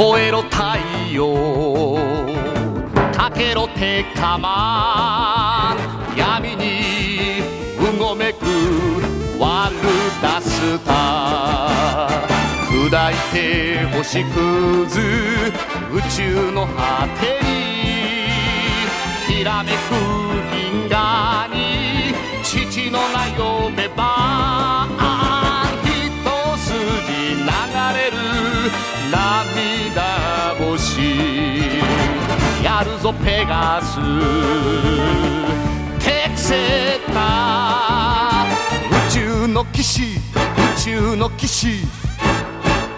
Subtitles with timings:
[0.00, 0.78] 燃えろ太
[1.12, 1.98] 陽
[3.12, 5.76] かけろ鉄火マ
[6.14, 7.42] ン闇に
[7.78, 8.46] うごめく
[9.38, 9.76] ワル
[10.22, 15.00] ダスター砕いて星屑
[15.92, 17.38] 宇宙の果て
[19.28, 19.76] にひらめく
[20.50, 24.49] 銀河に父の名呼べば
[32.84, 33.96] るぞペガス。
[35.98, 38.46] テクセタ
[39.08, 40.18] 宇宙の騎士宇
[40.78, 41.86] 宙の騎士。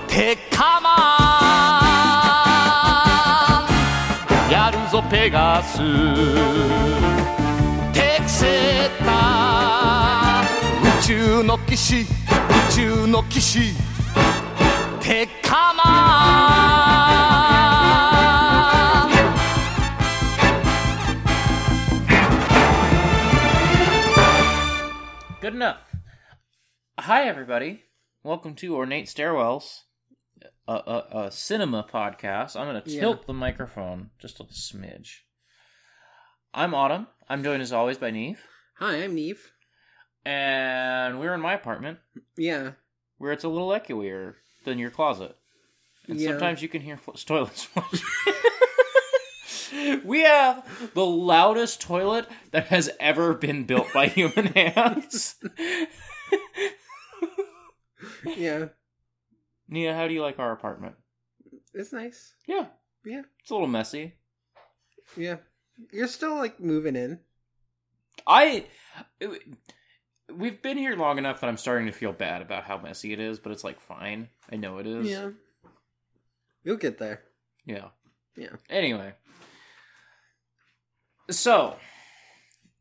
[0.07, 0.89] テカマ
[4.49, 5.79] ンやるぞペガス。
[7.93, 10.43] テクセタ
[11.01, 12.07] 宇宙の騎士宇
[12.71, 13.75] 宙の騎士。
[15.01, 16.82] テカマン
[25.53, 25.95] Good enough.
[26.99, 27.83] Hi, everybody.
[28.23, 29.81] Welcome to Ornate Stairwells,
[30.67, 32.57] a, a, a cinema podcast.
[32.59, 35.11] I'm going to tilt the microphone just a smidge.
[36.55, 37.07] I'm Autumn.
[37.29, 38.39] I'm joined as always by Niamh.
[38.79, 39.37] Hi, I'm Niamh.
[40.25, 41.99] And we're in my apartment
[42.39, 42.71] Yeah.
[43.19, 45.37] where it's a little echoier than your closet.
[46.09, 46.31] And Yeah.
[46.31, 47.69] sometimes you can hear fl- toilets.
[50.05, 55.37] we have the loudest toilet that has ever been built by human hands.
[58.37, 58.67] Yeah.
[59.69, 60.97] Nia, how do you like our apartment?
[61.75, 62.35] It's nice.
[62.47, 62.67] Yeah,
[63.05, 63.23] Yeah.
[63.41, 64.15] it's a little messy.
[65.17, 65.37] Yeah.
[65.93, 67.21] You're still like moving in.
[68.27, 68.67] I
[70.31, 73.21] we've been here long enough that I'm starting to feel bad about how messy it
[73.21, 74.29] is, but it's like fine.
[74.51, 75.09] I know it is.
[75.09, 75.31] Yeah.
[76.65, 77.23] You'll get there.
[77.65, 77.89] Yeah.
[78.37, 78.57] Yeah.
[78.71, 79.15] Anyway.
[81.31, 81.77] So,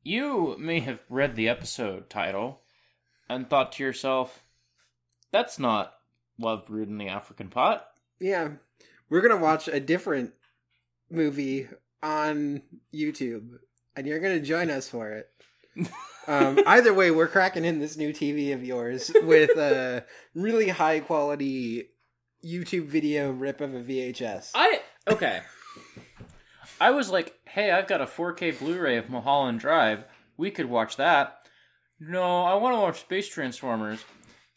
[0.04, 2.62] you may have read the episode title
[3.30, 4.44] and thought to yourself,
[5.32, 5.94] that's not
[6.40, 7.86] Love Brewed in the African Pot.
[8.20, 8.50] Yeah.
[9.10, 10.34] We're going to watch a different
[11.10, 11.68] movie
[12.02, 12.64] on
[12.94, 13.60] YouTube
[13.96, 15.30] and you're going to join us for it.
[16.28, 21.00] um, either way, we're cracking in this new TV of yours with a really high
[21.00, 21.90] quality
[22.44, 24.52] YouTube video rip of a VHS.
[24.56, 25.42] I okay.
[26.82, 30.04] I was like, "Hey, I've got a 4K Blu-ray of Mulholland Drive.
[30.36, 31.38] We could watch that."
[32.00, 34.04] No, I want to watch Space Transformers.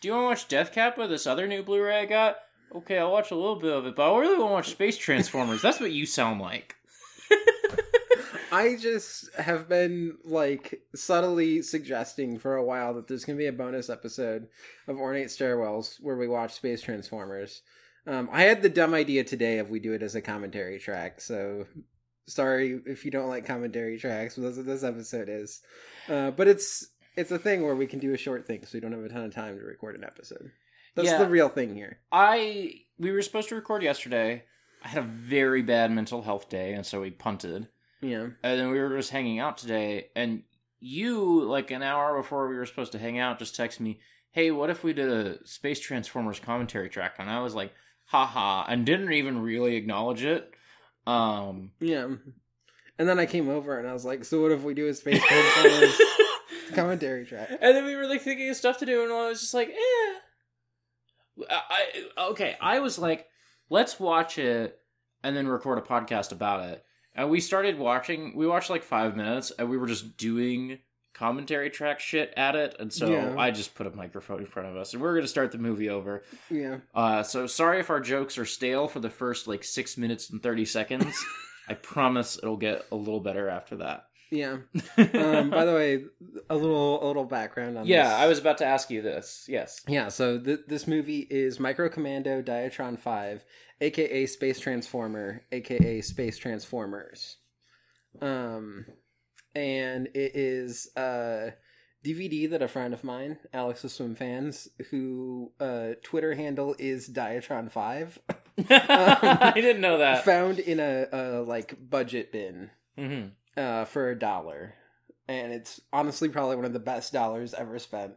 [0.00, 2.38] Do you want to watch Death Kappa, this other new Blu-ray I got?
[2.74, 4.96] Okay, I'll watch a little bit of it, but I really want to watch Space
[4.96, 5.60] Transformers.
[5.60, 6.76] That's what you sound like.
[8.52, 13.48] I just have been like subtly suggesting for a while that there's going to be
[13.48, 14.48] a bonus episode
[14.88, 17.62] of Ornate Stairwells where we watch Space Transformers.
[18.06, 21.20] Um, I had the dumb idea today if we do it as a commentary track,
[21.20, 21.66] so
[22.26, 24.36] sorry if you don't like commentary tracks.
[24.36, 25.60] But that's what this episode is.
[26.08, 26.86] Uh, but it's
[27.16, 29.08] it's a thing where we can do a short thing, so we don't have a
[29.08, 30.50] ton of time to record an episode.
[30.94, 31.18] That's Yeah.
[31.18, 31.98] the real thing here.
[32.12, 34.44] I we were supposed to record yesterday.
[34.82, 37.68] I had a very bad mental health day, and so we punted.
[38.02, 40.42] Yeah, And then we were just hanging out today, and
[40.78, 43.98] you, like an hour before we were supposed to hang out, just texted me,
[44.32, 47.72] "Hey, what if we did a Space Transformers commentary track?" And I was like,
[48.06, 50.52] "Haha," and didn't even really acknowledge it.
[51.06, 52.08] Um, yeah.
[52.98, 54.94] And then I came over and I was like, "So what if we do a
[54.94, 56.00] Space Transformers
[56.74, 59.40] commentary track?" and then we were like thinking of stuff to do, and I was
[59.40, 60.14] just like, "Eh."
[61.50, 61.60] I,
[62.18, 62.56] I okay.
[62.60, 63.26] I was like,
[63.68, 64.78] "Let's watch it
[65.22, 66.84] and then record a podcast about it."
[67.16, 68.36] And we started watching.
[68.36, 70.78] We watched like five minutes, and we were just doing
[71.14, 72.76] commentary track shit at it.
[72.78, 73.34] And so Yeah.
[73.38, 75.88] I just put a microphone in front of us, and we're gonna start the movie
[75.88, 76.22] over.
[76.50, 76.78] Yeah.
[76.94, 80.42] Uh, so sorry if our jokes are stale for the first like six minutes and
[80.42, 81.14] thirty seconds.
[81.68, 84.06] I promise it'll get a little better after that.
[84.30, 84.58] Yeah.
[85.14, 86.04] Um, by the way,
[86.50, 88.12] a little a little background on yeah, this.
[88.14, 89.46] I was about to ask you this.
[89.48, 89.80] Yes.
[89.86, 93.44] Yeah, so th- this movie is Micro Commando Diatron 5,
[93.80, 97.36] aka Space Transformer, aka Space Transformers.
[98.20, 98.86] Um
[99.54, 101.52] and it is a
[102.04, 107.08] DVD that a friend of mine, Alex of Swim Fans, who uh Twitter handle is
[107.08, 108.18] Diatron5,
[108.70, 110.24] I didn't know that.
[110.24, 114.74] found in a, a like budget bin hmm uh, for a dollar,
[115.28, 118.14] and it's honestly probably one of the best dollars ever spent.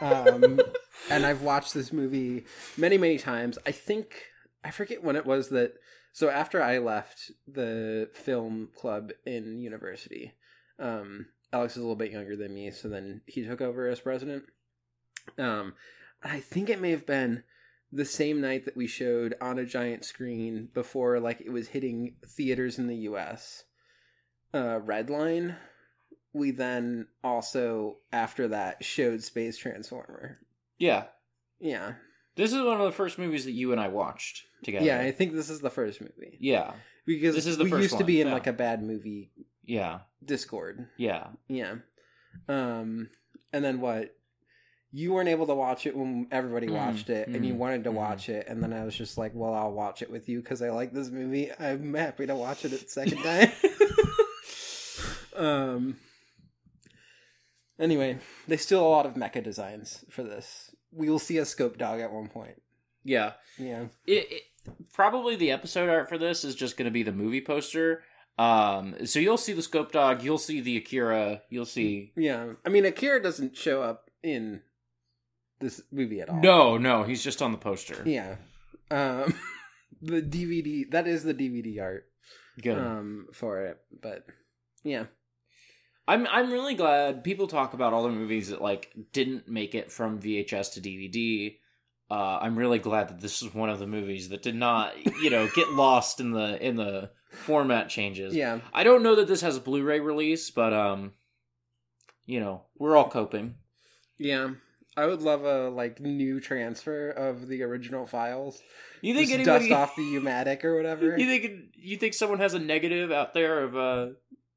[0.00, 0.60] Um,
[1.10, 2.44] and I've watched this movie
[2.76, 3.58] many, many times.
[3.66, 4.24] I think
[4.64, 5.74] I forget when it was that.
[6.12, 10.32] So after I left the film club in university,
[10.78, 14.00] um, Alex is a little bit younger than me, so then he took over as
[14.00, 14.44] president.
[15.38, 15.74] Um,
[16.22, 17.44] I think it may have been
[17.92, 22.16] the same night that we showed on a giant screen before like it was hitting
[22.26, 23.64] theaters in the US.
[24.54, 25.56] Uh Redline.
[26.32, 30.38] We then also after that showed Space Transformer.
[30.78, 31.04] Yeah.
[31.60, 31.92] Yeah.
[32.34, 34.86] This is one of the first movies that you and I watched together.
[34.86, 36.38] Yeah, I think this is the first movie.
[36.40, 36.72] Yeah.
[37.04, 38.32] Because This is the we used to one, be in yeah.
[38.32, 39.30] like a bad movie
[39.64, 40.00] Yeah.
[40.24, 40.88] Discord.
[40.96, 41.28] Yeah.
[41.48, 41.76] Yeah.
[42.48, 43.08] Um
[43.52, 44.14] and then what?
[44.94, 47.84] You weren't able to watch it when everybody Mm, watched it and you mm, wanted
[47.84, 47.94] to mm.
[47.94, 50.60] watch it and then I was just like, "Well, I'll watch it with you cuz
[50.60, 51.50] I like this movie.
[51.58, 53.50] I'm happy to watch it a second time."
[55.36, 55.96] um
[57.78, 60.74] Anyway, they still a lot of mecha designs for this.
[60.92, 62.60] We will see a scope dog at one point.
[63.02, 63.32] Yeah.
[63.58, 63.86] Yeah.
[64.06, 64.42] It, it
[64.92, 68.04] probably the episode art for this is just going to be the movie poster.
[68.38, 72.12] Um, so you'll see the scope dog, you'll see the Akira, you'll see.
[72.16, 72.52] Yeah.
[72.64, 74.62] I mean, Akira doesn't show up in
[75.60, 76.40] this movie at all.
[76.40, 78.02] No, no, he's just on the poster.
[78.04, 78.36] Yeah.
[78.90, 79.34] Um
[80.02, 82.06] the DVD that is the DVD art
[82.60, 82.78] Good.
[82.78, 84.26] um for it, but
[84.82, 85.04] yeah.
[86.08, 89.92] I'm I'm really glad people talk about all the movies that like didn't make it
[89.92, 91.58] from VHS to DVD.
[92.12, 94.92] Uh, I'm really glad that this is one of the movies that did not,
[95.22, 98.34] you know, get lost in the in the format changes.
[98.34, 98.60] Yeah.
[98.74, 101.12] I don't know that this has a Blu-ray release, but um,
[102.26, 103.54] you know, we're all coping.
[104.18, 104.50] Yeah.
[104.94, 108.60] I would love a like new transfer of the original files.
[109.00, 109.68] You think Just anybody?
[109.70, 111.16] dust off the Umatic or whatever.
[111.18, 114.06] You think you think someone has a negative out there of uh,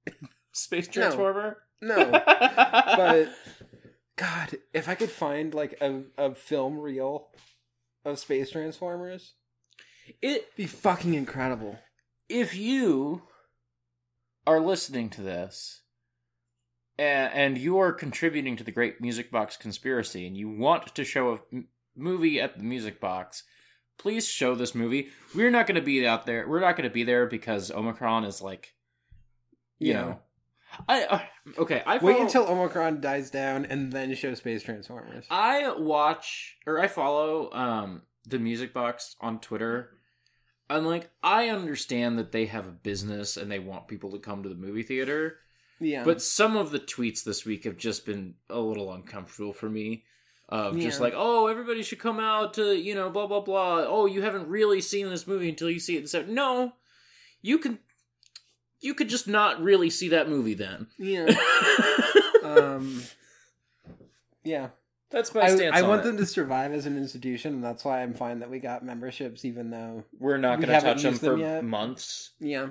[0.52, 0.92] Space No.
[0.92, 1.58] Transformer?
[1.82, 2.12] no.
[2.12, 3.30] But
[4.18, 7.28] God, if I could find like a, a film reel
[8.06, 9.34] of Space Transformers,
[10.08, 11.80] it it'd be fucking incredible.
[12.30, 13.24] if you
[14.48, 15.82] are listening to this
[16.98, 21.04] and, and you are contributing to the Great Music Box conspiracy and you want to
[21.04, 23.44] show a m- movie at the Music Box,
[23.98, 25.10] please show this movie.
[25.36, 26.48] We're not going to be out there.
[26.48, 28.76] We're not going to be there because Omicron is like,
[29.80, 30.02] you Yeah.
[30.02, 30.20] know.
[30.88, 31.20] I uh,
[31.60, 31.84] okay.
[31.86, 35.26] I Wait until Omicron dies down and then show Space Transformers.
[35.30, 39.92] I watch or I follow um the music box on Twitter.
[40.70, 44.44] And like I understand that they have a business and they want people to come
[44.44, 45.38] to the movie theater,
[45.80, 46.04] yeah.
[46.04, 50.06] but some of the tweets this week have just been a little uncomfortable for me.
[50.48, 53.86] Of just like, oh, everybody should come out to, you know, blah blah blah.
[53.88, 56.08] Oh, you haven't really seen this movie until you see it.
[56.08, 56.74] So no,
[57.42, 57.80] you can,
[58.86, 60.88] you could just not really see that movie then.
[60.98, 61.26] yeah.
[62.44, 63.04] um
[64.44, 64.70] Yeah.
[65.12, 65.76] That's my I, stance.
[65.76, 66.06] I want it.
[66.06, 69.46] them to survive as an institution, and that's why I'm fine that we got memberships,
[69.46, 71.64] even though We're not going to touch them for yet.
[71.64, 72.32] months.
[72.40, 72.70] Yeah.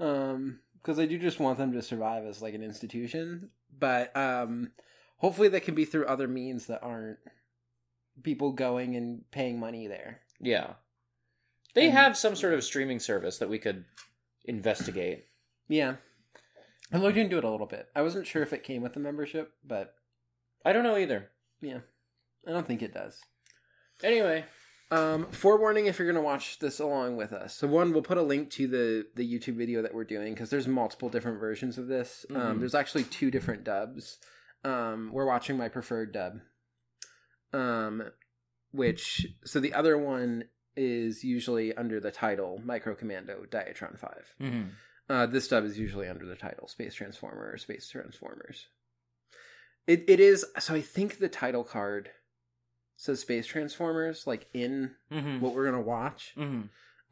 [0.00, 4.72] Um, because I do just want them to survive as like an institution, but um,
[5.18, 7.18] hopefully that can be through other means that aren't
[8.22, 10.20] people going and paying money there.
[10.40, 10.72] Yeah.
[11.74, 13.84] They And- have some sort of streaming service that we could
[14.44, 15.24] investigate.
[15.68, 15.96] Yeah.
[16.92, 17.88] I looked into it a little bit.
[17.96, 19.94] I wasn't sure if it came with a membership, but
[20.64, 21.30] I don't know either.
[21.60, 21.78] yeah,
[22.46, 23.20] I don't think it does.
[24.02, 24.44] Anyway,
[24.90, 27.54] Um, forewarning if you're going to watch this along with us.
[27.56, 30.50] So one, we'll put a link to the the YouTube video that we're doing because
[30.50, 32.26] there's multiple different versions of this.
[32.30, 32.58] Um, Mhm.
[32.60, 34.18] there's actually two different dubs.
[34.62, 36.40] Um, we're watching my preferred dub.
[37.52, 38.10] Um,
[38.72, 40.44] which so the other one
[40.76, 44.34] is usually under the title Micro Commando Diatron Five.
[44.40, 44.62] mm-hmm.
[45.08, 48.68] Uh, this dub is usually under the title Space Transformer or Space Transformers.
[49.86, 52.10] It it is so I think the title card
[52.96, 55.40] says Space Transformers like in Mm-hmm.
[55.40, 56.32] what we're gonna watch.
[56.36, 56.62] Mm-hmm.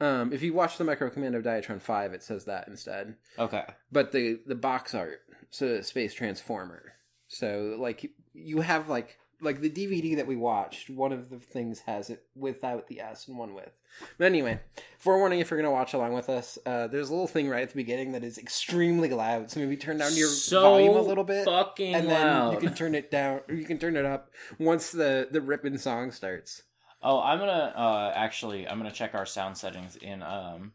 [0.04, 3.16] Um, if you watch the Micro Commando Diatron Five, it says that instead.
[3.38, 3.64] Okay.
[3.92, 6.95] But the the box art says Space Transformer.
[7.28, 11.80] So like you have like like the DVD that we watched, one of the things
[11.80, 13.70] has it without the S and one with.
[14.16, 14.61] But anyway,
[14.99, 17.68] forewarning if you're gonna watch along with us, uh, there's a little thing right at
[17.70, 19.50] the beginning that is extremely loud.
[19.50, 21.44] So maybe turn down your so volume a little bit.
[21.44, 22.52] Fucking And then loud.
[22.54, 25.76] you can turn it down or you can turn it up once the the ripping
[25.76, 26.62] song starts.
[27.02, 30.72] Oh, I'm gonna uh actually I'm gonna check our sound settings in um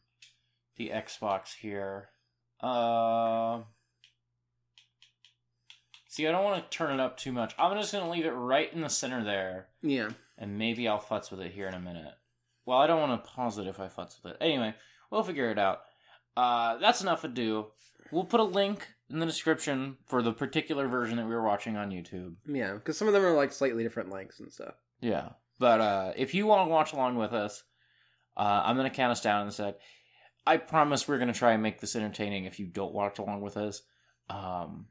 [0.75, 2.09] the Xbox here.
[2.61, 3.61] Uh
[6.17, 7.53] See, I don't want to turn it up too much.
[7.59, 10.09] I'm just gonna leave it right in the center there, Yeah.
[10.35, 12.15] and maybe I'll futz with it here in a minute.
[12.65, 14.37] Well, I don't want to pause it if I futz with it.
[14.41, 14.73] Anyway,
[15.11, 15.81] we'll figure it out.
[16.35, 17.67] Uh, that's enough ado.
[18.11, 21.77] We'll put a link in the description for the particular version that we were watching
[21.77, 22.33] on YouTube.
[22.47, 24.73] Yeah, because some of them are like slightly different lengths and stuff.
[25.01, 25.33] Yeah.
[25.59, 27.63] But uh, if you want to watch along with us,
[28.35, 29.75] uh, I'm going to count us down in a sec.
[30.47, 33.41] I promise we're going to try and make this entertaining if you don't watch along
[33.41, 33.83] with us.
[34.31, 34.87] Um,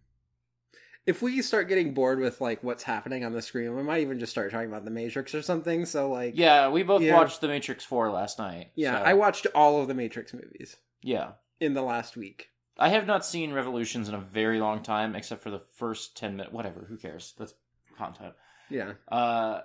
[1.07, 4.19] if we start getting bored with like what's happening on the screen, we might even
[4.19, 5.87] just start talking about the Matrix or something.
[5.87, 7.15] So like, Yeah, we both Yeah.
[7.15, 8.73] watched The Matrix 4 last night.
[8.75, 11.33] yeah, so- I watched all of the Matrix movies Yeah.
[11.61, 12.51] in the last week.
[12.79, 16.37] I have not seen Revolutions in a very long time, except for the first 10
[16.37, 16.53] minutes.
[16.53, 17.35] Whatever, who cares?
[17.39, 17.55] That's
[17.97, 18.35] content.
[18.69, 19.61] Yeah, Uh,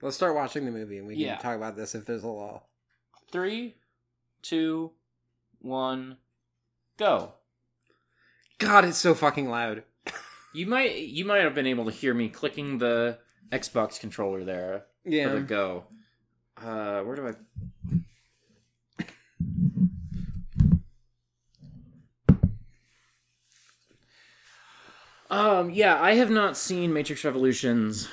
[0.00, 1.36] let's start watching the movie and we can Yeah.
[1.36, 2.64] talk about this if there's a law.
[3.30, 3.76] three,
[4.40, 4.92] two,
[5.60, 6.16] one,
[6.96, 7.34] go.
[8.58, 9.84] God, it's so fucking loud.
[10.54, 13.18] You might you might have been able to hear me clicking the
[13.52, 15.84] Xbox controller there for the Yeah, go.
[16.56, 17.32] Uh, where do I?
[25.30, 28.08] Um, yeah, I have not seen Matrix Revolutions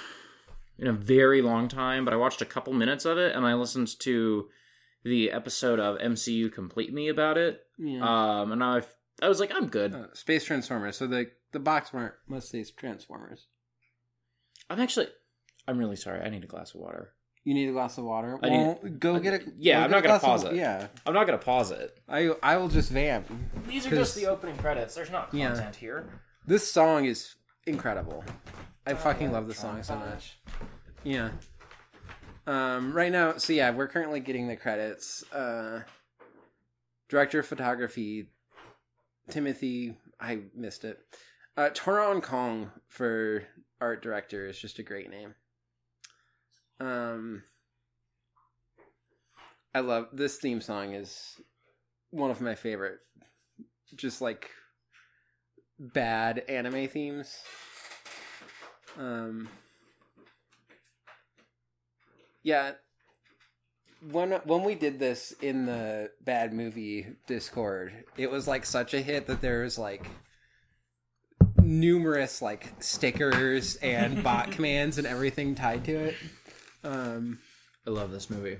[0.77, 3.53] in a very long time, but I watched a couple minutes of it and I
[3.53, 4.49] listened to
[5.03, 7.65] the episode of MCU Complete Me about it.
[7.77, 8.01] yeah.
[8.41, 8.81] Um, and I
[9.21, 9.93] I was like, I'm good.
[9.95, 10.97] Uh, Space Transformers.
[10.97, 13.47] So the the box mark must say Transformers.
[14.69, 15.07] I'm actually,
[15.69, 16.19] I'm really sorry.
[16.21, 17.13] I need a glass of water.
[17.45, 18.37] You need a glass of water.
[18.43, 19.43] I well, go get a.
[19.57, 20.55] yeah, go I'm get not gonna glass of- pause it.
[20.57, 21.97] Yeah, I'm not gonna pause it.
[22.09, 23.27] I I will just vamp.
[23.67, 24.95] These are just the opening credits.
[24.95, 25.47] There's not Yeah.
[25.53, 26.09] content here.
[26.45, 27.35] This song is
[27.65, 28.25] incredible.
[28.85, 30.37] I fucking love this song so much.
[31.03, 31.29] Yeah.
[32.47, 35.23] Um, right now, so yeah, we're currently getting the credits.
[35.31, 35.83] Uh,
[37.09, 38.27] director of photography,
[39.29, 39.97] Timothy.
[40.19, 40.99] I missed it.
[41.57, 43.43] Uh, Toron Kong for
[43.79, 45.35] art director is just a great name.
[46.79, 47.43] Um,
[49.73, 51.39] I love this theme song is
[52.09, 52.99] one of my favorite.
[53.95, 54.49] Just like
[55.77, 57.37] bad anime themes.
[58.97, 59.49] Um
[62.43, 62.73] Yeah.
[64.11, 69.01] When when we did this in the bad movie Discord, it was like such a
[69.01, 70.07] hit that there was like
[71.65, 76.15] numerous like stickers and bot commands and everything tied to it.
[76.83, 77.39] Um
[77.85, 78.57] I love this movie.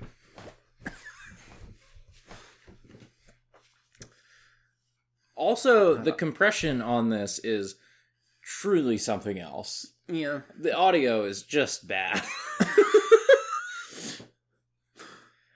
[5.34, 7.76] Also, the compression on this is
[8.42, 9.86] truly something else.
[10.08, 10.40] yeah.
[10.58, 12.22] The audio is just bad.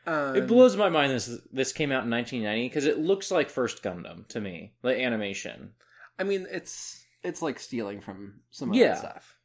[0.07, 3.49] Um, it blows my mind this this came out in 1990 because it looks like
[3.49, 5.75] First Gundam to me, the animation.
[6.19, 8.93] I mean it's it's like stealing from some Yeah.
[8.93, 9.37] other stuff.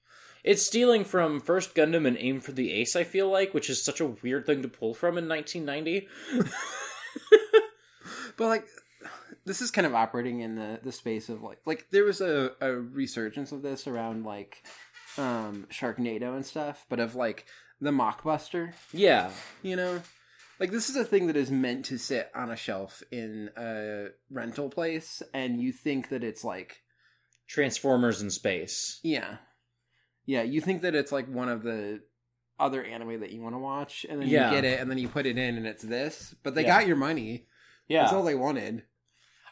[0.44, 3.84] It's stealing from First Gundam and Aim for the Ace, I feel like, which is
[3.84, 6.08] such a weird thing to pull from in 1990.
[8.38, 8.68] But like
[9.46, 12.52] this is kind of operating in the the space of like like there was a,
[12.60, 14.62] a resurgence of this around like
[15.18, 17.46] um Sharknado and stuff, but of like
[17.80, 19.32] the mockbuster, Yeah.
[19.64, 20.02] you know?
[20.60, 24.08] Like this is a thing that is meant to sit on a shelf in a
[24.30, 26.82] rental place and you think that it's like
[27.48, 29.00] Transformers in space.
[29.04, 29.38] yeah.
[30.28, 32.02] Yeah, you think that it's like one of the
[32.60, 34.50] other anime that you want to watch and then Yeah.
[34.50, 36.80] you get it and then you put it in and it's this, but they Yeah.
[36.80, 37.48] got your money.
[37.88, 38.02] Yeah.
[38.02, 38.86] That's all they wanted.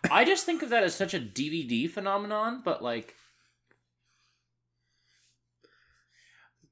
[0.09, 3.13] I just think of that as such a DVD phenomenon, but like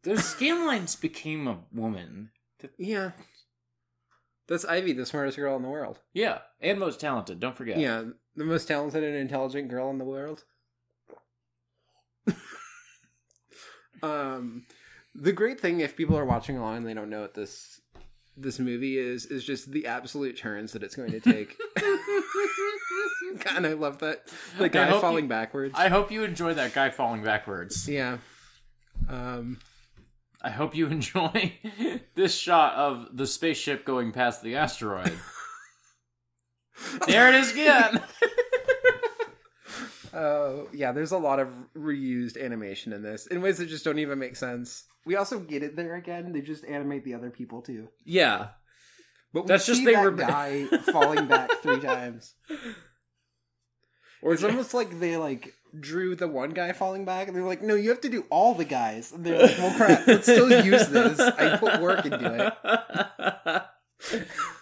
[0.04, 2.32] those scanlines became a woman.
[2.78, 3.12] Yeah.
[4.48, 6.00] That's Ivy, the smartest girl in the world.
[6.14, 7.40] Yeah, and most talented.
[7.40, 7.78] Don't forget.
[7.78, 8.04] Yeah,
[8.36, 10.44] the most talented and intelligent girl in the world.
[14.04, 14.64] um,
[15.16, 17.82] the great thing, if people are watching along and they don't know what this
[18.38, 21.60] this movie is, is just the absolute turns that it's going to take.
[23.44, 24.24] God, I love that.
[24.58, 25.74] The guy falling you- backwards.
[25.78, 27.88] I hope you enjoy that guy falling backwards.
[27.88, 28.18] yeah.
[29.10, 29.60] Um,
[30.42, 31.54] I hope you enjoy
[32.16, 35.14] this shot of the spaceship going past the asteroid.
[37.08, 38.02] there it is again.
[40.14, 44.00] Oh, yeah, there's a lot of reused animation in this in ways that just don't
[44.00, 44.84] even make sense.
[45.06, 46.32] We also get it there again.
[46.34, 47.90] They just animate the other people too.
[48.06, 48.50] yeah.
[49.34, 52.34] But we That's just they that were- guy falling back three times.
[54.22, 57.62] Or It's almost like they like drew the one guy falling back, and they're like,
[57.64, 60.64] "No, you have to do all the guys." And they're like, "Well, crap, let's still
[60.66, 61.18] use this.
[61.20, 62.54] I put work into
[63.48, 63.64] it."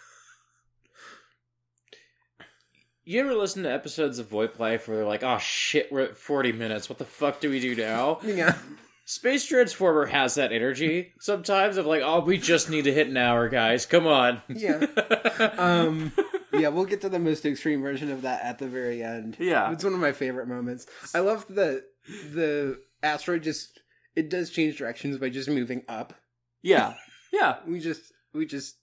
[3.09, 6.15] You ever listen to episodes of VoIP Life where they're like, "Oh shit, we're at
[6.15, 6.89] forty minutes.
[6.89, 8.55] What the fuck do we do now?" Yeah,
[9.03, 13.17] Space Transformer has that energy sometimes of like, "Oh, we just need to hit an
[13.17, 13.87] hour, guys.
[13.87, 14.75] Come on." yeah,
[15.57, 16.11] um,
[16.53, 16.67] yeah.
[16.67, 19.37] We'll get to the most extreme version of that at the very end.
[19.39, 19.71] Yeah.
[19.71, 20.85] it's one of my favorite moments.
[21.15, 21.85] I love the
[22.31, 23.79] the asteroid just
[24.15, 26.13] it does change directions by just moving up.
[26.61, 26.93] yeah,
[27.33, 27.55] yeah.
[27.67, 28.75] We just we just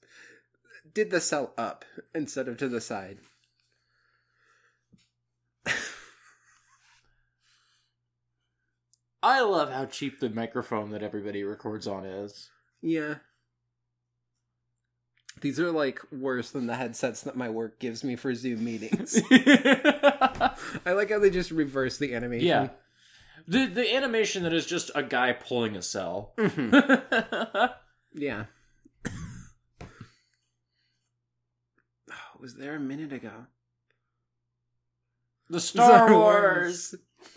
[0.93, 3.19] did the cell up instead of to the side.
[9.23, 12.51] I love how cheap the microphone that everybody records on is.
[12.83, 13.17] Yeah.
[15.41, 19.21] These are like worse than the headsets that my work gives me for Zoom meetings.
[19.31, 20.55] I
[20.87, 22.47] like how they just reverse the animation.
[22.47, 22.69] yeah.
[23.49, 26.33] The the animation that is just a guy pulling a cell.
[26.37, 27.73] Mhm.
[28.19, 28.47] Yeah.
[32.11, 33.45] oh, was there a minute ago?
[35.51, 36.95] the Star, Wars.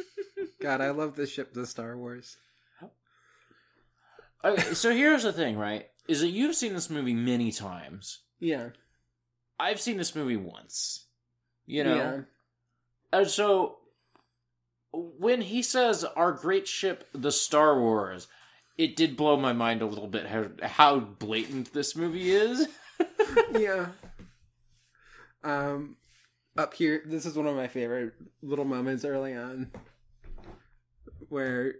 [0.61, 2.37] God, I love the ship, the Star Wars.
[4.43, 5.87] Okay, so here's the thing, right?
[6.07, 8.19] Is that you've seen this movie many times.
[8.39, 8.69] Yeah.
[9.59, 11.07] I've seen this movie once.
[11.65, 11.95] You know?
[11.95, 12.21] Yeah.
[13.11, 13.79] And so
[14.91, 18.27] when he says our great ship, the Star Wars,
[18.77, 22.67] it did blow my mind a little bit how how blatant this movie is.
[23.51, 23.87] yeah.
[25.43, 25.97] Um,
[26.59, 29.71] up here, this is one of my favorite little moments early on,
[31.29, 31.75] where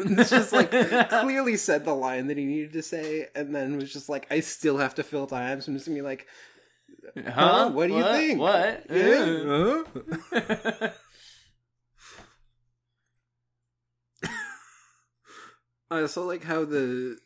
[0.00, 3.92] it's just like clearly said the line that he needed to say, and then was
[3.92, 6.26] just like, I still have to fill time, so I'm just gonna be like,
[7.28, 7.70] huh?
[7.70, 8.40] What do you think?
[8.40, 8.86] What?
[8.90, 9.82] Yeah?
[10.32, 10.90] Huh?
[15.90, 17.18] I also like how the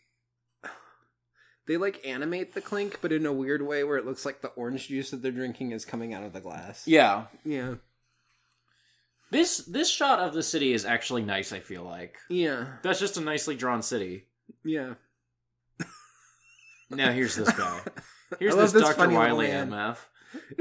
[1.67, 4.49] they like animate the clink, but in a weird way where it looks like the
[4.49, 6.87] orange juice that they're drinking is coming out of the glass.
[6.87, 7.25] yeah.
[7.45, 7.75] Yeah.
[9.31, 12.19] This this shot of the city is actually nice, I feel like.
[12.29, 12.67] Yeah.
[12.83, 14.27] That's just a nicely drawn city.
[14.65, 14.95] Yeah.
[16.91, 17.81] Now here's this guy.
[18.39, 18.95] Here's this, this Dr.
[18.95, 19.71] funny little Wiley man.
[19.71, 19.99] MF.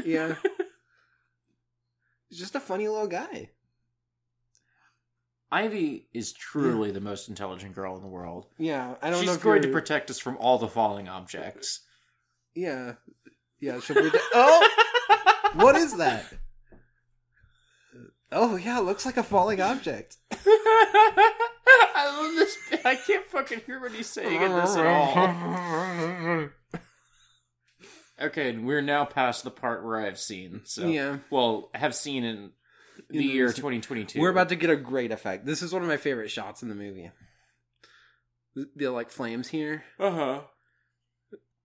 [0.05, 0.35] Yeah.
[2.29, 3.49] He's just a funny little guy.
[5.51, 8.45] Ivy is truly the most intelligent girl in the world.
[8.57, 8.95] Yeah.
[9.01, 11.81] I don't know She's going to you're- protect us from all the falling objects.
[12.55, 12.93] Yeah.
[13.59, 14.69] Yeah, she'll protect- Oh!
[15.55, 16.25] What is that?
[18.31, 20.15] Oh yeah, it looks like a falling object.
[20.31, 22.57] I love this.
[22.85, 26.49] I can't fucking hear what he's saying in this at all.
[28.21, 30.61] Okay, and we're now past the part where I've seen.
[30.63, 31.17] So, Yeah.
[31.31, 32.23] well, have seen
[33.11, 34.19] in the year 2022.
[34.19, 35.45] We're about to get a great effect.
[35.45, 37.11] This is one of my favorite shots in the movie.
[38.75, 39.83] The, like flames here.
[39.99, 40.41] Uh huh.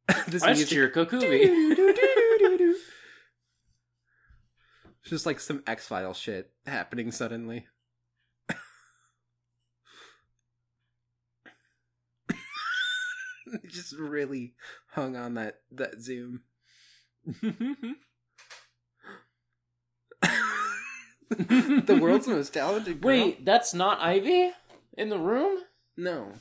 [0.28, 2.74] this That's music- Chirko Kubi.
[5.04, 7.66] Just like some X File shit happening suddenly.
[13.68, 14.54] just really
[14.92, 16.42] hung on that that zoom.
[21.30, 23.08] the world's most talented girl.
[23.08, 24.52] Wait, that's not Ivy
[24.96, 25.58] in the room.
[25.96, 26.32] no,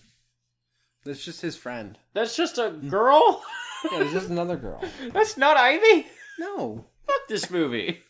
[1.03, 1.97] that's just his friend.
[2.13, 3.43] That's just a girl.
[3.91, 4.81] Yeah, it's just another girl.
[5.13, 6.07] that's not Ivy.
[6.39, 8.01] No, Fuck this movie.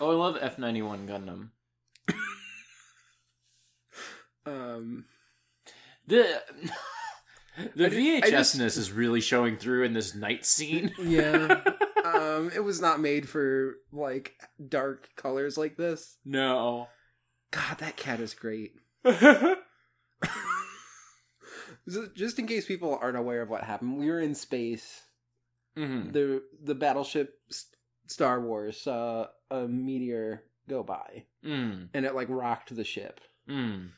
[0.00, 1.50] oh, I love F ninety one Gundam.
[4.46, 5.04] um,
[6.08, 6.42] The
[7.74, 10.92] the I ju- VHSness is really showing through in this night scene.
[11.02, 11.60] yeah.
[12.04, 14.34] um, it was not made for like
[14.68, 16.16] dark colors like this.
[16.24, 16.88] No.
[17.50, 18.74] God, that cat is great.
[22.14, 25.02] Just in case people aren't aware of what happened, we were in space.
[25.76, 26.12] Mhm.
[26.12, 27.40] The the battleship
[28.06, 31.88] Star Wars saw a meteor go by, Mm.
[31.94, 33.20] and it like rocked the ship.
[33.48, 33.90] Mm.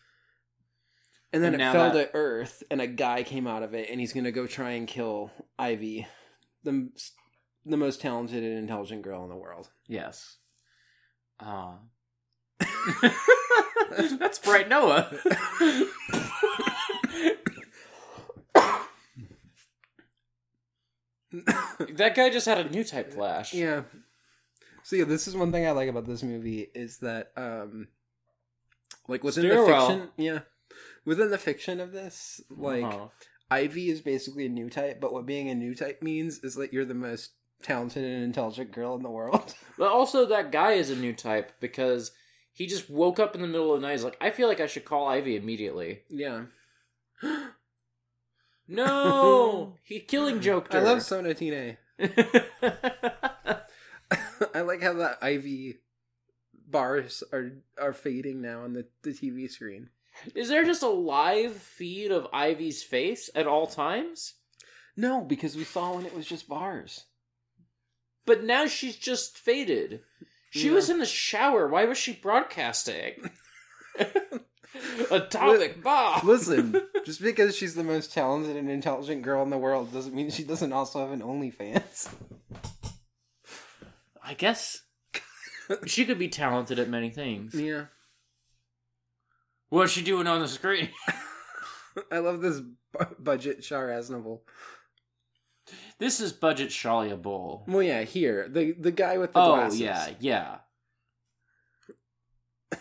[1.33, 3.89] And then And it fell that- to Earth, and a guy came out of it,
[3.91, 6.07] and he's gonna go try and kill Ivy,
[6.63, 6.91] the
[7.65, 9.71] the most talented and intelligent girl in the world.
[9.87, 10.37] Yes.
[11.41, 11.79] Ah.
[14.19, 15.11] That's Bright Noa.
[21.33, 23.55] that guy just had a new type flash.
[23.55, 23.83] Yeah.
[24.83, 27.89] So yeah, this is one thing I like about this movie is that um
[29.09, 29.89] like within the Stairwell.
[29.89, 30.41] fiction yeah.
[31.05, 33.09] Within the fiction of this, like Uh-huh.
[33.51, 36.73] Ivy is basically a new type, but what being a new type means is that
[36.73, 39.55] you're the most talented and intelligent girl in the world.
[39.79, 42.13] But also, that guy is a new type because
[42.53, 43.93] he just woke up in the middle of the night.
[43.95, 46.03] He's like, I feel like I should call Ivy immediately.
[46.09, 46.45] yeah.
[48.69, 51.77] No, he killing joked I love Sonatine.
[54.55, 55.79] I like how the Ivy
[56.69, 59.91] bars are are fading now on the, the TV screen.
[60.35, 64.35] Is there just a live feed of Ivy's face at all times?
[64.97, 67.05] No, because we saw when it was just bars.
[68.27, 70.01] But now she's just faded.
[70.51, 70.75] She Yeah.
[70.75, 71.67] was in the shower.
[71.67, 73.31] Why was she broadcasting?
[75.11, 76.27] Atomic bomb.
[76.27, 80.31] Listen, just because she's the most talented and intelligent girl in the world doesn't mean
[80.31, 82.13] she doesn't also have an OnlyFans.
[84.23, 84.83] I guess
[85.87, 87.55] she could be talented at many things.
[87.55, 87.87] Yeah.
[89.73, 90.91] What's she doing on the screen?
[92.13, 94.41] I love this bu- budget Char Aznable.
[95.99, 97.65] this is budget Shalia Bull.
[97.67, 99.81] Well, yeah, here the the guy with the Oh glasses.
[99.81, 100.57] yeah, yeah,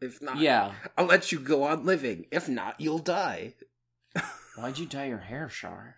[0.00, 0.72] If not, yeah.
[0.96, 2.24] I'll let you go on living.
[2.30, 3.52] If not, you'll die.
[4.56, 5.96] Why'd you dye your hair, Char?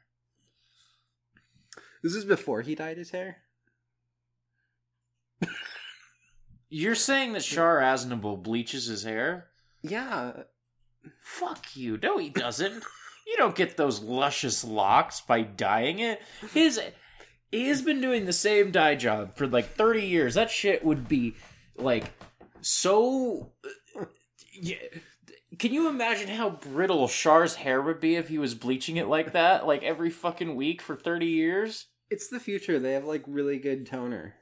[2.03, 3.39] This is before he dyed his hair.
[6.79, 9.47] You're saying that Char Aznable bleaches his hair?
[9.81, 10.43] Yeah,
[11.23, 11.99] Fuck you.
[12.03, 12.85] No, he doesn't.
[13.27, 16.21] you don't get those luscious locks by dyeing it.
[16.53, 16.79] His
[17.51, 20.35] he has been doing the same dye job for like 30 years.
[20.35, 21.37] That shit would be
[21.79, 22.13] like
[22.61, 23.53] so
[23.99, 24.05] uh,
[24.53, 24.77] yeah.
[25.59, 29.33] Can you imagine how brittle Char's hair would be if he was bleaching it like
[29.33, 31.87] that like every fucking week for 30 years?
[32.11, 32.79] it's the future.
[32.79, 34.35] They have like really good toner.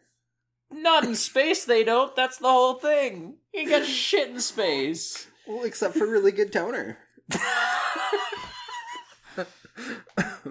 [0.75, 2.17] Not in space they don't.
[2.17, 3.37] That's the whole thing.
[3.53, 5.29] You got shit in space.
[5.47, 6.99] Well, except for really good toner.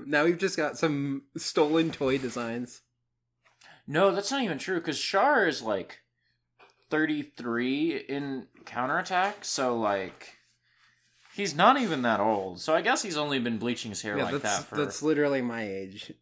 [0.05, 2.81] now we've just got some stolen toy designs.
[3.85, 5.99] No, that's not even true because Char is like
[6.89, 10.35] 33 in counterattack, so like
[11.35, 12.61] he's not even that old.
[12.61, 14.77] So I guess he's only been bleaching his hair Yeah, like that for.
[14.77, 16.13] that's literally my age.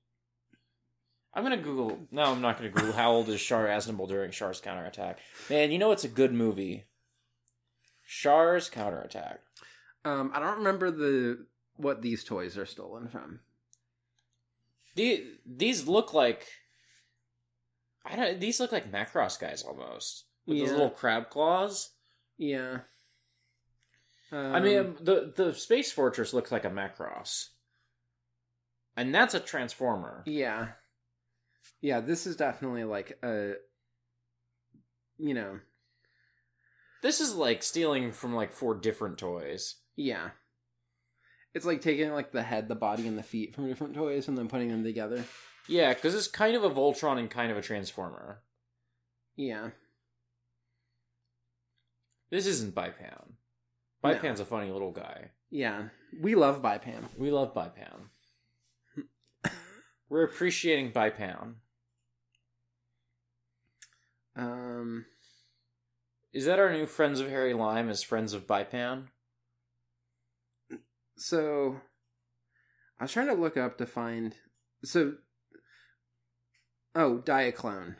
[1.33, 1.99] I'm gonna Google.
[2.11, 5.19] No, I'm not gonna Google how old is Char Aznable during Char's counterattack.
[5.49, 6.85] Man, you know it's a good movie.
[8.07, 9.39] Char's counterattack.
[10.03, 11.45] Um, I don't remember the
[11.77, 13.39] what these toys are stolen from.
[14.95, 16.47] The, these look like.
[18.05, 18.39] I don't.
[18.39, 21.91] These look like Macross guys almost with those little crab claws.
[22.37, 22.79] Yeah.
[24.33, 27.49] Um, I mean, the the space fortress looks like a Macross,
[28.97, 30.23] and that's a transformer.
[30.25, 30.69] yeah,
[31.81, 31.99] yeah.
[31.99, 33.53] This is definitely like a,
[35.17, 35.59] you know,
[37.01, 39.75] This is like stealing from like four different toys.
[39.95, 40.29] yeah.
[41.53, 44.37] It's like taking like the head, the body, and the feet from different toys and
[44.37, 45.25] then putting them together.
[45.67, 48.39] Yeah, because it's kind of a Voltron and kind of a Transformer.
[49.35, 49.71] Yeah.
[52.29, 53.33] This isn't Bipan.
[54.01, 54.09] No.
[54.09, 55.31] Bipan's a funny little guy.
[55.49, 55.89] Yeah.
[56.21, 57.03] We love Bipan.
[57.17, 58.07] We love Bipan.
[60.09, 61.55] We're appreciating Bipan.
[64.35, 65.05] Um.
[66.33, 69.07] Is that our new Friends of Harry Lime as Friends of Bipan?
[71.17, 71.81] So,
[72.99, 74.33] I was trying to look up to find.
[74.83, 75.15] So.
[76.95, 77.95] Oh, Diaclone.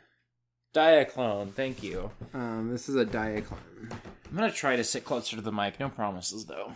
[0.74, 2.10] Diaclone, thank you.
[2.32, 3.90] Um, this is a Diaclone.
[3.90, 5.78] I'm gonna try to sit closer to the mic.
[5.78, 6.72] No promises, though.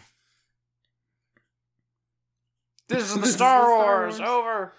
[2.88, 4.19] This is the This is Star, the Star Wars.
[4.19, 4.31] Wars.
[4.31, 4.73] Over.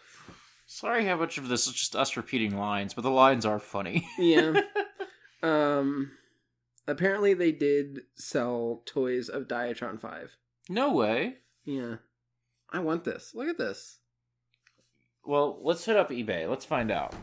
[0.77, 4.07] Sorry how much of this is just us repeating lines, but the lines are funny.
[4.19, 4.61] Yeah.
[5.41, 6.11] um.
[6.85, 10.37] Apparently, they did sell toys of Diatron Five.
[10.69, 11.37] no way.
[11.65, 11.95] Yeah.
[12.69, 13.31] I want this.
[13.33, 13.97] Look at this.
[15.25, 16.47] Well, let's hit up eBay.
[16.47, 17.15] Let's find out.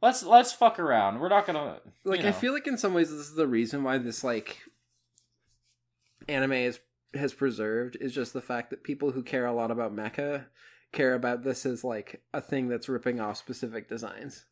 [0.00, 1.18] Let's let's fuck around.
[1.18, 3.82] We're not gonna Like, you I feel like in some ways, this is the reason
[3.82, 4.58] why this like
[6.28, 6.78] anime is
[7.12, 10.44] has preserved is just the fact that people who care a lot about mecha
[10.92, 14.44] care about this as like a thing that's ripping off specific designs.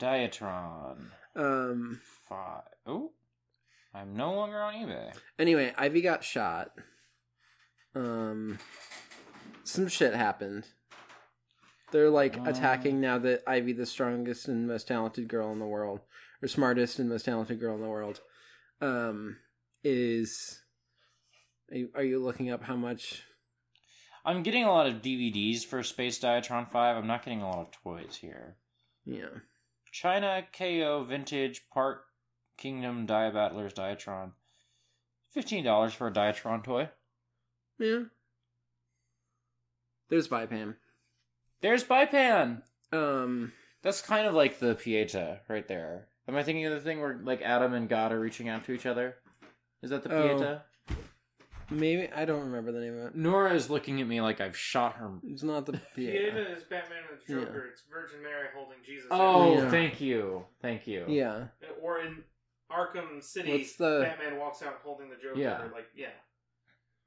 [0.00, 2.00] Diatron Um.
[2.28, 2.62] five.
[2.86, 3.12] Oh,
[3.94, 5.12] I'm no longer on eBay.
[5.38, 6.72] Anyway, Ivy got shot.
[7.94, 8.58] Um,
[9.64, 10.66] some shit happened.
[11.90, 12.44] They're like Oh.
[12.46, 16.00] attacking now that Ivy, the strongest and most talented girl in the world,
[16.42, 18.20] or smartest and most talented girl in the world,
[18.80, 19.36] um,
[19.84, 20.60] is.
[21.70, 23.22] Are you, are you looking up how much?
[24.24, 26.96] I'm getting a lot of DVDs for Space Diatron five.
[26.96, 28.56] I'm not getting a lot of toys here.
[29.04, 29.26] Yeah,
[29.90, 32.04] China KO Vintage Park
[32.56, 34.32] Kingdom Dia Battlers Diatron.
[35.30, 36.88] Fifteen dollars for a Diatron toy.
[37.78, 38.02] yeah.
[40.08, 40.76] There's Bipan.
[41.62, 42.62] There's Bipan.
[42.92, 46.08] Um, That's kind of like the Pieta right there.
[46.28, 48.72] Am I thinking of the thing where like Adam and God are reaching out to
[48.72, 49.16] each other?
[49.82, 50.22] Is that the Oh.
[50.36, 50.62] Pieta?
[51.70, 53.14] Maybe I don't remember the name of it.
[53.16, 55.10] Nora is looking at me like I've shot her.
[55.24, 56.56] It's not the Pieta yeah.
[56.56, 57.44] is Batman with Yeah.
[57.44, 57.66] Joker.
[57.70, 59.08] It's Virgin Mary holding Jesus.
[59.10, 59.70] Oh, Yeah.
[59.70, 61.04] thank you, thank you.
[61.08, 61.48] Yeah.
[61.82, 62.24] Or in
[62.70, 65.38] Arkham City, What's the- Batman walks out holding the Joker.
[65.38, 65.58] Yeah.
[65.72, 66.08] Like, yeah.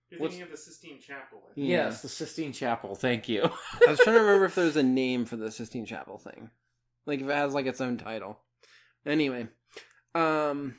[0.10, 1.40] You're What's- thinking of the Sistine Chapel.
[1.50, 1.68] I think.
[1.68, 1.86] Yeah.
[1.86, 2.94] Yes, the Sistine Chapel.
[2.96, 3.44] Thank you.
[3.44, 6.52] I was trying to remember if there's a name for the Sistine Chapel thing.
[7.08, 8.40] Like if it has like its own title.
[9.06, 9.48] Anyway.
[10.14, 10.76] Um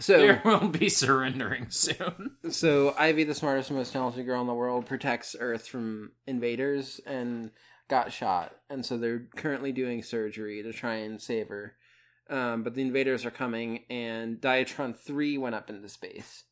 [0.00, 2.36] So There will be surrendering soon.
[2.50, 7.00] So Ivy, the smartest and most talented girl in the world, protects Earth from invaders
[7.06, 7.50] and
[7.88, 11.74] got shot, and so they're currently doing surgery to try and save her.
[12.30, 16.44] Um, but the invaders are coming, and Diatron three went up into space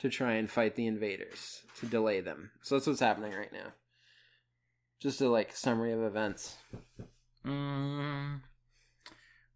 [0.00, 2.50] to try and fight the invaders to delay them.
[2.62, 3.72] So that's what's happening right now.
[5.00, 6.56] Just a like summary of events.
[7.46, 8.40] Mm.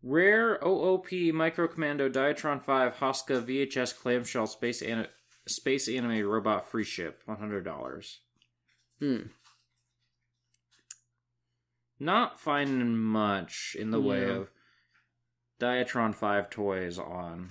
[0.02, 5.08] Rare OOP Micro Commando Diatron 5 Hoska VHS clamshell space an-
[5.46, 8.16] space animated robot free ship $100.
[9.00, 9.16] Hmm.
[11.98, 14.50] Not finding much in the way of
[15.60, 17.50] Diatron 5 toys on.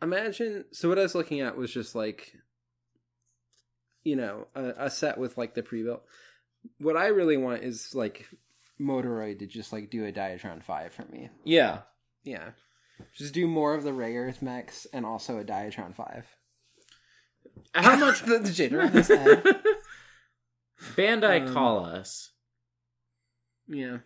[0.00, 0.64] Imagine.
[0.72, 2.34] So what I was looking at was just like,
[4.04, 6.04] you know, a, a set with like the pre-built.
[6.78, 8.28] What I really want is like
[8.80, 11.28] Moderoid to just like do a Diatron Five for me.
[11.44, 11.80] Yeah.
[12.22, 12.50] Yeah,
[13.16, 16.26] just do more of the Rayearth mechs and also a Diatron Five.
[17.74, 19.42] How much the, the jitter on his head.
[20.96, 22.32] Bandai Um, call us?
[23.66, 23.98] Yeah.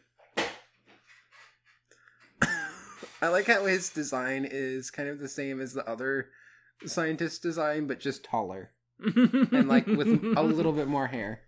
[3.22, 6.28] I like how his design is kind of the same as the other
[6.84, 11.40] scientist design, but just taller and like with a little bit more hair.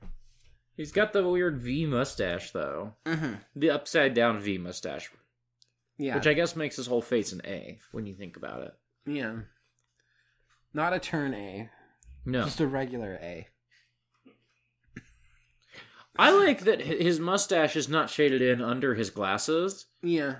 [0.76, 2.94] He's got the weird V mustache though.
[3.06, 3.34] Mm-hmm.
[3.54, 5.10] The upside down V mustache,
[5.98, 8.74] Yeah, which I guess makes his whole face an A when you think about it.
[9.06, 9.36] yeah.
[10.74, 11.70] Not a turn A,
[12.26, 12.44] No.
[12.44, 13.48] just a regular A.
[16.18, 19.86] I like that his mustache is not shaded in under his glasses.
[20.02, 20.36] Yeah,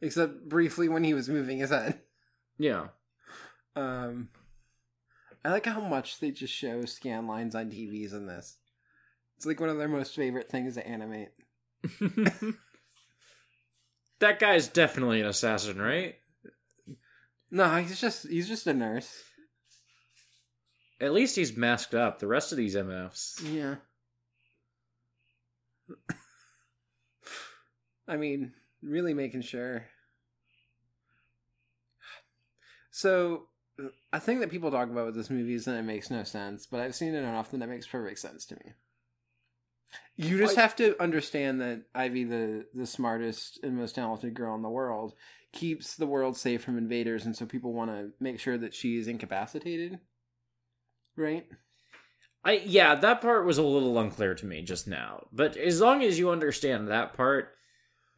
[0.00, 2.00] except briefly when he was moving his head.
[2.58, 2.88] Yeah.
[3.74, 4.30] Um,
[5.44, 8.56] I like how much they just show scan lines on TVs in this.
[9.36, 11.28] It's like one of their most favorite things to animate.
[14.18, 16.14] that guy's definitely an assassin, right?
[17.50, 19.22] No, he's just he's just a nurse.
[21.00, 22.18] At least he's masked up.
[22.18, 23.42] The rest of these MFs.
[23.52, 23.76] Yeah.
[28.08, 29.84] I mean, really making sure.
[32.90, 33.48] So,
[34.12, 36.66] a thing that people talk about with this movie is that it makes no sense,
[36.66, 38.72] but I've seen it enough that it makes perfect sense to me.
[40.16, 44.54] You just I- have to understand that Ivy, the the smartest and most talented girl
[44.54, 45.14] in the world,
[45.52, 48.96] keeps the world safe from invaders, and so people want to make sure that she
[48.96, 49.98] is incapacitated.
[51.16, 51.46] Right?
[52.44, 55.26] I yeah, that part was a little unclear to me just now.
[55.32, 57.50] But as long as you understand that part,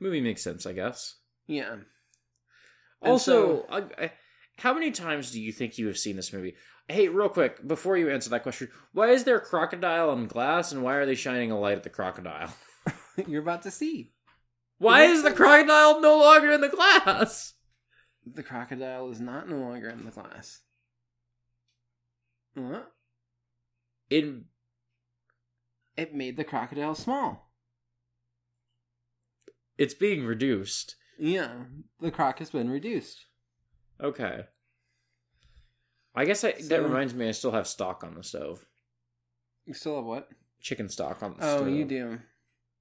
[0.00, 1.16] movie makes sense, I guess.
[1.46, 1.72] Yeah.
[1.72, 1.84] And
[3.02, 4.12] Also, so- I, I,
[4.58, 6.54] how many times do you think you have seen this movie?
[6.88, 10.72] Hey, real quick, before you answer that question, why is there a crocodile on glass
[10.72, 12.52] and why are they shining a light at the crocodile?
[13.26, 14.12] You're about to see.
[14.78, 15.36] Why is the sense.
[15.38, 17.54] crocodile no longer in the glass?
[18.24, 20.60] The crocodile is not no longer in the glass.
[22.54, 22.92] What?
[24.10, 24.44] In
[25.96, 27.50] It made the crocodile small.
[29.76, 30.96] it's being reduced.
[31.18, 31.64] Yeah,
[32.00, 33.26] the croc has been reduced.
[34.02, 34.44] Okay.
[36.14, 38.64] I guess I, So- that reminds me I still have stock on the stove.
[39.66, 40.28] You still have what?
[40.60, 41.60] Chicken stock on the stove.
[41.60, 41.74] Oh, stove.
[41.76, 42.18] you do.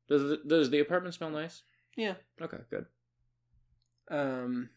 [0.10, 1.62] Does the, does the apartment smell nice?
[1.96, 2.14] Yeah.
[2.42, 2.86] Okay, good.
[4.10, 4.70] Um.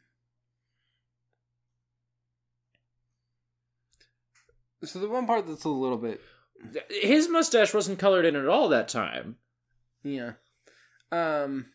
[4.83, 6.20] So the one part that's a little bit,
[6.90, 9.37] His mustache wasn't colored in at all that time.
[10.03, 10.33] yeah.
[11.12, 11.66] Um.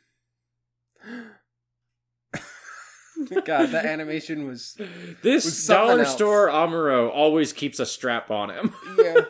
[3.46, 4.78] God, that animation was
[5.22, 6.14] This Was dollar else.
[6.14, 8.74] store Amuro always keeps a strap on him.
[8.98, 9.22] yeah.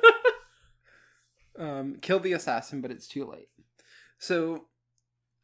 [1.60, 3.50] um, kill the assassin, but it's too late.
[4.18, 4.66] So,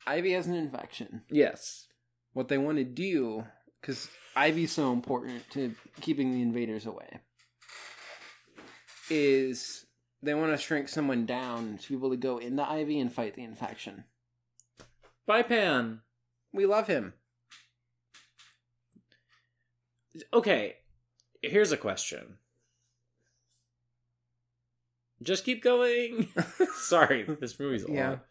[0.08, 1.22] Ivy has an infection.
[1.30, 1.88] yes.
[2.34, 3.44] What they want to do,
[3.82, 7.20] because Ivy's so important to keeping the invaders away,
[9.10, 9.86] is
[10.24, 13.36] they want to shrink someone down to be able to go into Ivy and fight
[13.36, 14.06] the infection.
[15.28, 16.02] Bye, Pan.
[16.54, 17.14] We love him.
[20.34, 20.76] Okay,
[21.42, 22.38] here's a question.
[25.22, 26.28] Just keep going.
[26.76, 28.10] Sorry, this movie's a Yeah.
[28.10, 28.26] lot.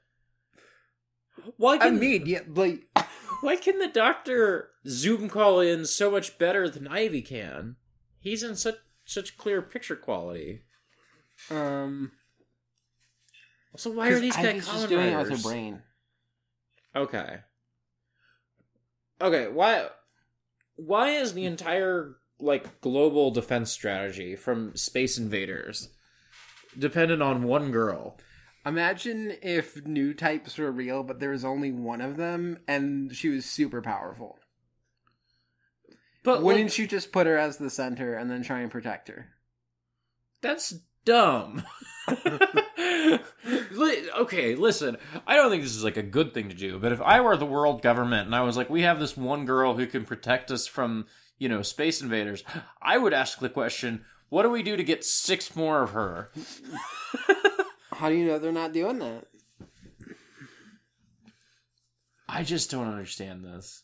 [1.56, 2.86] Why I can mean, yeah, like
[3.40, 7.76] why can the doctor zoom call in so much better than Ivy can?
[8.20, 10.62] He's in such such clear picture quality.
[11.50, 12.12] um,
[13.76, 15.82] So why are these guys just doing it with her brain.
[16.94, 17.38] Okay.
[19.22, 19.88] Okay, why
[20.86, 25.88] why is the entire like global defense strategy from Space Invaders
[26.78, 28.18] dependent on one girl?
[28.66, 33.30] Imagine if new types were real, but there was only one of them, and she
[33.30, 34.38] was super powerful.
[36.22, 39.08] But Wouldn't like, you just put her as the center and then try and protect
[39.08, 39.28] her?
[40.42, 41.62] that's dumb.
[44.18, 44.96] Okay, listen.
[45.26, 47.36] I don't think this is like a good thing to do, but if I were
[47.36, 50.50] the world government and I was like, we have this one girl who can protect
[50.50, 51.06] us from,
[51.38, 52.44] you know, space invaders,
[52.82, 56.30] I would ask the question, what do we do to get six more of her?
[57.92, 59.26] How do you know they're not doing that?
[62.28, 63.82] I just don't understand this.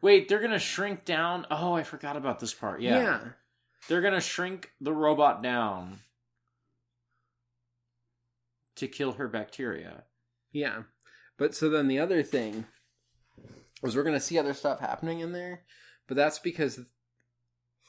[0.00, 1.46] Wait, they're gonna shrink down.
[1.50, 2.82] Oh, I forgot about this part.
[2.82, 3.20] Yeah.
[3.88, 6.00] They're gonna shrink the robot down
[8.76, 10.04] to kill her bacteria.
[10.52, 10.82] Yeah.
[11.38, 12.66] But so then the other thing
[13.82, 15.62] was we're going to see other stuff happening in there,
[16.06, 16.80] but that's because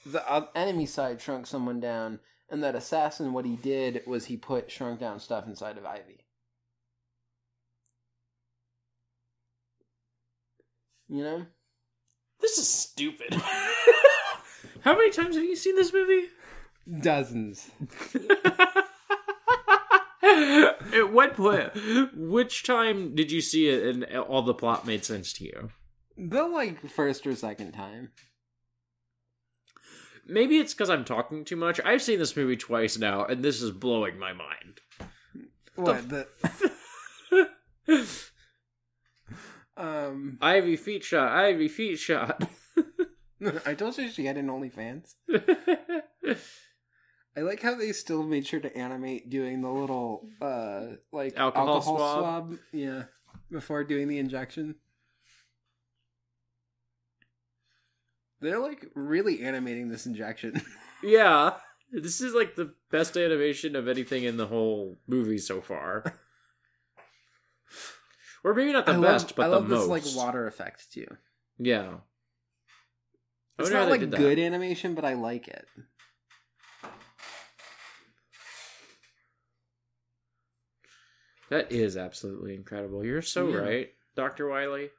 [0.05, 2.19] the uh, enemy side shrunk someone down,
[2.49, 6.25] and that assassin, what he did was he put shrunk down stuff inside of Ivy.
[11.07, 11.45] You know?
[12.41, 13.33] This is stupid.
[14.81, 16.27] How many times have you seen this movie?
[17.01, 17.69] Dozens.
[20.93, 21.71] At what point?
[22.15, 25.69] Which time did you see it and all the plot made sense to you?
[26.17, 28.11] The like first or second time.
[30.25, 31.79] Maybe it's because I'm talking too much.
[31.83, 34.79] I've seen this movie twice now, and this is blowing my mind.
[35.75, 36.27] What the?
[39.77, 41.31] um, Ivy feet shot.
[41.31, 42.47] Ivy feet shot.
[43.65, 45.15] I told you she had an OnlyFans.
[47.35, 51.75] I like how they still made sure to animate doing the little uh like Alcohol
[51.75, 52.19] alcohol, swab?
[52.49, 52.59] swab.
[52.71, 53.03] Yeah,
[53.51, 54.75] before doing the injection.
[58.41, 60.61] They're like really animating this injection.
[61.03, 61.53] yeah,
[61.91, 66.19] this is like the best animation of anything in the whole movie so far.
[68.43, 70.03] Or maybe not the I best, love, but I the love most.
[70.03, 71.07] this like water effect too.
[71.57, 71.93] Yeah.
[73.57, 75.65] I It's not like good animation, but I like it.
[81.53, 83.05] That is absolutely incredible.
[83.05, 83.57] You're so Yeah.
[83.57, 84.89] right, Doctor Wiley.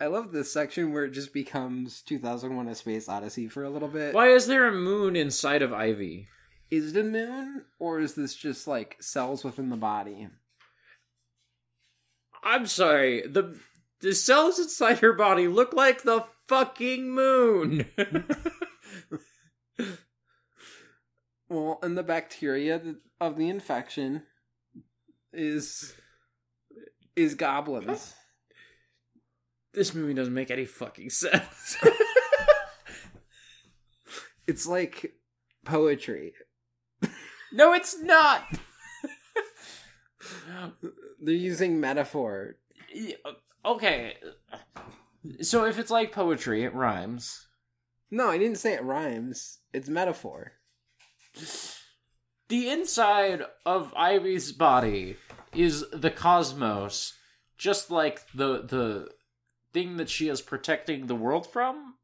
[0.00, 3.88] I love this section where it just becomes 2001: A Space Odyssey for a little
[3.88, 4.14] bit.
[4.14, 6.28] Why is there a moon inside of Ivy?
[6.70, 10.28] Is it a moon, or is this just like cells within the body?
[12.42, 13.20] I'm sorry.
[13.26, 13.60] The
[14.00, 17.86] the cells inside her body look like the fucking moon.
[21.52, 22.80] Well, and the bacteria
[23.20, 24.22] of the infection
[25.34, 25.94] is
[27.14, 28.14] is goblins.
[29.74, 31.76] this movie doesn't make any fucking sense.
[34.46, 35.12] It's like
[35.66, 36.32] poetry.
[37.52, 38.44] no, it's not.
[41.20, 42.56] They're using metaphor.
[43.62, 44.14] okay.
[45.42, 47.46] So if it's like poetry, it rhymes.
[48.10, 49.58] No, I didn't say it rhymes.
[49.74, 50.52] It's metaphor.
[52.48, 55.16] The inside of Ivy's body
[55.54, 57.14] is the cosmos,
[57.56, 59.08] just like the the
[59.72, 61.94] thing that she is protecting the world from.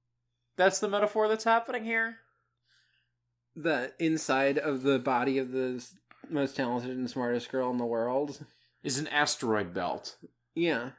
[0.56, 2.16] That's the metaphor that's happening here.
[3.54, 5.84] The inside of the body of the
[6.30, 8.44] most talented and smartest girl in the world.
[8.82, 10.16] Is an asteroid belt.
[10.54, 10.90] Yeah.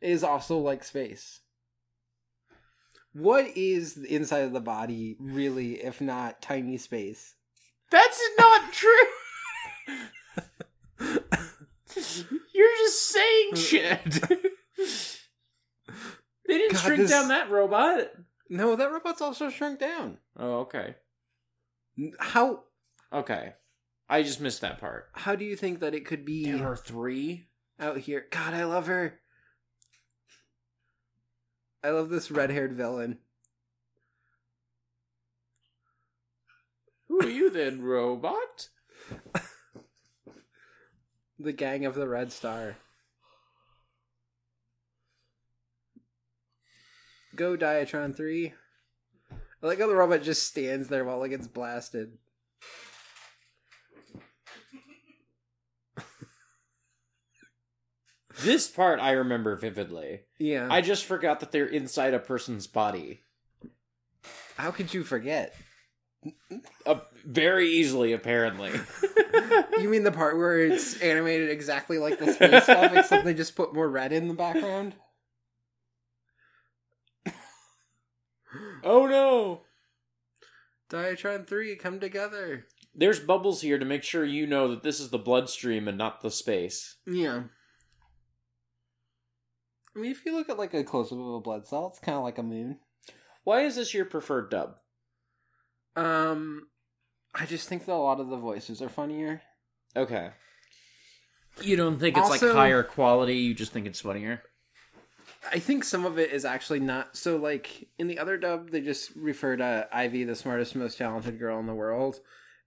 [0.00, 1.40] Is also like space.
[3.18, 7.34] What is the inside of the body really, if not tiny space?
[7.90, 8.94] That's not true.
[12.54, 14.04] You're just saying shit.
[16.46, 18.08] they didn't God, shrink this- down that robot.
[18.50, 20.18] No, that robot's also shrunk down.
[20.38, 20.94] Oh, okay.
[22.18, 22.64] How
[23.12, 23.52] Okay.
[24.08, 25.08] I just missed that part.
[25.12, 27.48] how do you think that it could be There are three.
[27.78, 28.26] out here?
[28.30, 29.20] God, I love her.
[31.82, 33.18] I love this red-haired villain.
[37.08, 38.68] Who are you then, robot?
[41.40, 42.78] The gang of the Red Star.
[47.36, 48.54] Go Diatron 3.
[49.62, 52.18] I like how the robot just stands there while it gets blasted.
[58.42, 60.20] This part I remember vividly.
[60.38, 60.68] Yeah.
[60.70, 63.20] I just forgot that they're inside a person's body.
[64.56, 65.54] How could you forget?
[66.86, 68.72] Uh, very easily, apparently.
[69.78, 73.56] You mean the part where it's animated exactly like the space stuff, except they just
[73.56, 74.94] put more red in the background?
[78.82, 79.62] oh no!
[80.90, 82.66] Diatron 3, come together.
[82.94, 86.20] There's bubbles here to make sure you know that this is the bloodstream and not
[86.22, 86.96] the space.
[87.06, 87.44] Yeah.
[89.98, 91.98] I mean, if you look at like a close up of a blood cell, it's
[91.98, 92.78] kind of like a moon.
[93.42, 94.76] Why is this your preferred dub?
[95.96, 96.68] Um,
[97.34, 99.42] I just think that a lot of the voices are funnier.
[99.96, 100.30] Okay.
[101.60, 104.42] You don't think it's Also- like higher quality, you just think it's funnier?
[105.52, 107.36] I think some of it is actually not so.
[107.36, 111.58] Like in the other dub, they just refer to Ivy, the smartest, most talented girl
[111.58, 112.20] in the world,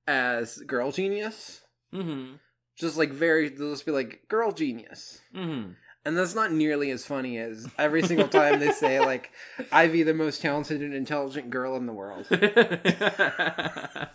[0.07, 1.61] as girl genius.
[1.93, 2.35] Mm-hmm.
[2.75, 5.21] Just like very, they'll just be like girl genius.
[5.35, 5.71] Mm-hmm.
[6.03, 9.31] And that's not nearly as funny as every single time they say like
[9.71, 12.27] Ivy, the most talented and intelligent girl in the world.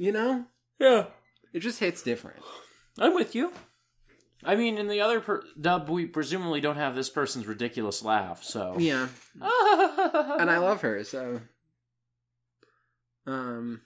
[0.00, 0.46] You know,
[0.78, 1.04] yeah.
[1.52, 2.38] it just hits different.
[2.98, 3.52] I'm with you.
[4.42, 8.42] I mean, in the other per- dub, we presumably don't have this person's ridiculous laugh,
[8.42, 8.76] so.
[8.78, 11.42] Yeah, and I love her so.
[13.26, 13.82] Um.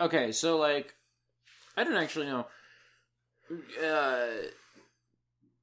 [0.00, 0.94] Okay, so like,
[1.76, 2.46] I don't actually know.
[3.82, 4.26] Uh,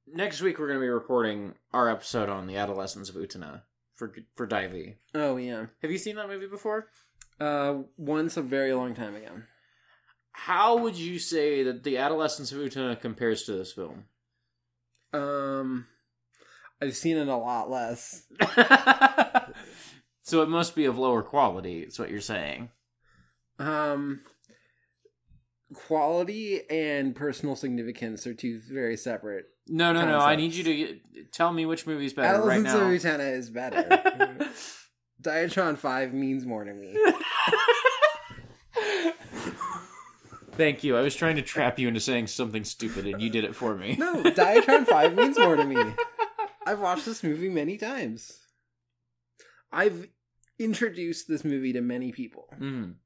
[0.06, 3.62] next week we're going to be recording our episode on the adolescence of Utena
[3.94, 4.96] for for Divey.
[5.14, 5.66] Oh yeah.
[5.82, 6.88] Have you seen that movie before?
[7.40, 9.42] Uh, once a very long time ago.
[10.32, 14.04] How would you say that the adolescence of Utena compares to this film?
[15.12, 15.86] Um,
[16.80, 18.24] I've seen it a lot less.
[20.22, 21.80] so it must be of lower quality.
[21.80, 22.70] Is what you're saying?
[23.62, 24.20] Um,
[25.74, 29.46] quality and personal significance are two very separate.
[29.68, 30.18] No, no, no.
[30.18, 30.98] I need you to
[31.32, 33.10] tell me which movie's better right Adolescence now.
[33.16, 33.82] Utena is better.
[35.22, 36.96] Diatron Five means more to me.
[40.52, 40.96] Thank you.
[40.96, 43.74] I was trying to trap you into saying something stupid, and you did it for
[43.74, 43.96] me.
[43.98, 45.76] No, Diatron Five means more to me.
[46.66, 48.38] I've watched this movie many times.
[49.72, 50.08] I've
[50.58, 52.48] introduced this movie to many people.
[52.60, 52.96] Mhm.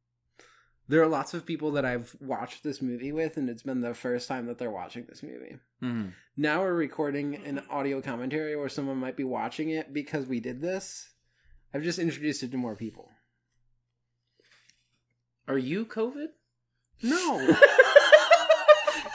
[0.89, 3.93] There are lots of people that I've watched this movie with, and it's been the
[3.95, 5.59] first time that they're watching this movie.
[5.83, 6.13] Mhm.
[6.37, 10.61] Now we're recording an audio commentary where someone might be watching it because we did
[10.61, 11.11] this.
[11.75, 13.11] I've just introduced it to more people.
[15.49, 16.29] Are you COVID?
[17.03, 17.39] No.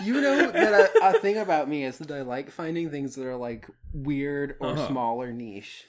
[0.03, 3.25] you know that a, a thing about me is that I like finding things that
[3.25, 4.87] are like weird or Uh-huh.
[4.87, 5.85] small or niche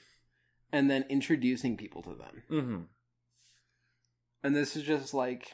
[0.73, 2.43] and then introducing people to them.
[2.51, 2.81] Mm-hmm.
[4.45, 5.53] And this is just like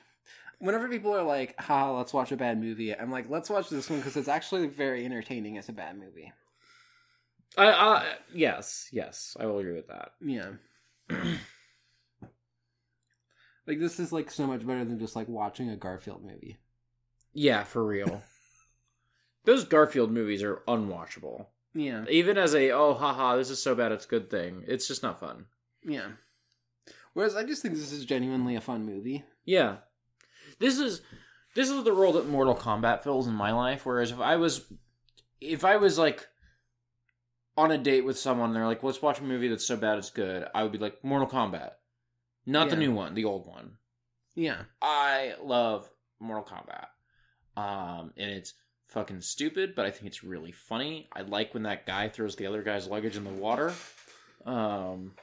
[0.59, 3.88] whenever people are like, "Ha, let's watch a bad movie." I'm like, "Let's watch this
[3.88, 6.32] one because it's actually very entertaining as a bad movie."
[7.56, 10.12] I, I, yes, yes, I will agree with that.
[10.20, 10.50] Yeah.
[13.66, 16.59] like this is like so much better than just like watching a Garfield movie.
[17.32, 18.22] Yeah, for real.
[19.44, 21.46] Those Garfield movies are unwatchable.
[21.74, 22.04] Yeah.
[22.09, 24.64] Even as a oh haha, this is so bad it's a good thing.
[24.66, 25.46] It's just not fun.
[25.84, 26.09] Yeah.
[27.14, 29.24] Whereas I just think this is genuinely a fun movie.
[29.44, 29.78] Yeah.
[30.59, 31.02] This is
[31.54, 33.84] this is the role that Mortal Kombat fills in my life.
[33.86, 34.64] Whereas if I was
[35.40, 36.26] if I was like
[37.56, 39.98] on a date with someone and they're like, let's watch a movie that's so bad
[39.98, 41.72] it's good, I would be like, Mortal Kombat.
[42.46, 43.72] Not the new one, the old one.
[44.36, 44.62] Yeah.
[44.80, 45.90] I love
[46.20, 46.86] Mortal Kombat.
[47.61, 48.54] Um, and it's
[48.86, 51.09] fucking stupid, but I think it's really funny.
[51.12, 53.74] I like when that guy throws the other guy's luggage in the water.
[54.46, 55.14] Um,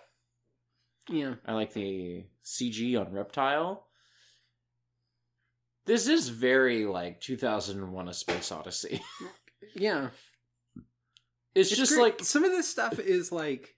[1.10, 1.36] Yeah.
[1.46, 3.88] I like the CG on Reptile.
[5.86, 9.02] This is very like 2001: A Space Odyssey.
[9.78, 10.10] Yeah.
[11.54, 12.02] It's, just great.
[12.02, 13.76] like some of this stuff is like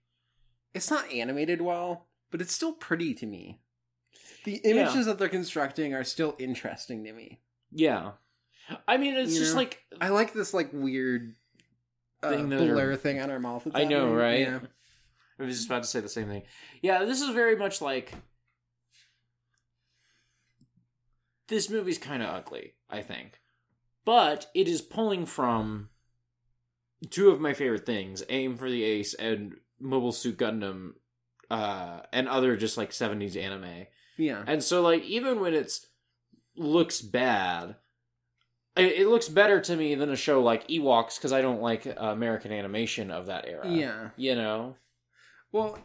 [0.74, 3.60] it's not animated well, but it's still pretty to me.
[4.44, 7.40] The images that they're constructing are still interesting to me.
[7.72, 8.12] yeah.
[8.88, 9.60] I mean, it's You just know?
[9.62, 11.36] like I like this like weird
[12.22, 13.68] uh, Thing that are- blur thing on our mouth.
[13.74, 14.16] I know, happening.
[14.18, 14.40] right?
[14.42, 14.60] Yeah.
[15.40, 16.44] I was just about to say the same thing.
[16.82, 18.14] Yeah, this is very much like
[21.48, 23.40] this movie's kind of ugly, I think.
[24.06, 25.90] But it is pulling from
[27.10, 30.94] two of my favorite things, Aim for the Ace and Mobile Suit Gundam
[31.50, 33.88] uh and other just like 70s anime.
[34.18, 34.44] Yeah.
[34.46, 35.88] And so like even when it's
[36.56, 37.76] looks bad,
[38.76, 41.88] it, it looks better to me than a show like Ewoks cuz I don't like
[41.88, 43.68] uh, American animation of that era.
[43.68, 44.10] Yeah.
[44.18, 44.76] You know.
[45.52, 45.80] Well,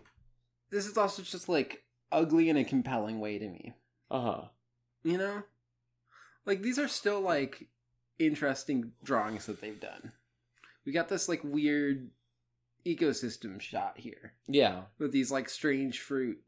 [0.71, 3.75] this is also just like ugly in a compelling way to me.
[4.11, 4.49] Uh-huh.
[5.05, 5.43] You know?
[6.47, 7.68] Like these are still like
[8.18, 10.12] interesting drawings that they've done.
[10.84, 12.11] We got this like weird
[12.84, 14.82] ecosystem shot here Yeah.
[14.99, 16.38] with these like strange fruit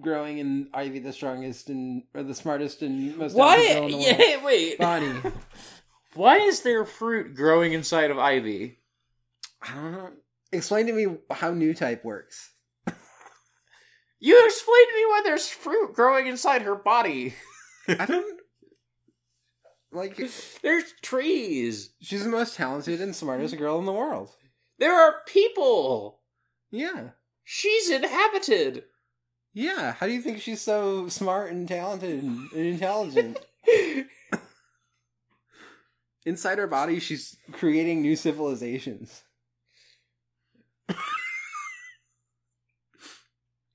[0.00, 3.96] growing in Ivy the strongest and or the smartest and most talented girl in the
[3.98, 4.78] world Yeah, wait.
[4.78, 5.12] body.
[6.14, 8.78] Why is there fruit growing inside of Ivy?
[9.60, 10.10] I don't know.
[10.52, 12.52] Explain to me how new type works.
[14.20, 17.34] You explain to me why there's fruit growing inside her body.
[17.88, 18.40] I don't
[19.94, 20.16] Like
[20.62, 21.90] There's trees.
[22.00, 24.30] she's the most talented and smartest girl in the world.
[24.78, 26.20] There are people.
[26.70, 27.10] Yeah.
[27.44, 28.84] She's inhabited.
[29.52, 29.92] Yeah.
[29.92, 33.38] How do you think she's so smart and talented and intelligent?
[36.26, 39.22] Inside her body, she's creating new civilizations.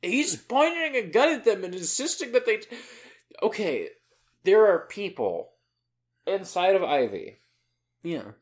[0.01, 2.61] He's pointing a gun at them and insisting that they.
[3.43, 3.89] Okay,
[4.43, 5.51] there are people
[6.29, 7.41] inside of Ivy,
[8.03, 8.33] Yeah.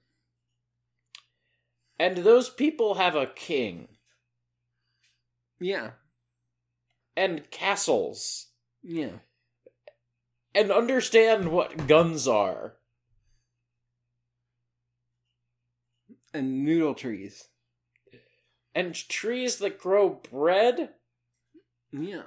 [2.00, 3.98] and those people have a king
[5.60, 5.94] Yeah.
[7.16, 9.20] and castles Yeah.
[10.54, 12.78] and understand what guns are.
[16.34, 17.50] And noodle trees.
[18.76, 20.94] And trees that grow bread.
[21.92, 22.24] Yeah.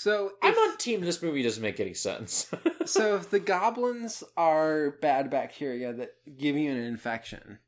[0.00, 1.02] So I'm on team.
[1.02, 2.50] This movie doesn't make any sense.
[2.86, 7.58] so if the goblins are bad bacteria that give you an infection,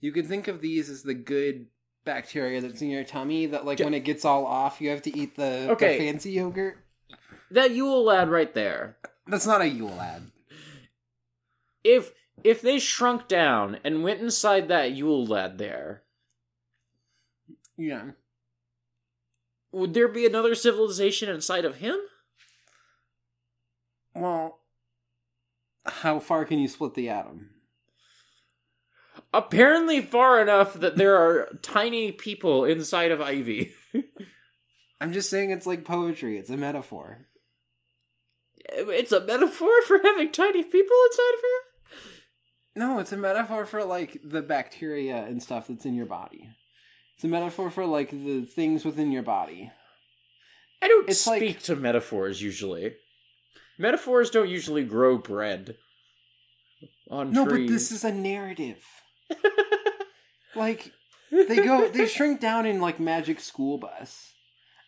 [0.00, 1.66] you can think of these as the good
[2.06, 5.14] bacteria that's in your tummy that like when it gets all off you have to
[5.18, 5.98] eat the, Okay.
[5.98, 6.78] the fancy yogurt.
[7.50, 8.96] that Yule lad right there.
[9.26, 10.30] That's not a Yule lad.
[11.84, 12.12] If
[12.42, 16.04] if they shrunk down and went inside that Yule lad there,
[17.76, 18.12] Yeah.
[19.76, 21.98] Would there be another civilization inside of him?
[24.14, 24.60] Well,
[25.84, 27.50] how far can you split the atom?
[29.34, 33.74] Apparently far enough that there are tiny people inside of Ivy.
[35.00, 36.38] I'm just saying it's like poetry.
[36.38, 37.26] It's a metaphor.
[38.70, 42.00] It's a metaphor for having tiny people inside of her?
[42.76, 46.48] No, it's a metaphor for like the bacteria and stuff that's in your body.
[47.16, 49.72] It's a metaphor for like the things within your body.
[50.82, 52.94] I don't It's speak like- to metaphors usually.
[53.78, 55.76] Metaphors don't usually grow bread
[57.10, 57.68] on No, trees.
[57.68, 58.82] but this is a narrative.
[60.54, 60.92] Like
[61.30, 64.32] they go they shrink down in like magic school bus.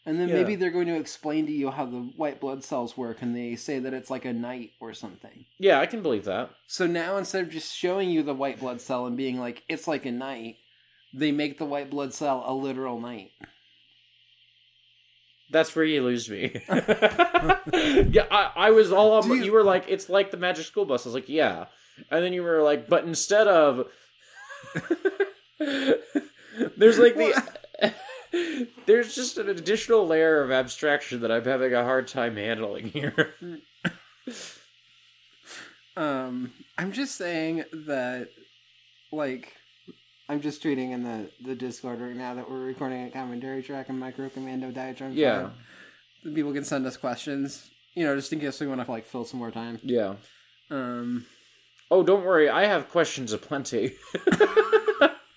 [0.07, 0.37] And then Yeah.
[0.37, 3.55] maybe they're going to explain to you how the white blood cells work and they
[3.57, 5.45] say that it's like a knight or something.
[5.59, 6.51] Yeah, I can believe that.
[6.67, 9.87] So now instead of just showing you the white blood cell and being like it's
[9.87, 10.57] like a night,
[11.13, 13.31] they make the white blood cell a literal knight.
[15.51, 16.53] That's where you lose me.
[16.69, 19.29] yeah, I, I was all on.
[19.29, 19.35] You...
[19.37, 21.07] you- were like, it's like the magic school bus.
[21.07, 21.67] I was like, yeah,
[22.11, 23.87] and then you were like, but instead of,
[25.59, 27.95] there's like the,
[28.87, 33.35] there's just an additional layer of abstraction that I'm having a hard time handling here.
[35.97, 38.29] Um, I'm just saying that,
[39.11, 39.55] like,
[40.29, 43.89] I'm just tweeting in the the Discord right now that we're recording a commentary track
[43.89, 45.15] and Micro Commando Diatron.
[45.15, 45.51] Yeah.
[46.23, 47.71] people can send us questions.
[47.95, 49.81] You know, just in case we want to like fill some more time.
[49.83, 50.15] Yeah.
[50.71, 51.25] Um,
[51.91, 53.95] Oh, don't worry, I have questions aplenty.
[54.27, 54.31] so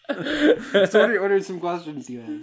[0.10, 2.42] what are, what are some questions you have?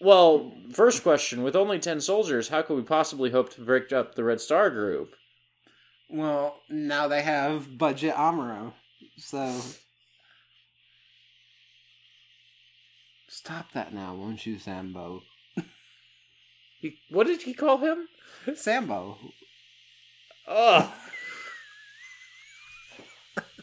[0.00, 4.14] Well, first question: With only ten soldiers, how could we possibly hope to break up
[4.14, 5.14] the Red Star group?
[6.10, 8.72] Well, now they have budget Amuro,
[9.16, 9.60] so
[13.28, 15.22] stop that now, won't you, Sambo?
[16.80, 18.08] He, what did he call him?
[18.54, 19.16] Sambo.
[20.46, 20.90] Ugh.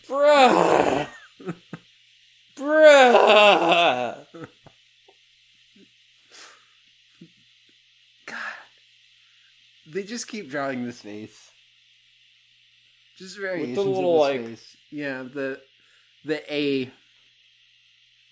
[0.07, 1.07] Bruh.
[2.57, 4.25] Bruh.
[8.25, 8.37] God,
[9.87, 11.51] they just keep drawing this face.
[13.17, 14.77] Just variations little, of this like- face.
[14.91, 15.61] Yeah, the
[16.25, 16.91] the A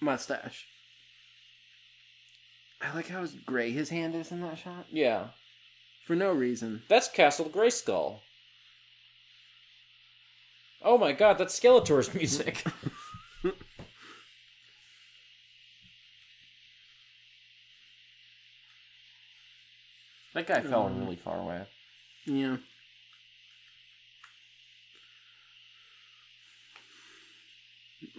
[0.02, 0.66] mustache.
[2.82, 5.28] I like how gray his hand is in that shot Yeah,
[6.06, 6.82] for no reason.
[6.88, 8.20] that's Castle Grayskull.
[10.82, 12.64] Oh my god, that's Skeletor's music.
[20.34, 21.64] that guy fell really far away.
[22.26, 22.58] Yeah.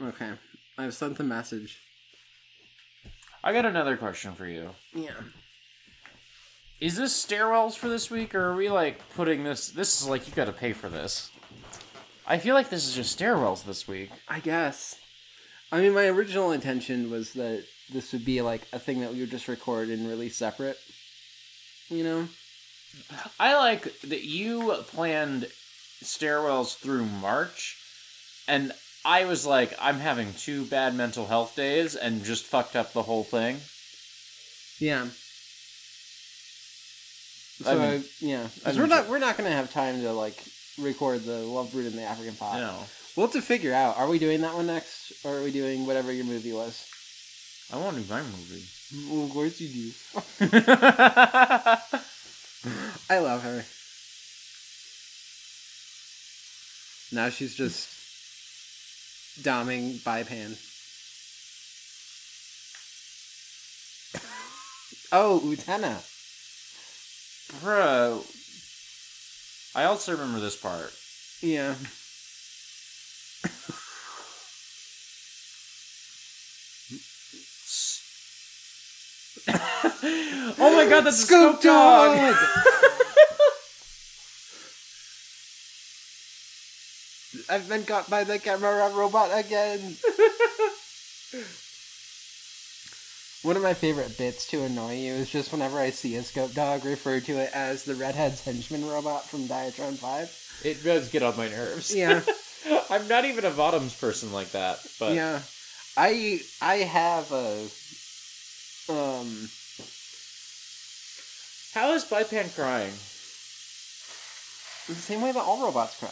[0.02, 0.30] Okay,
[0.78, 1.78] I've sent the message.
[3.44, 4.70] I got another question for you.
[4.94, 5.10] Yeah.
[6.80, 9.68] Is this stairwells for this week, or are we like putting this?
[9.68, 11.30] This is like you got to pay for this.
[12.26, 14.10] I feel like this is just stairwells this week.
[14.28, 14.98] I guess.
[15.70, 19.20] I mean, my original intention was that this would be like a thing that we
[19.20, 20.78] would just record and release separate.
[21.88, 22.28] You know?
[23.38, 25.46] I like that you planned
[26.02, 27.76] stairwells through March,
[28.48, 28.72] and
[29.04, 33.02] I was like, I'm having two bad mental health days, and just fucked up the
[33.02, 33.56] whole thing.
[34.78, 35.06] Yeah.
[37.62, 40.42] So I mean- yeah, 'Cause I'm we're not we're not gonna have time to like
[40.78, 42.58] record the Love Brewed in the African Pot.
[42.58, 42.78] No.
[43.16, 43.98] We'll have to figure out.
[43.98, 46.86] Are we doing that one next, or are we doing whatever your movie was?
[47.72, 48.64] I want to do my movie.
[49.10, 49.92] Well, of course you do.
[53.10, 53.64] I love her.
[57.12, 57.88] Now she's just
[59.38, 60.56] doming Bipan.
[65.12, 66.02] oh, Utena.
[67.62, 68.22] Bro.
[68.22, 68.22] Uh,
[69.74, 70.92] I also remember this part.
[71.42, 71.74] Yeah.
[80.58, 82.36] oh my god, that's a scope dog!
[87.50, 89.80] I've been caught by the camera robot again.
[93.42, 96.52] One of my favorite bits to annoy you is just whenever I see a scope
[96.54, 100.60] dog refer to it as the redhead's henchman robot from Diatron 5.
[100.64, 101.94] It does get on my nerves.
[101.94, 102.22] Yeah.
[102.90, 105.40] I'm not even a bottoms person like that, but yeah.
[105.96, 107.66] I I have a
[108.92, 109.48] um
[111.72, 112.92] how is Bipan crying?
[114.94, 116.10] the same way that all robots cry.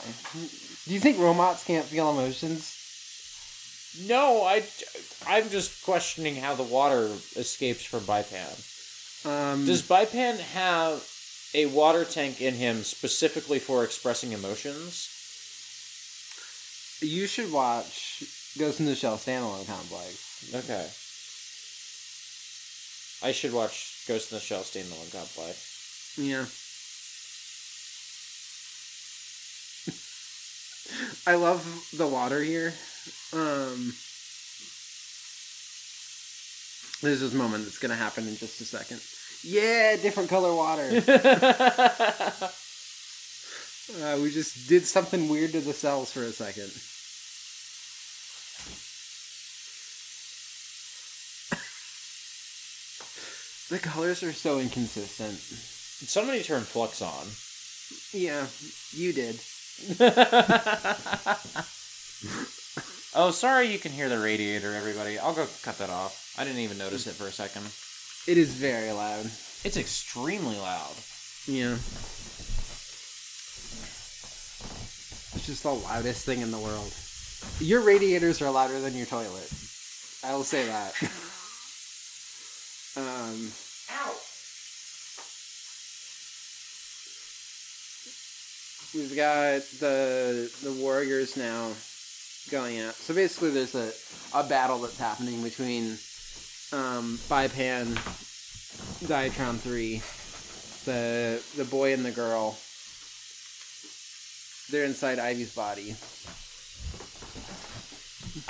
[0.89, 2.74] Do you think robots can't feel emotions?
[4.09, 4.64] No, I,
[5.26, 8.57] I'm just questioning how the water escapes from Bipan.
[9.26, 11.07] Um Does Bipan have
[11.55, 15.14] a water tank in him specifically for expressing emotions?
[17.01, 18.24] you should watch
[18.59, 20.51] Ghost in the Shell standalone complex.
[20.55, 20.89] Okay.
[23.28, 26.16] I should watch Ghost in the Shell standalone complex.
[26.16, 26.47] Yeah.
[31.29, 32.72] I love the water here.
[33.35, 33.93] Um
[37.03, 39.03] There's this moment that's gonna happen in just a second.
[39.45, 40.85] Yeah, different color water.
[44.03, 46.72] uh, we just did something weird to the cells for a second.
[53.68, 55.39] the colors are so inconsistent.
[56.09, 57.26] Somebody turn Flux on.
[58.18, 58.47] Yeah,
[58.93, 59.39] you did.
[63.14, 65.18] oh, sorry you can hear the radiator, everybody.
[65.18, 66.35] I'll go cut that off.
[66.37, 67.62] I didn't even notice it for a second.
[68.26, 69.26] It is very loud.
[69.64, 70.95] It's extremely loud.
[71.47, 71.74] Yeah.
[75.35, 76.93] It's just the loudest thing in the world.
[77.61, 79.49] Your radiators are louder than your toilet.
[80.24, 80.93] I will say that.
[82.97, 83.53] um,
[88.95, 91.72] we've got the the warriors now
[92.51, 92.95] going out.
[92.95, 93.93] So basically, there's a
[94.34, 95.93] a battle that's happening between
[96.72, 97.95] um, Bipan,
[99.07, 100.03] Diatron three,
[100.84, 102.59] the the boy and the girl.
[104.70, 105.97] They're inside Ivy's body.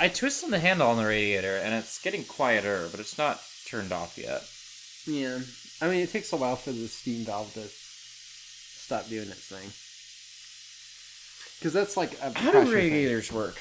[0.01, 3.91] I twisted the handle on the radiator, and it's getting quieter, but it's not turned
[3.91, 4.43] off yet.
[5.05, 5.39] Yeah,
[5.81, 9.71] I mean it takes a while for the steam valve to stop doing its thing.
[11.59, 12.73] Because that's like a How pressure do thing.
[12.93, 13.57] radiators work?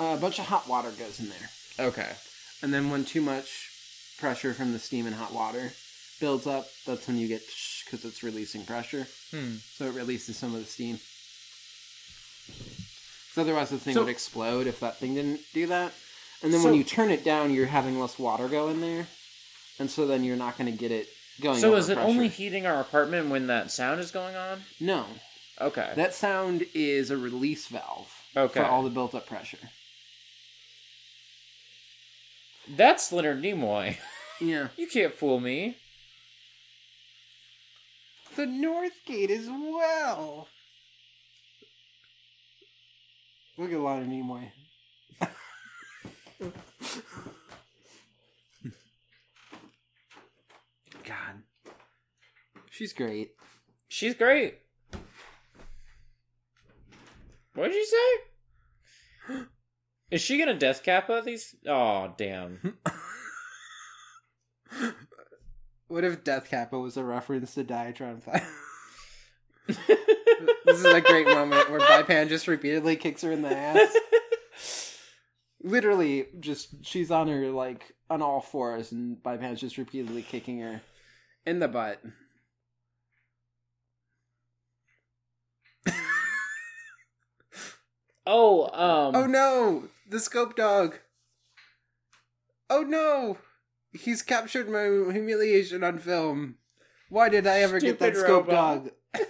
[0.00, 1.50] Uh, a bunch of hot water goes in there,
[1.88, 2.12] Okay.
[2.62, 3.70] and then when too much
[4.18, 5.72] pressure from the steam and hot water
[6.20, 7.42] builds up, that's when you get
[7.84, 9.08] because it's releasing pressure.
[9.30, 9.56] Hmm.
[9.74, 10.98] So it releases some of the steam.
[10.98, 12.66] steam.
[13.34, 15.92] 'Cause otherwise, the thing So- would explode if that thing didn't do that.
[16.42, 19.08] And then So- when you turn it down, you're having less water go in there,
[19.78, 21.08] and so then you're not going to get it
[21.40, 21.60] going.
[21.60, 22.08] So over is it pressure.
[22.08, 24.64] only heating our apartment when that sound is going on?
[24.80, 25.06] no?
[25.60, 25.92] Okay.
[25.96, 28.60] That sound is a release valve Okay.
[28.60, 29.58] for all the built-up pressure.
[32.68, 33.96] That's Leonard Nimoy.
[34.40, 35.76] Yeah, You can't fool me.
[38.36, 40.46] the North Gate as well.
[43.56, 44.52] Look at Lana Nimoy.
[51.04, 51.42] God,
[52.70, 53.32] she's great.
[53.88, 54.58] She's great.
[57.58, 57.86] What did you
[59.26, 59.36] say?
[60.10, 61.56] Is she gonna death kappa these?
[61.66, 62.78] Oh damn!
[65.88, 68.46] What if Death Kappa was a reference to Diatron 5?
[70.66, 73.96] this is a great moment where Bipan just repeatedly kicks her in the ass.
[75.62, 80.82] Literally, just she's on her like on all fours, and Bipan's just repeatedly kicking her
[81.46, 82.02] in the butt.
[88.30, 89.16] Oh, um.
[89.16, 90.98] Oh no, the scope dog.
[92.68, 93.38] Oh no,
[93.92, 96.56] he's captured my humiliation on film.
[97.08, 98.84] Why did I ever get that Stupid scope robot.
[98.84, 98.92] dog?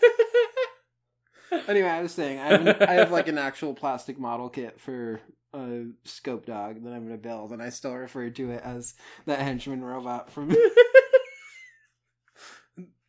[1.67, 4.79] Anyway, I was saying I have, an, I have like an actual plastic model kit
[4.81, 5.21] for
[5.55, 8.95] a scope dog that I'm going to build, and I still refer to it as
[9.25, 10.51] the henchman robot from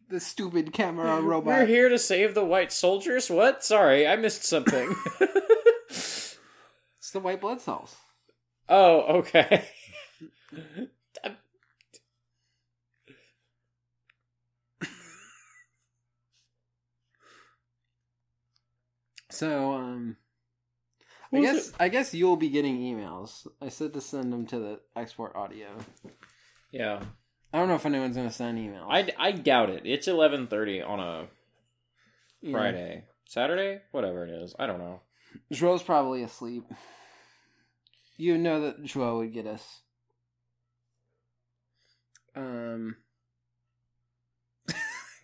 [0.09, 1.47] the stupid camera robot.
[1.47, 3.29] We're here to save the white soldiers.
[3.29, 3.63] What?
[3.63, 4.95] Sorry, I missed something.
[7.09, 7.95] It's the white blood cells.
[8.69, 9.65] oh, okay.
[19.31, 20.17] So, um,
[21.33, 23.47] I guess I guess you'll be getting emails.
[23.59, 25.69] I said to send them to the export audio.
[26.71, 27.01] Yeah,
[27.51, 28.85] I don't know if anyone's going to send emails.
[28.87, 29.81] I, I doubt it.
[29.85, 31.27] It's eleven thirty on a
[32.41, 32.51] Yeah.
[32.51, 34.53] Friday, Saturday, whatever it is.
[34.59, 35.01] I don't know.
[35.51, 36.65] Joel's probably asleep.
[38.19, 39.79] You know that Joel would get us.
[42.35, 42.97] Um.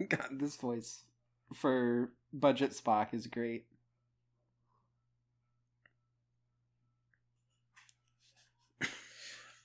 [0.07, 1.03] God, this voice
[1.53, 3.65] for budget Spock is great.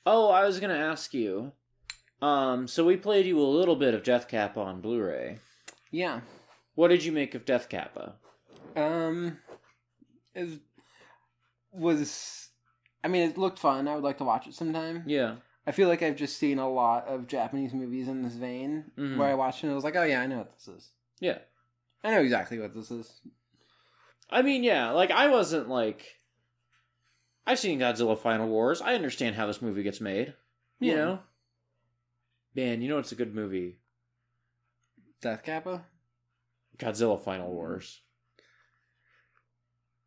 [0.07, 1.53] Oh, I was gonna ask you.
[2.23, 5.39] Um, so we played you a little bit of Death Kappa on Blu-ray.
[5.91, 6.23] Yeah.
[6.75, 8.15] What did you make of Death Kappa?
[8.75, 9.39] Um.
[10.35, 10.59] It
[11.71, 12.40] was.
[13.03, 13.89] I mean, it looked fun.
[13.89, 15.05] I would like to watch it sometime.
[15.07, 15.37] Yeah.
[15.67, 19.17] I feel like I've just seen a lot of Japanese movies in this vein Mhm.
[19.19, 20.91] where I watched it and I was like, oh yeah, I know what this is.
[21.21, 21.39] Yeah.
[22.03, 23.21] I know exactly what this is.
[24.31, 26.17] I mean, yeah, like I wasn't like
[27.47, 28.81] I've seen Godzilla Final Wars.
[28.81, 30.35] I understand how this movie gets made.
[30.79, 30.97] You Yeah.
[30.97, 31.19] know?
[32.55, 33.81] Man, you know it's a good movie.
[35.21, 35.85] Death Kappa?
[36.79, 38.01] Godzilla Final Wars.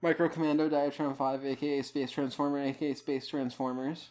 [0.03, 4.09] Micro Commando Diatron 5, aka Space Transformer, aka Space Transformers.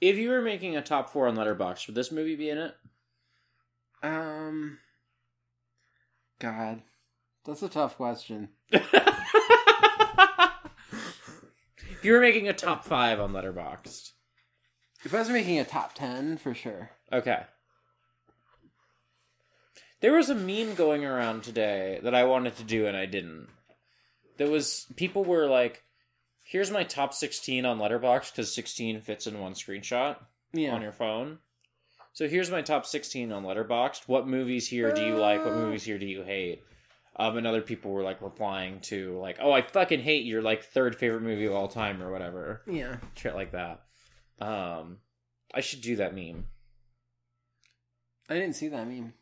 [0.00, 2.74] If you were making a top four on Letterboxd, would this movie be in it?
[4.02, 4.78] Um.
[6.40, 6.82] God.
[7.46, 8.48] That's a tough question.
[8.72, 8.82] if
[12.02, 14.10] you were making a top five on Letterboxd.
[15.04, 16.90] If I was making a top 10, for sure.
[17.12, 17.44] Okay.
[20.00, 23.46] There was a meme going around today that I wanted to do and I didn't.
[24.36, 25.84] There was people were like,
[26.44, 30.16] "Here's my top 16 on Letterboxd because 16 fits in one screenshot
[30.52, 30.74] Yeah.
[30.74, 31.38] on your phone."
[32.12, 34.06] So here's my top 16 on Letterboxd.
[34.06, 35.44] What movies here do you like?
[35.44, 36.62] What movies here do you hate?
[37.16, 40.64] Um, and other people were like replying to like, "Oh, I fucking hate your like
[40.64, 42.96] third favorite movie of all time or whatever." Yeah.
[43.16, 43.82] Shit like that.
[44.40, 44.98] Um,
[45.52, 46.46] I should do that meme.
[48.28, 49.12] I didn't see that meme.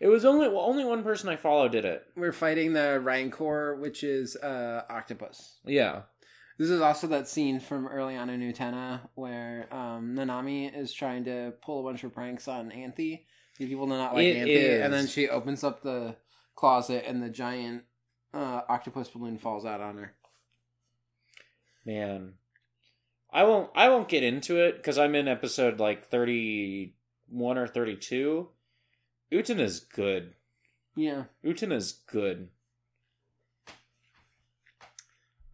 [0.00, 2.04] It was only well, only one person I follow did it.
[2.16, 5.58] We're fighting the Rancor, which is uh, Octopus.
[5.64, 6.02] Yeah.
[6.58, 11.24] This is also that scene from early on in Utena where um, Nanami is trying
[11.24, 13.26] to pull a bunch of pranks on Anthy,
[13.56, 14.82] people do not like It Anthy, is.
[14.82, 16.16] and then she opens up the
[16.56, 17.84] closet and the giant
[18.34, 20.14] uh, octopus balloon falls out on her.
[21.86, 22.34] Man.
[23.30, 28.48] I won't I won't get into it cuz I'm in episode like 31 or 32.
[28.48, 28.57] Uten
[29.30, 30.34] is good.
[30.96, 31.24] Yeah.
[31.44, 32.48] Uten is good.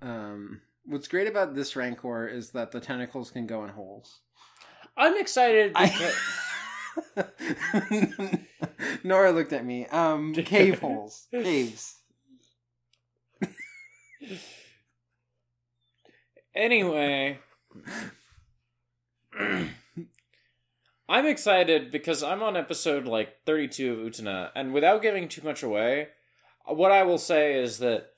[0.00, 4.20] Um, what's great about this Rancor is that the tentacles can go in holes.
[4.96, 6.14] I'm excited because
[7.16, 8.38] I...
[9.04, 9.86] Nora looked at me.
[9.86, 11.96] Um, cave holes, caves.
[16.54, 17.40] Anyway,
[21.08, 25.62] I'm excited because I'm on episode like 32 of Utena, and without giving too much
[25.62, 26.08] away,
[26.66, 28.10] what I will say is that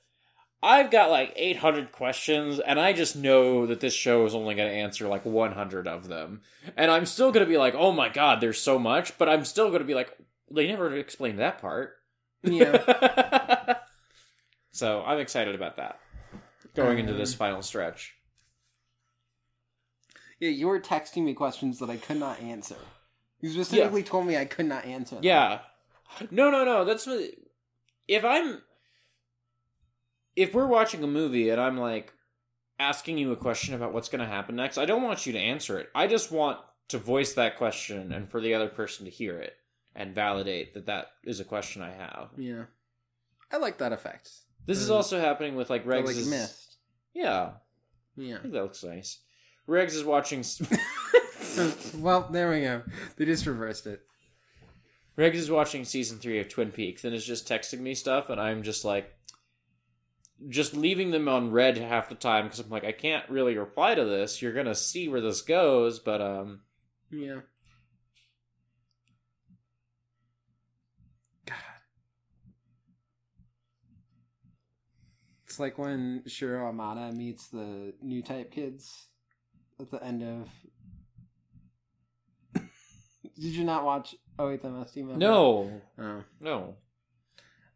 [0.63, 4.69] I've got like 800 questions, and I just know that this show is only going
[4.69, 6.41] to answer like 100 of them.
[6.75, 9.45] And I'm still going to be like, oh my god, there's so much, but I'm
[9.45, 10.17] still going to be like,
[10.49, 11.97] they never explained that part.
[12.41, 13.75] Yeah.
[14.71, 15.99] so I'm excited about that
[16.73, 18.16] going into this Um, final stretch.
[20.39, 22.75] Yeah, you were texting me questions that I could not answer.
[23.41, 25.15] You specifically told me I could not answer.
[25.15, 25.23] them.
[25.23, 25.59] Yeah.
[26.31, 26.85] No, no, no.
[26.85, 27.29] That's what.
[28.07, 28.61] If I'm.
[30.35, 32.13] If we're watching a movie and I'm like
[32.79, 35.39] asking you a question about what's going to happen next, I don't want you to
[35.39, 35.89] answer it.
[35.95, 36.59] I just want
[36.89, 39.55] to voice that question and for the other person to hear it
[39.95, 42.29] and validate that that is a question I have.
[42.37, 42.65] Yeah.
[43.51, 44.29] I like that effect.
[44.67, 44.93] This is Mm.
[44.95, 46.05] also happening with like Regs.
[46.05, 46.77] like mist.
[47.13, 47.53] Yeah,
[48.15, 48.37] Yeah.
[48.37, 49.19] I think that looks nice.
[49.67, 50.43] Riggs is watching.
[51.97, 52.83] Well, there we go.
[53.15, 54.01] They just reversed it.
[55.15, 58.39] Riggs is watching season three of Twin Peaks and is just texting me stuff, and
[58.39, 59.11] I'm just like,
[60.49, 63.95] just leaving them on red half the time because I'm like, I can't really reply
[63.95, 64.39] to this.
[64.39, 66.61] You're gonna see where this goes, but um,
[67.09, 67.39] yeah.
[71.47, 71.55] God,
[75.47, 79.07] it's like when Shiro Amada meets the new type kids
[79.79, 80.49] at the end of.
[83.35, 85.07] Did you not watch 08MS team?
[85.07, 85.19] Member?
[85.25, 86.23] No, Oh.
[86.39, 86.75] no,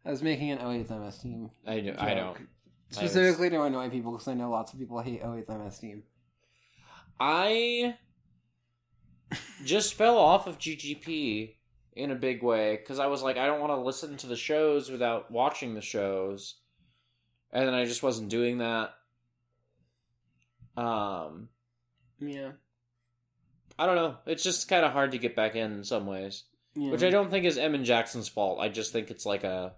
[0.04, 1.50] I was making an 08MS team.
[1.66, 2.36] I do, I joke.
[2.38, 2.48] don't.
[2.90, 6.02] Specifically to annoy people because I know lots of people hate 08MS team.
[7.18, 7.94] I
[9.64, 11.54] just fell off of GGP
[11.94, 14.36] in a big way because I was like, I don't want to listen to the
[14.36, 16.56] shows without watching the shows,
[17.52, 18.90] and then I just wasn't doing that.
[20.76, 21.48] Um,
[22.28, 22.52] Yeah.
[23.78, 24.16] I don't know.
[24.26, 26.44] It's just kind of hard to get back in in some ways,
[26.74, 26.90] yeah.
[26.90, 28.60] which I don't think is Emin Jackson's fault.
[28.60, 29.72] I just think it's like a.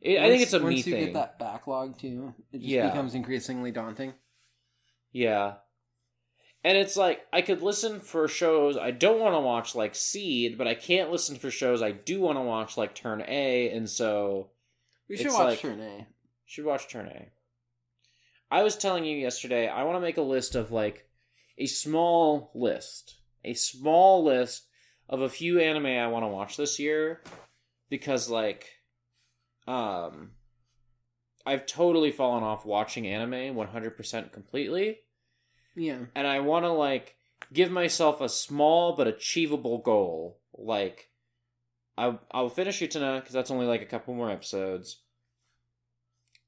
[0.00, 1.04] It, I think it's a once me you thing.
[1.06, 2.88] get that backlog too, it just Yeah.
[2.88, 4.14] becomes increasingly daunting.
[5.12, 5.54] Yeah.
[6.64, 10.56] And it's like I could listen for shows I don't want to watch like Seed,
[10.58, 13.88] but I can't listen for shows I do want to watch like Turn A, and
[13.88, 14.50] so
[15.08, 16.06] We should watch like- Turn A.
[16.46, 17.28] should watch Turn A.
[18.50, 21.06] I was telling you yesterday, I want to make a list of like
[21.58, 24.66] a small list, a small list
[25.08, 27.22] of a few anime I want to watch this year
[27.90, 28.68] because like
[29.66, 30.32] um
[31.44, 35.00] I've totally fallen off watching anime 100% completely
[35.74, 35.98] Yeah.
[36.14, 37.16] and I want to like
[37.52, 40.38] give myself a small but achievable goal.
[40.56, 41.10] Like,
[41.98, 45.00] I I'll finish Utena because that's only like a couple more episodes.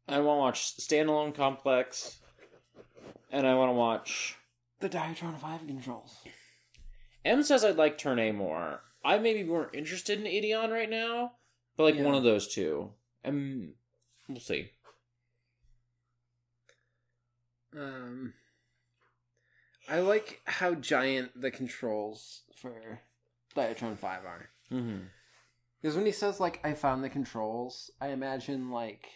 [0.09, 2.19] I want to watch Standalone Complex,
[3.31, 4.37] and I want to watch.
[4.81, 6.19] The Diatron 5 controls.
[7.25, 8.81] M says I'd like Turn A more.
[9.05, 11.33] I may be more interested in Ideon right now,
[11.77, 12.03] but like Yeah.
[12.05, 13.75] one of those two, and
[14.29, 14.71] we'll see.
[17.77, 18.35] Um,
[19.89, 23.01] I like how giant the controls for
[23.57, 24.49] Diatron 5 are.
[24.71, 25.07] Mm-hmm.
[25.81, 29.07] Because when he says, like, I found the controls, I imagine, like,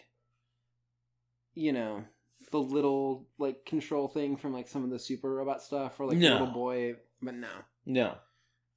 [1.55, 2.03] you know,
[2.51, 6.17] the little, like, control thing from, like, some of the super robot stuff, or, like,
[6.17, 6.33] No.
[6.33, 7.49] little boy, but no.
[7.85, 8.17] No,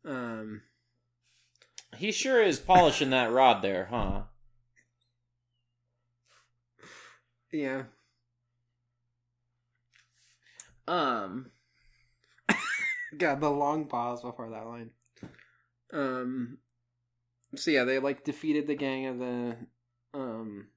[0.04, 0.62] Um,
[1.96, 4.22] he sure is polishing that rod there, huh?
[7.52, 7.84] yeah.
[10.88, 11.50] Um.
[13.16, 14.90] God, the long pause before that line.
[15.92, 16.58] Um,
[17.54, 19.56] so yeah, they, like, defeated the gang of the,
[20.14, 20.68] um,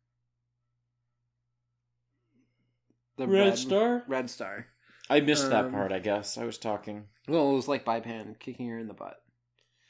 [3.18, 4.04] the Red Star?
[4.08, 4.68] Red Star.
[5.10, 6.38] I missed that Um, part, I guess.
[6.38, 7.08] I was talking.
[7.28, 9.22] Well, it was like Bipan kicking her in the butt.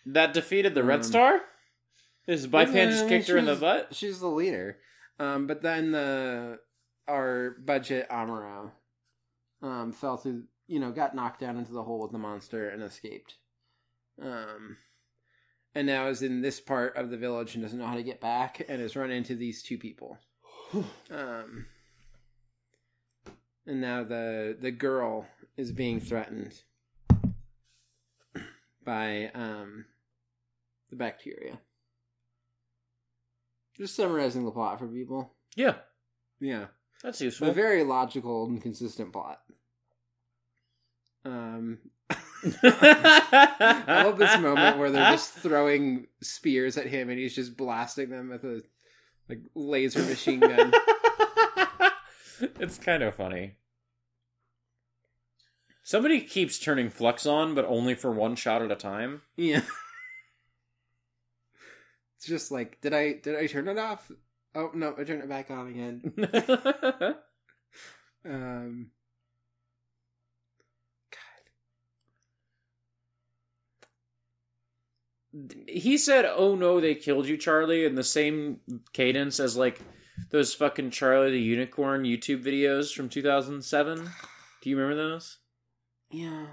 [0.06, 1.42] That defeated the Red Um, Star?
[2.28, 3.96] Is Bipan Yeah, just kicked her in the she's- butt?
[3.96, 4.80] She's the leader.
[5.20, 6.60] Um, but then the
[7.08, 8.72] our budget Amuro
[9.62, 12.82] um fell through you know, got knocked down into the hole with the monster and
[12.84, 13.36] escaped.
[14.22, 14.78] Um
[15.76, 18.20] and now is in this part of the village and doesn't know how to get
[18.22, 20.18] back and has run into these two people.
[21.12, 21.68] Um
[23.68, 25.26] and now the the girl
[25.58, 26.54] is being threatened
[28.84, 29.86] by um
[30.90, 31.60] the bacteria.
[33.78, 35.34] Just summarizing the plot for people.
[35.56, 35.76] Yeah,
[36.40, 36.68] Yeah.
[37.04, 37.50] that's useful.
[37.50, 39.42] a very logical and consistent plot.
[41.26, 41.80] Um
[42.62, 48.10] I love this moment where they're just throwing spears at him and he's just blasting
[48.10, 48.62] them with a
[49.28, 50.72] like laser machine gun.
[52.60, 53.56] it's kind of funny.
[55.84, 59.22] Somebody keeps turning Flux on, but only for one shot at a time.
[59.38, 59.62] yeah.
[62.18, 64.10] It's just like, did I did I turn it off?
[64.56, 66.14] Oh no, I turned it back on again.
[68.28, 68.90] Um
[71.12, 71.20] God.
[75.68, 78.62] he said, "Oh no, they killed you, Charlie," in the same
[78.94, 79.80] cadence as like
[80.32, 84.10] those fucking Charlie the Unicorn YouTube videos from 2007.
[84.62, 85.38] Do you remember those?
[86.12, 86.46] Yeah.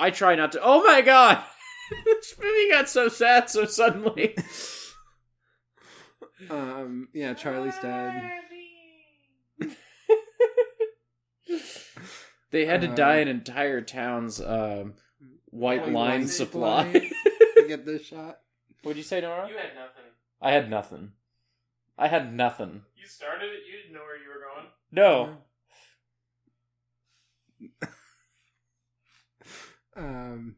[0.00, 0.60] I try not to.
[0.62, 1.42] Oh my god,
[2.04, 4.36] this movie got so sad so suddenly.
[6.50, 8.20] Um yeah, Charlie's dead.
[12.50, 14.94] they had to Uh, dye an entire town's um,
[15.50, 16.92] white White line line supply.
[16.92, 17.10] supply.
[17.56, 18.40] to get this shot.
[18.82, 19.48] What'd you say, Nora?
[19.48, 20.04] You had nothing.
[20.40, 21.12] I had nothing.
[22.02, 22.82] I had nothing.
[22.96, 23.60] You started it.
[23.64, 24.66] You didn't know where you were going.
[24.90, 25.36] No.
[29.94, 30.56] Um,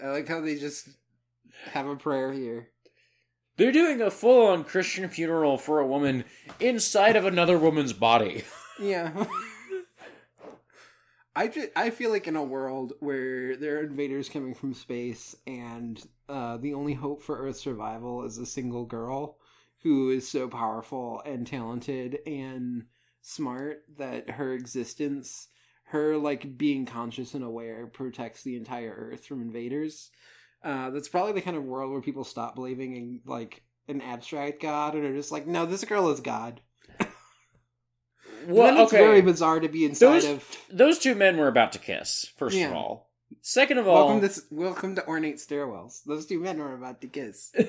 [0.00, 0.88] I like how they just
[1.72, 2.68] have a prayer here.
[3.56, 6.22] They're doing a full on Christian funeral for a woman
[6.60, 8.44] inside of another woman's body.
[8.80, 9.24] Yeah.
[11.34, 15.34] I just, I feel like in a world where there are invaders coming from space
[15.46, 19.38] and uh, the only hope for Earth's survival is a single girl,
[19.82, 22.84] who is so powerful and talented and
[23.22, 25.48] smart that her existence,
[25.84, 30.10] her like being conscious and aware, protects the entire Earth from invaders.
[30.64, 34.60] Uh, that's probably the kind of world where people stop believing in like an abstract
[34.60, 36.60] god and are just like, no, this girl is God.
[38.48, 39.02] Well, then it's okay.
[39.02, 40.56] very bizarre to be inside Those- of.
[40.70, 42.32] Those two men were about to kiss.
[42.36, 42.68] First Yeah.
[42.68, 43.10] of all.
[43.40, 46.04] Second of all, Welcome to welcome to ornate stairwells.
[46.04, 47.52] Those two men were about to kiss.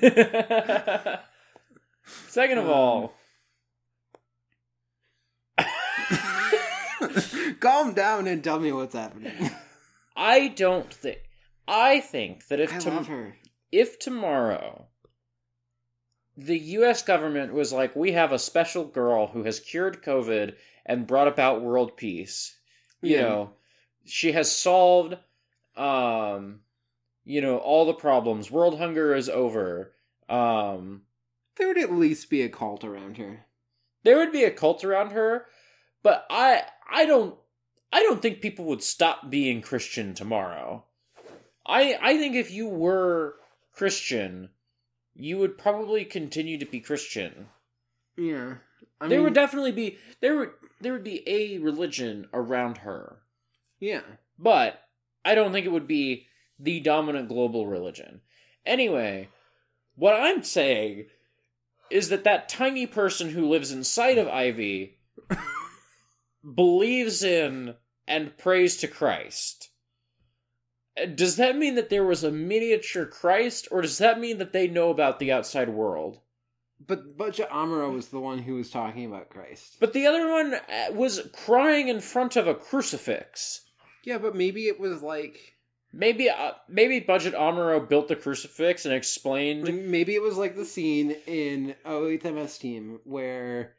[2.28, 3.12] Second of Um, all,
[7.60, 9.50] Calm down and tell me what's happening.
[10.16, 11.18] I don't think.
[11.66, 13.32] I think that if I tom-
[13.70, 14.86] if tomorrow
[16.36, 20.54] the US government was like, we have a special girl who has cured COVID
[20.86, 22.56] and brought about world peace,
[23.02, 23.22] you Yeah.
[23.22, 23.50] know,
[24.04, 25.16] she has solved,
[25.76, 26.60] um,
[27.24, 28.50] you know, all the problems.
[28.50, 29.92] World hunger is over.
[30.28, 31.02] Um,
[31.58, 33.46] There would at least be a cult around her.
[34.04, 35.46] there would be a cult around her,
[36.02, 37.34] but I, I don't,
[37.92, 40.84] I don't think people would stop being Christian tomorrow.
[41.66, 43.36] I, I think if you were
[43.72, 44.50] Christian,
[45.14, 47.48] you would probably continue to be Christian.
[48.16, 48.54] Yeah.
[49.00, 50.50] I there mean, would definitely be there would
[50.80, 53.18] there would be a religion around her,
[53.80, 54.02] yeah.
[54.38, 54.82] but
[55.24, 56.26] I don't think it would be
[56.58, 58.20] the dominant global religion.
[58.64, 59.28] Anyway,
[59.94, 61.06] what I'm saying
[61.90, 64.98] is that that tiny person who lives inside of Ivy
[66.54, 67.74] believes in
[68.06, 69.70] and prays to Christ.
[71.14, 74.66] Does that mean that there was a miniature Christ, or does that mean that they
[74.66, 76.20] know about the outside world?
[76.84, 79.76] But Budget Amuro was the one who was talking about Christ.
[79.80, 83.62] But the other one uh, was crying in front of a crucifix.
[84.04, 85.57] Yeah, but maybe it was like
[85.92, 89.64] Maybe, uh, maybe Budget Amuro built the crucifix and explained.
[89.90, 93.74] maybe it was like the scene in 08MS Team where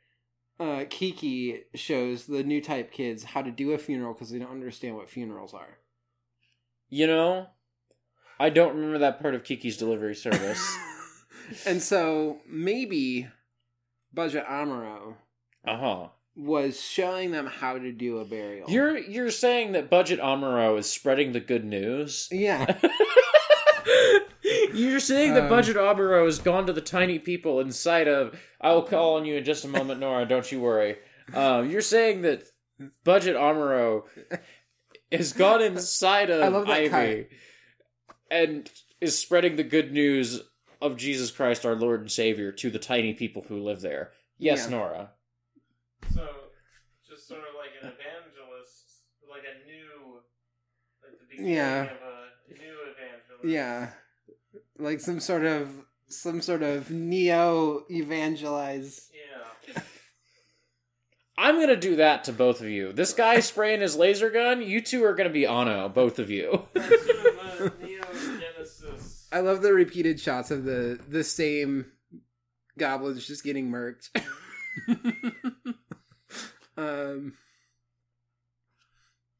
[0.59, 4.51] uh, Kiki shows the new type kids how to do a funeral because they don't
[4.51, 5.77] understand what funerals are.
[6.89, 7.47] You know,
[8.39, 10.77] I don't remember that part of Kiki's delivery service.
[11.65, 13.27] and so maybe
[14.11, 15.15] Budget Amuro
[15.65, 16.07] uh huh.
[16.39, 18.69] Was showing them how to do a burial.
[18.69, 22.27] You're you're saying that Budget Amuro is spreading the good news.
[22.31, 22.77] yeah.
[24.73, 28.39] You're saying that Um, Budget Amuro has gone to the tiny people inside of.
[28.61, 30.25] I will call on you in just a moment, Nora.
[30.25, 30.97] Don't you worry.
[31.33, 32.43] Um, you're saying that
[33.03, 34.03] Budget Amuro
[35.11, 37.27] has gone inside of I love that Ivy
[38.31, 38.69] and
[39.01, 40.41] is spreading the good news
[40.81, 44.11] of Jesus Christ, our Lord and Savior, to the tiny people who live there.
[44.37, 44.77] Yes, Yeah.
[44.77, 45.09] Nora.
[46.13, 46.27] So,
[47.07, 50.21] just sort of like an evangelist, like a new,
[51.03, 51.81] like the beginning Yeah.
[51.83, 53.45] of a new evangelist.
[53.45, 53.91] Yeah.
[54.77, 55.69] Like some sort of
[56.07, 59.09] some sort of neo evangelize.
[59.13, 59.81] Yeah.
[61.37, 62.91] I'm gonna do that to both of you.
[62.91, 66.67] This guy spraying his laser gun, you two are gonna be ono, both of you.
[66.73, 69.27] That's sort of a neo-genesis.
[69.31, 71.85] I love the repeated shots of the the same
[72.77, 74.09] goblins just getting murked.
[76.79, 77.33] um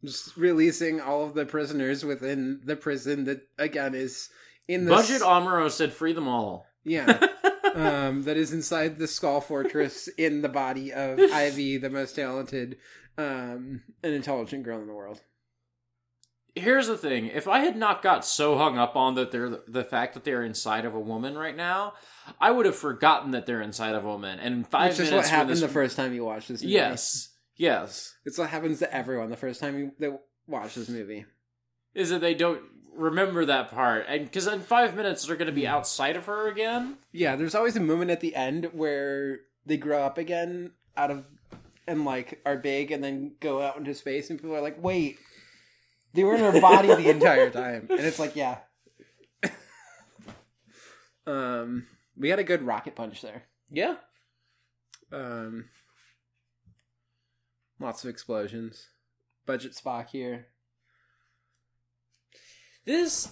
[0.04, 4.30] just releasing all of the prisoners within the prison that again is
[4.68, 6.66] in the Budget Amuro said free them all.
[6.84, 7.28] yeah
[7.76, 12.78] um, that is inside the Skull Fortress in the body of Ivy, the most talented
[13.18, 15.22] um, and intelligent girl in the world.
[16.60, 19.84] Here's the thing: if I had not got so hung up on that they're the
[19.84, 21.93] fact that they're inside of a woman right now,
[22.39, 24.39] I would have forgotten that they're inside of a woman.
[24.39, 26.49] And in five Which is minutes, what when happened this- the first time you watched
[26.49, 26.74] this movie.
[26.74, 30.10] Yes, yes, It's what happens to everyone the first time you they
[30.47, 31.26] watch this movie.
[31.93, 32.62] is that they don't
[32.93, 35.72] remember that part, and because in five minutes they're going to be hmm.
[35.72, 36.97] outside of her again.
[37.12, 41.26] Yeah, there's always a moment at the end where they grow up again out of
[41.88, 45.18] and like are big and then go out into space and people are like, wait,
[46.14, 47.88] they were in her body the entire time.
[47.89, 48.60] And it's like, yeah.
[51.28, 51.86] um
[52.18, 53.43] we had a good rocket punch there.
[53.72, 53.95] Yeah,
[55.12, 55.66] Um
[57.80, 58.89] lots of explosions.
[59.45, 60.47] Budget Spock here.
[62.86, 63.30] this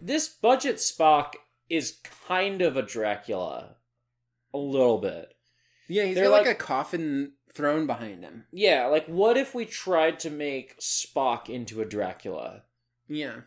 [0.00, 1.34] this budget Spock
[1.68, 1.98] is
[2.28, 3.76] kind of a Dracula,
[4.54, 5.32] a little bit.
[5.88, 8.44] Yeah, he's They're got like, like- a coffin throne behind him.
[8.52, 12.62] Yeah, like what if we tried to make Spock into a Dracula?
[13.08, 13.40] Yeah.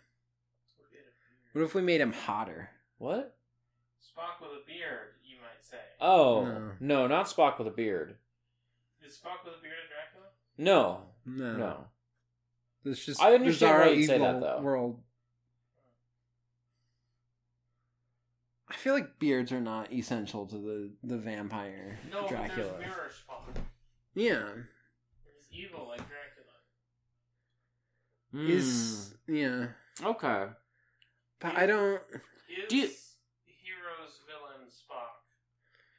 [1.53, 2.69] What if we made him hotter?
[2.97, 3.35] What?
[4.01, 5.77] Spock with a beard, you might say.
[6.01, 6.71] Oh No.
[6.79, 8.17] no, not Spock with a beard.
[9.03, 10.27] Is Spock with a beard a Dracula?
[10.57, 11.57] No, No.
[11.57, 11.85] no.
[12.85, 14.61] It's just I understand bizarre why you'd say that, though.
[14.61, 15.01] world.
[18.69, 22.69] I feel like beards are not essential to the the vampire No, but Dracula.
[22.77, 23.61] there's mirror Spock.
[24.15, 24.43] Yeah,
[25.51, 26.55] He's evil like Dracula.
[28.31, 28.49] Hmm.
[28.51, 29.67] is yeah,
[30.03, 30.45] okay.
[31.39, 32.01] but I don't.
[32.49, 32.87] Is Do you-
[33.45, 35.21] heroes villain Spock?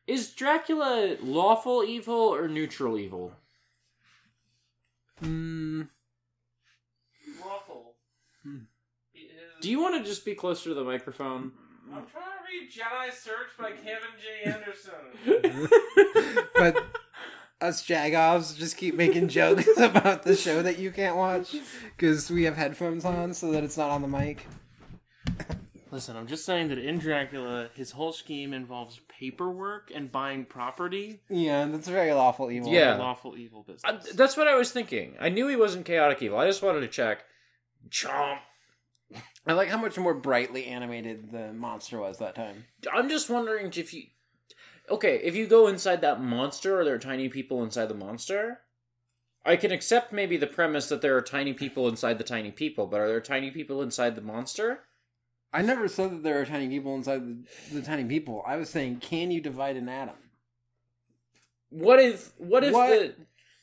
[0.07, 3.33] Is Dracula lawful evil or neutral evil?
[5.23, 5.89] Mm,
[7.45, 7.95] Lawful.
[8.43, 8.59] Hmm.
[9.61, 11.53] Do you want to just be closer to the microphone?
[11.93, 14.51] I'm trying to read Jedi Search by Kevin J.
[14.51, 16.49] Anderson.
[16.55, 17.00] but
[17.61, 21.55] us jagoffs just keep making jokes about the show that you can't watch
[21.97, 24.47] because we have headphones on so that it's not on the mic.
[25.93, 31.21] Listen, I'm just saying that in Dracula, his whole scheme involves paperwork and buying property.
[31.29, 32.71] Yeah, that's a very lawful evil.
[32.73, 32.95] Yeah.
[32.97, 34.13] Lawful evil Uh, business.
[34.15, 35.17] that's what I was thinking.
[35.21, 36.39] I knew he wasn't chaotic evil.
[36.39, 37.25] I just wanted to check.
[37.89, 38.39] Chomp.
[39.45, 42.67] I like how much more brightly animated the monster was that time.
[42.93, 44.05] I'm just wondering if you.
[44.91, 48.61] Okay, if you go inside that monster, are there tiny people inside the monster?
[49.45, 52.87] I can accept maybe the premise that there are tiny people inside the tiny people,
[52.87, 54.81] but are there tiny people inside the monster?
[55.53, 58.43] I never said that there are tiny people inside the, the tiny people.
[58.47, 60.15] I was saying, can you divide an atom?
[61.71, 62.89] What if what if What?
[62.89, 63.15] the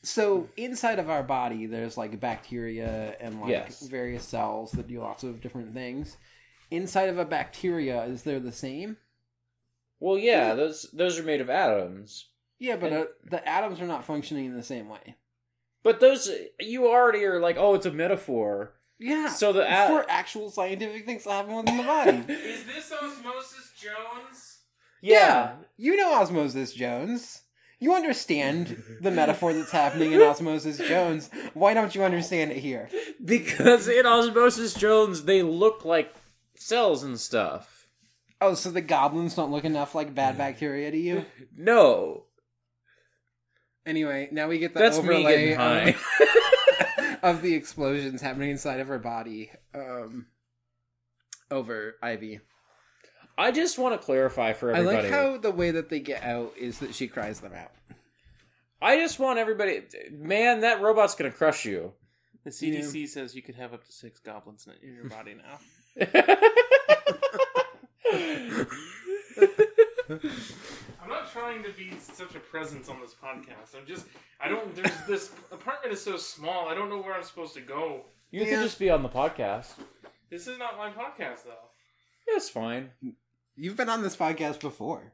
[0.02, 3.86] So inside of our body, there's like bacteria and like Yes.
[3.88, 6.16] various cells that do lots of different things.
[6.70, 8.96] Inside of a bacteria, is there the same?
[10.00, 12.28] Well, yeah, those those are made of atoms.
[12.58, 15.16] Yeah, but And- uh, the atoms are not functioning in the same way.
[15.82, 16.30] But those
[16.60, 18.74] you already are like, oh, it's a metaphor.
[18.98, 19.28] Yeah.
[19.28, 22.10] So the a- for actual scientific things that happen within the body.
[22.32, 24.58] Is this Osmosis Jones?
[25.00, 25.54] Yeah.
[25.76, 27.42] You know Osmosis Jones.
[27.80, 31.30] You understand the metaphor that's happening in Osmosis Jones.
[31.54, 32.88] Why don't you understand it here?
[33.24, 36.12] Because in Osmosis Jones they look like
[36.56, 37.77] cells and stuff.
[38.40, 41.24] Oh, so the goblins don't look enough like bad bacteria to you?
[41.56, 42.24] No.
[43.84, 45.88] Anyway, now we get the That's me overlay getting high.
[45.88, 50.26] of, of the explosions happening inside of her body um,
[51.50, 52.40] over Ivy.
[53.36, 55.08] I just want to clarify for I everybody.
[55.08, 57.70] like how the way that they get out is that she cries them out.
[58.82, 59.82] I just want everybody.
[60.12, 61.92] Man, that robot's gonna crush you.
[62.44, 65.58] The CDC says you could have up to six goblins in- in your body now.
[70.10, 73.76] I'm not trying to be such a presence on this podcast.
[73.78, 74.06] I'm just,
[74.40, 77.60] I don't, there's this apartment is so small, I don't know where I'm supposed to
[77.60, 78.02] go.
[78.30, 78.46] you Yeah.
[78.56, 79.72] could just be on the podcast.
[80.30, 81.70] This is not my podcast, though.
[82.32, 82.90] That's fine.
[83.56, 85.12] You've been on this podcast before.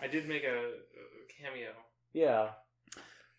[0.00, 1.70] I did make a, a cameo.
[2.12, 2.48] Yeah.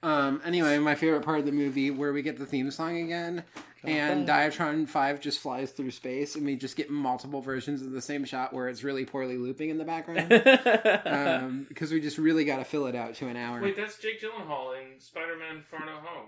[0.03, 0.41] Um.
[0.43, 3.43] Anyway, my favorite part of the movie where we get the theme song again,
[3.83, 8.01] and Diatron Five just flies through space, and we just get multiple versions of the
[8.01, 10.33] same shot where it's really poorly looping in the background.
[11.05, 13.61] um, because we just really got to fill it out to an hour.
[13.61, 16.27] Wait, that's Jake Gyllenhaal in Spider-Man Far No Home.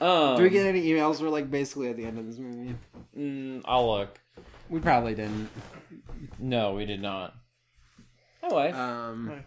[0.00, 1.20] um, Do we get any emails?
[1.20, 2.74] We're like basically at the end of this movie.
[3.16, 4.20] mm, I'll look.
[4.68, 5.50] We probably didn't.
[6.40, 7.34] No, we did not.
[8.50, 8.70] Oh, I.
[8.70, 9.28] Um.
[9.28, 9.46] Right.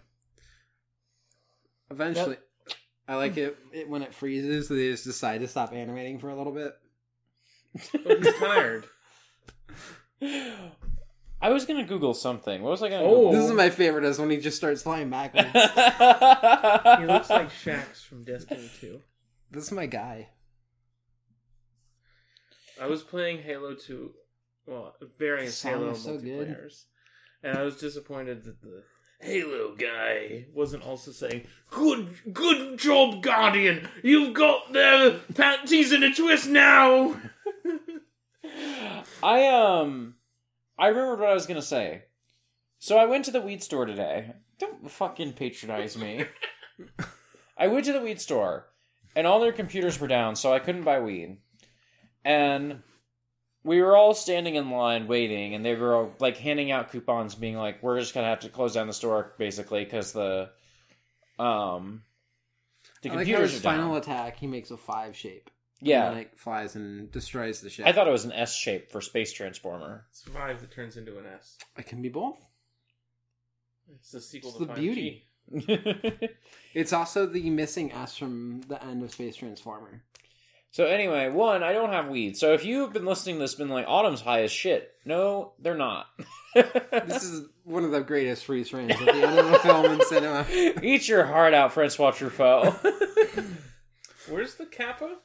[1.90, 2.38] Eventually,
[3.08, 4.68] I like it, it when it freezes.
[4.68, 6.74] They just decide to stop animating for a little bit.
[8.04, 8.86] But he's tired.
[11.40, 12.64] I was gonna Google something.
[12.64, 13.04] What was I gonna?
[13.04, 13.16] Oh.
[13.16, 13.32] Google?
[13.34, 14.04] This is my favorite.
[14.04, 15.50] Is when he just starts flying backwards.
[15.54, 19.00] He looks like Shaxx from Destiny 2.
[19.52, 20.30] this is my guy.
[22.82, 24.12] I was playing Halo 2,
[24.68, 26.56] well, various Halo is so good.
[27.44, 28.84] And I was disappointed that the
[29.20, 33.90] Halo guy wasn't also saying, "Good, good job, Guardian.
[34.04, 37.20] You've got the panties in a twist now."
[39.24, 40.16] I um
[40.78, 42.04] I remembered what I was gonna say.
[42.80, 44.34] So I went to the weed store today.
[44.60, 46.26] Don't fucking patronize me.
[47.58, 48.68] I went to the weed store
[49.16, 51.38] and all their computers were down, so I couldn't buy weed.
[52.24, 52.84] And
[53.64, 57.36] we were all standing in line waiting, and they were all, like handing out coupons,
[57.36, 60.50] being like, "We're just gonna have to close down the store basically because the
[61.40, 62.04] um
[63.02, 65.50] the I like how computers his are down." final attack, he makes a five shape.
[65.82, 67.86] yeah, and then it flies and destroys the ship.
[67.86, 70.06] I thought it was an S shape for Space Transformer.
[70.12, 71.58] Survive that turns into an S.
[71.78, 72.38] it can be both.
[73.94, 74.76] It's the sequel It's to the 5G.
[74.76, 75.24] beauty.
[76.74, 80.04] It's also the missing S from the end of Space Transformer.
[80.78, 82.38] So anyway, one, I don't have weed.
[82.38, 84.94] So if you've been listening to this, been like, Autumn's high as shit.
[85.06, 86.06] No, they're not.
[86.54, 90.06] This is one of the greatest freeze frames at the end of a film in
[90.06, 90.46] cinema.
[90.84, 92.76] Eat your heart out, Francois Truffaut.
[94.30, 95.06] Where's the Kappa?
[95.06, 95.18] I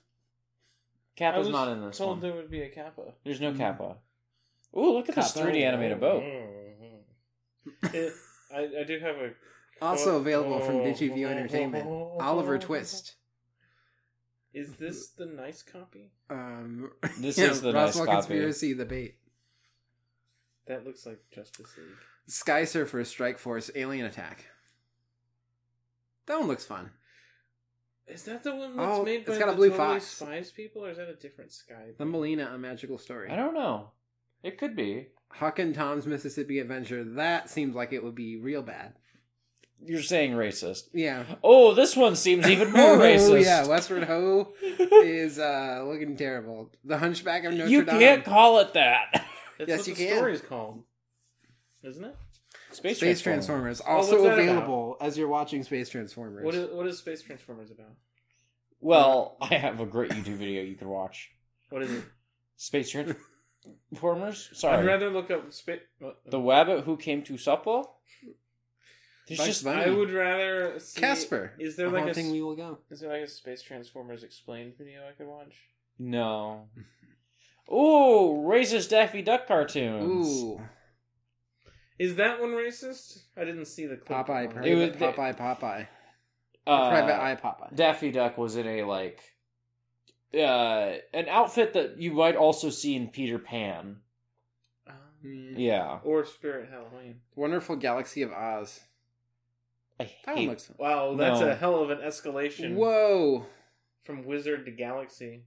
[1.16, 2.20] Kappa's was not in this I told one.
[2.20, 3.12] there would be a Kappa.
[3.22, 3.96] There's no Kappa.
[4.74, 6.22] Ooh, look at this 3D animated boat.
[6.22, 7.94] Mhm.
[7.94, 8.12] It-
[8.54, 9.32] I, I do have a
[9.82, 11.86] Also available from DigiView Entertainment.
[11.86, 13.16] Oliver Twist.
[14.54, 16.10] Is this the nice copy?
[16.30, 18.16] Um, This yeah, is the nice Roswell copy.
[18.16, 19.16] Conspiracy, the bait.
[20.66, 21.86] That looks like Justice League.
[22.26, 24.46] Sky Surfer, Strike Force, Alien Attack.
[26.26, 26.90] That one looks fun.
[28.06, 30.06] Is that the one that's Oh, made by it's got a the blue Totally fox.
[30.06, 31.90] Spies people, or is that a different Sky?
[31.98, 33.30] Thumbelina, A Magical Story.
[33.30, 33.90] I don't know.
[34.42, 35.08] It could be.
[35.30, 37.02] Huck and Tom's Mississippi Adventure.
[37.04, 38.94] That seems like it would be real bad.
[39.84, 40.88] You're saying racist.
[40.92, 41.24] Yeah.
[41.42, 43.30] Oh, this one seems even more racist.
[43.30, 46.70] Oh, yeah, Westward Ho is uh, looking terrible.
[46.84, 47.70] The Hunchback of Notre Dame.
[47.70, 49.08] you can't call it that.
[49.58, 50.16] That's Yes, what you the can.
[50.16, 50.82] story is called,
[51.82, 52.16] isn't it?
[52.72, 53.80] Space, Space Transformers.
[53.80, 53.82] Transformers.
[53.86, 54.38] Oh, what's Also about?
[54.38, 56.44] available as you're watching Space Transformers.
[56.44, 57.92] What is what is Space Transformers about?
[58.80, 61.30] Well, I have a great YouTube video you can watch.
[61.70, 62.04] What is it?
[62.56, 64.50] Space Transformers.
[64.54, 65.80] Sorry, I'd rather look up space.
[66.00, 67.82] the Wabbit who came to supper.
[69.28, 69.84] There's Bugs just Bunny.
[69.84, 71.52] I would rather see, Casper.
[71.58, 72.78] Is there like a haunting s- we will go.
[72.90, 75.54] is there like a Space Transformers explained video I could watch?
[75.98, 76.68] no.
[77.70, 80.26] Ooh, racist Daffy Duck cartoons.
[80.42, 80.60] Ooh,
[81.98, 83.22] Is that one racist?
[83.36, 84.18] I didn't see the clip.
[84.26, 85.86] Popeye, on Private It was- Popeye, Popeye,
[86.66, 87.74] Uh, Private Eye Popeye.
[87.74, 89.20] Daffy Duck was in a like
[90.34, 93.98] uh an outfit that you might also see in Peter Pan.
[94.86, 95.54] Um.
[95.56, 96.00] Yeah.
[96.02, 97.20] Or Spirit Halloween.
[97.36, 98.80] Wonderful Galaxy of Oz.
[100.00, 100.76] I That one hate looks fun.
[100.78, 101.48] Wow, that's No.
[101.50, 103.46] a hell of an escalation Whoa.
[104.04, 105.44] from Wizard to Galaxy.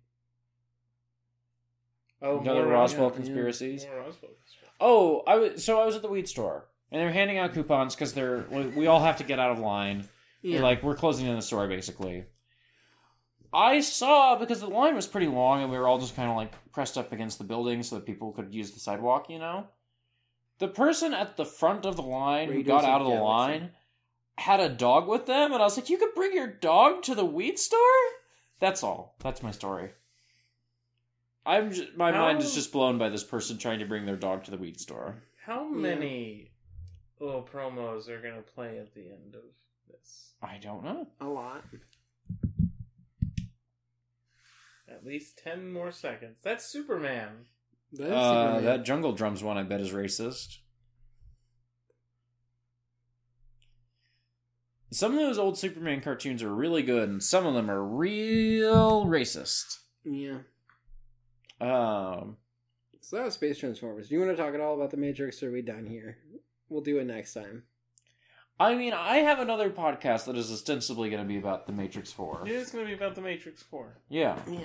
[2.21, 3.85] Oh, Another more Roswell yeah, conspiracies.
[3.85, 4.31] More Roswell.
[4.79, 7.95] Oh, I was so I was at the weed store and they're handing out coupons
[7.95, 10.07] because they're we we all have to get out of line.
[10.41, 10.61] Yeah.
[10.61, 12.25] Like we're closing in the store basically.
[13.53, 16.35] I saw because the line was pretty long and we were all just kind of
[16.35, 19.29] like pressed up against the building so that people could use the sidewalk.
[19.29, 19.67] You know,
[20.59, 23.59] the person at the front of the line who got out of the Galaxy.
[23.59, 23.71] line
[24.37, 27.15] had a dog with them, and I was like, "You could bring your dog to
[27.15, 27.79] the weed store."
[28.59, 29.15] That's all.
[29.19, 29.91] That's my story.
[31.45, 34.15] I'm just, my How- mind is just blown by this person trying to bring their
[34.17, 35.21] dog to the weed store.
[35.45, 36.51] How many
[37.19, 39.43] little promos are gonna play at the end of
[39.89, 40.33] this?
[40.41, 41.07] I don't know.
[41.21, 41.63] a lot.
[44.87, 46.37] At least ten more seconds.
[46.43, 47.45] That's Superman.
[47.93, 48.63] That is Uh, Superman.
[48.65, 50.59] that jungle drums one, I bet, is racist.
[54.95, 59.05] Some of those old Superman cartoons are really good, and some of them are real
[59.05, 59.79] racist.
[60.05, 60.37] Yeah.
[61.59, 62.37] Um,
[63.01, 64.07] So that was Space Transformers.
[64.07, 66.19] Do you want to talk at all about the Matrix or are we done here?
[66.69, 67.63] We'll do it next time.
[68.57, 72.13] I mean, I have another podcast that is ostensibly going to be about the Matrix
[72.13, 72.43] Four.
[72.47, 73.97] It is gonna be about the Matrix Four.
[74.07, 74.59] Yeah, Yeah.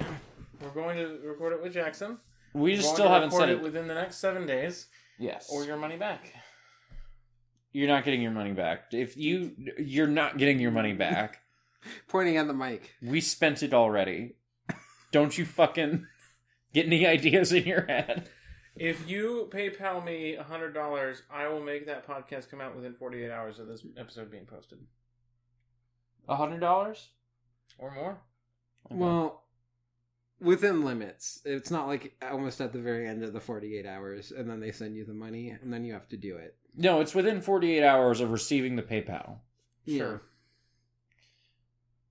[0.62, 2.18] We're going to record it with Jackson.
[2.54, 3.62] we just still haven't said it it.
[3.62, 4.86] within the next seven days,
[5.18, 6.32] Yes, or your money back.
[7.72, 8.92] You're not getting your money back.
[8.92, 11.40] If you, you're not getting your money back.
[12.08, 12.94] Pointing at the mic.
[13.02, 14.34] We spent it already.
[15.12, 16.06] Don't you fucking
[16.74, 18.28] get any ideas in your head?
[18.76, 23.24] If you PayPal me hundred dollars, I will make that podcast come out within forty
[23.24, 24.78] eight hours of this episode being posted,
[26.28, 27.08] A hundred dollars?
[27.78, 28.20] or more.
[28.90, 29.39] Well,
[30.40, 31.40] within limits.
[31.44, 34.72] It's not like almost at the very end of the 48 hours and then they
[34.72, 36.56] send you the money and then you have to do it.
[36.76, 39.38] No, it's within 48 hours of receiving the PayPal.
[39.86, 40.22] Sure.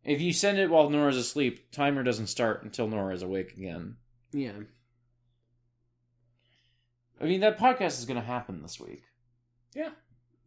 [0.04, 3.98] If you send it while Nora's asleep, timer doesn't start until Nora is awake again.
[4.32, 4.52] Yeah.
[7.22, 9.04] I mean, that podcast is going to happen this week.
[9.76, 9.90] Yeah,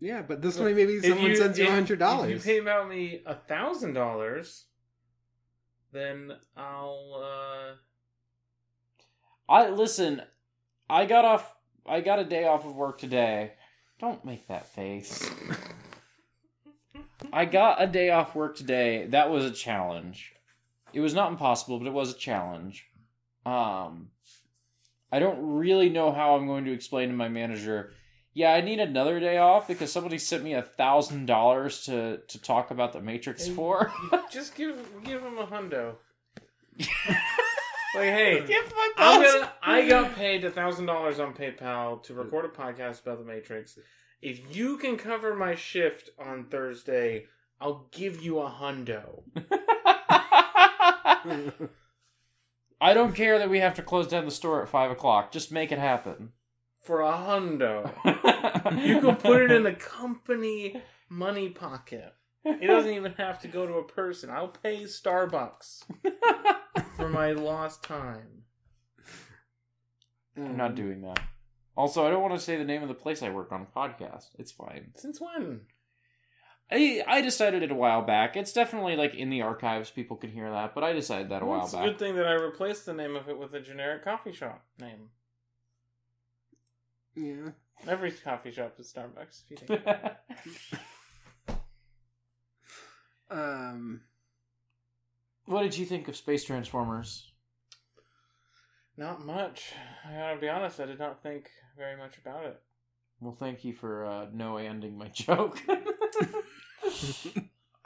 [0.00, 2.46] Yeah, but this way maybe someone If sends you if- hundred If dollars.
[2.46, 4.64] you PayPal me a thousand dollars,
[5.92, 7.22] then I'll.
[7.22, 7.74] uh
[9.48, 10.22] I listen.
[10.88, 11.54] I got off.
[11.86, 13.52] I got a day off of work today.
[13.98, 15.30] Don't make that face.
[17.32, 19.06] I got a day off work today.
[19.06, 20.32] That was a challenge.
[20.92, 22.86] It was not impossible, but it was a challenge.
[23.46, 24.08] Um,
[25.10, 27.92] I don't really know how I'm going to explain to my manager.
[28.34, 32.40] Yeah, I need another day off because somebody sent me a thousand dollars to to
[32.40, 33.92] talk about the Matrix Hey, Four.
[34.30, 35.96] just give give him a hundo.
[36.78, 36.88] like,
[37.94, 38.42] hey,
[38.96, 43.18] I'm gonna, I got paid a thousand dollars on PayPal to record a podcast about
[43.18, 43.78] the Matrix.
[44.22, 47.26] If you can cover my shift on Thursday,
[47.60, 49.22] I'll give you a hundo.
[52.80, 55.30] I don't care that we have to close down the store at five o'clock.
[55.30, 56.32] Just make it happen.
[56.82, 57.90] For a hundo.
[58.84, 62.14] You can put it in the company money pocket.
[62.44, 64.30] It doesn't even have to go to a person.
[64.30, 65.82] I'll pay Starbucks
[66.96, 68.44] for my lost time.
[70.36, 71.20] I'm not doing that.
[71.76, 73.78] Also, I don't want to say the name of the place I work on a
[73.78, 74.26] podcast.
[74.38, 74.92] It's fine.
[74.96, 75.62] Since when?
[76.70, 78.36] I I decided it a while back.
[78.36, 79.90] It's definitely like in the archives.
[79.90, 81.84] People can hear that, but I decided that a Well, while it's a back.
[81.86, 85.10] good thing that I replaced the name of it with a generic coffee shop name.
[87.14, 87.50] Yeah.
[87.86, 89.42] Every coffee shop is Starbucks.
[89.44, 90.78] If you think about it.
[93.30, 94.02] Um.
[95.46, 97.32] what did you think of Space Transformers?
[98.98, 99.72] Not much.
[100.06, 100.78] I gotta be honest.
[100.80, 102.60] I did not think very much about it.
[103.20, 105.58] Well, thank you for uh, no ending my joke.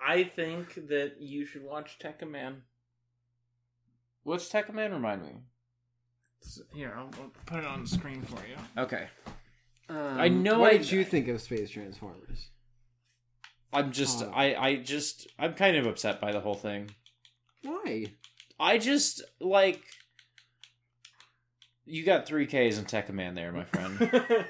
[0.04, 2.56] I think that you should watch Tekkaman.
[4.24, 4.90] What's Tekkaman?
[4.92, 5.36] Remind me.
[6.74, 8.56] Here, I'll, I'll put it on the screen for you.
[8.82, 9.08] Okay.
[9.88, 12.48] Um, I know What I- did you think of Space Transformers?
[13.72, 14.30] I'm just Oh.
[14.34, 16.90] I I just I'm kind of upset by the whole thing.
[17.62, 18.06] Why?
[18.58, 19.82] I just like
[21.84, 23.98] you got three Ks in Tekkaman there, my friend.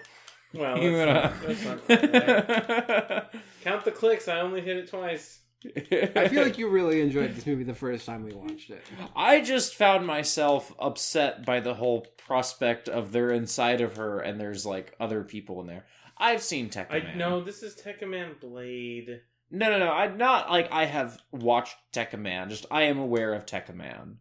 [0.54, 3.24] well, You that's, not, that's not quite right.
[3.62, 4.28] Count the clicks.
[4.28, 5.40] I only hit it twice.
[6.16, 8.82] I feel like you really enjoyed this movie the first time we watched it.
[9.14, 14.40] I just found myself upset by the whole prospect of they're inside of her and
[14.40, 15.86] there's like other people in there.
[16.18, 17.16] I've seen I Tekkaman.
[17.16, 17.42] no.
[17.42, 19.22] This is Tekkaman Blade.
[19.50, 19.90] No, no, no.
[19.92, 22.48] I'm not like I have watched Tekkaman.
[22.48, 24.16] Just I am aware of Tekkaman.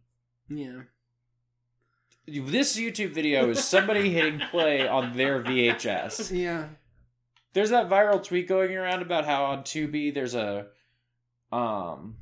[0.48, 0.82] Yeah.
[2.26, 6.36] This YouTube video is somebody hitting play on their VHS.
[6.36, 6.68] Yeah.
[7.52, 10.66] There's that viral tweet going around about how on Tubi there's a
[11.56, 12.16] um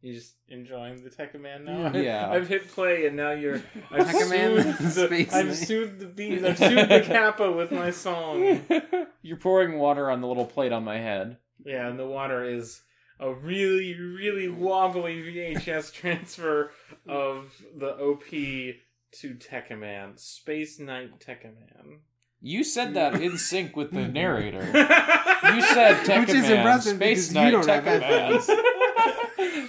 [0.00, 1.98] You just enjoying the Tekkaman now?
[1.98, 2.30] Yeah.
[2.34, 3.62] I've hit play and now you're.
[3.90, 6.44] I've Tekkaman soothed, Space the, I've soothed the bees.
[6.44, 8.62] I've soothed the kappa with my song.
[9.22, 11.38] You're pouring water on the little plate on my head.
[11.64, 12.82] Yeah, and the water is
[13.18, 16.70] a really, really wobbly VHS transfer
[17.08, 20.18] of the OP to Tekkaman.
[20.18, 22.00] Space Knight Tekkaman.
[22.40, 24.62] You said that in sync with the narrator.
[25.46, 29.68] You said Tekkaman, Which is impressive Space because Knight, you don't have Tekkaman.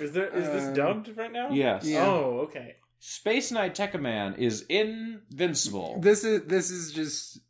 [0.00, 1.50] Is there is this Um, dubbed right now?
[1.50, 1.84] yes.
[1.86, 2.06] Yeah.
[2.06, 2.76] Oh, okay.
[2.98, 6.00] Space Knight Tekkaman is invincible.
[6.00, 7.40] This is this is just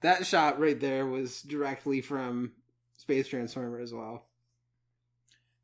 [0.00, 2.52] that shot right there was directly from
[2.96, 4.26] Space Transformer as well.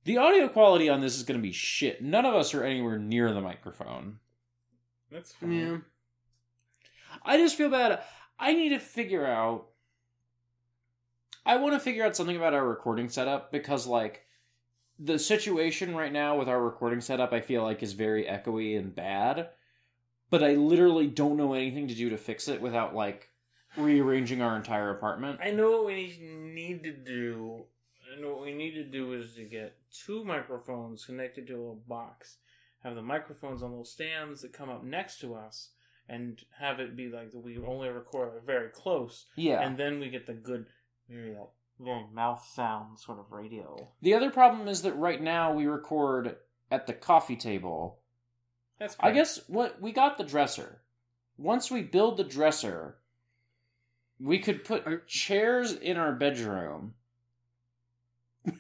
[0.05, 2.03] The audio quality on this is going to be shit.
[2.03, 4.19] None of us are anywhere near the microphone.
[5.11, 5.53] That's fine.
[5.53, 5.77] Yeah.
[7.27, 8.01] I just feel bad.
[8.39, 9.67] I need to figure out.
[11.45, 14.23] I want to figure out something about our recording setup because, like,
[14.99, 18.95] the situation right now with our recording setup, I feel like is very echoey and
[18.95, 19.51] bad.
[20.31, 23.29] But I literally don't know anything to do to fix it without, like,
[23.77, 25.39] rearranging our entire apartment.
[25.43, 27.65] I know what we need to do.
[28.13, 31.83] And what we need to do is to get two microphones connected to a little
[31.87, 32.39] box.
[32.83, 35.71] Have the microphones on little stands that come up next to us,
[36.09, 39.61] and have it be like we only record very close, Yeah.
[39.61, 40.67] and then we get the good,
[41.09, 43.89] very like, very mouth sound sort of radio.
[44.01, 46.37] the other problem is that right now we record
[46.71, 47.99] at the coffee table.
[48.79, 49.11] That's fine.
[49.11, 50.83] I guess what we got the dresser.
[51.39, 52.97] Once we build the dresser,
[54.19, 56.95] we could put chairs in our bedroom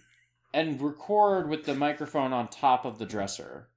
[0.52, 3.68] and record with the microphone on top of the dresser.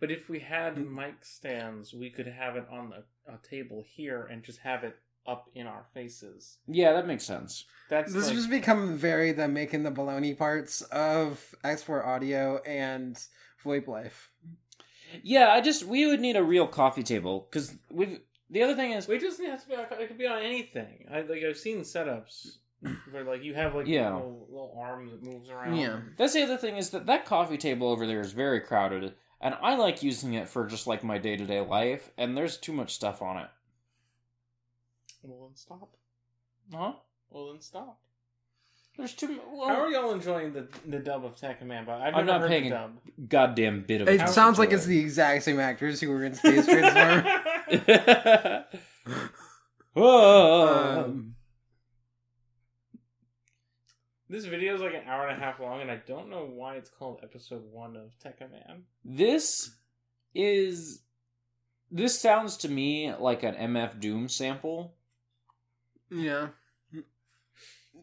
[0.00, 0.94] But if we had hmm.
[0.94, 4.96] mic stands, we could have it on the, a table here and just have it
[5.26, 6.58] up in our faces.
[6.66, 7.66] Yeah, that makes sense.
[7.90, 13.18] That's This like, has become very the making the baloney parts of Export Audio and
[13.62, 14.30] VoIP Life.
[15.22, 18.20] Yeah, I just we would need a real coffee table because we've
[18.50, 19.74] the other thing is we just have to be.
[19.74, 21.06] On, it could be on anything.
[21.10, 21.42] I like.
[21.42, 22.58] I've seen setups
[23.10, 24.14] where like you have like Yeah.
[24.14, 25.76] little, little arm that moves around.
[25.76, 26.00] Yeah.
[26.16, 29.54] that's the other thing is that that coffee table over there is very crowded and
[29.62, 32.72] I like using it for just like my day to day life and there's too
[32.72, 33.48] much stuff on it.
[35.22, 35.90] Well then stop.
[36.72, 36.92] Huh?
[37.30, 37.98] Well then stop.
[38.96, 39.28] There's too.
[39.28, 41.86] mu- Well, How are y'all enjoying the the dub of Tekkaman?
[41.86, 42.98] But I've I'm not heard paying the it- dub.
[43.28, 44.08] goddamn bit of.
[44.08, 48.64] It attention sounds to like it's the exact same actors who were in Space Transformer.
[49.94, 51.04] Whoa.
[51.06, 51.27] um,
[54.28, 56.76] this video is like an hour and a half long, and I don't know why
[56.76, 58.82] it's called episode one of Tekkaman.
[59.04, 59.76] this
[60.34, 61.02] is.
[61.90, 64.94] This sounds to me like an MF Doom sample.
[66.10, 66.48] yeah.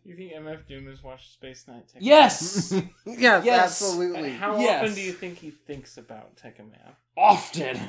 [0.04, 1.88] You think MF Doom has watched Space Knight?
[1.88, 1.98] Tekkaman?
[2.02, 2.72] Yes,
[3.06, 3.64] yes, Yes.
[3.64, 4.32] absolutely.
[4.32, 4.82] How Yes.
[4.84, 6.96] often do you think he thinks about Tekkaman?
[7.18, 7.80] often.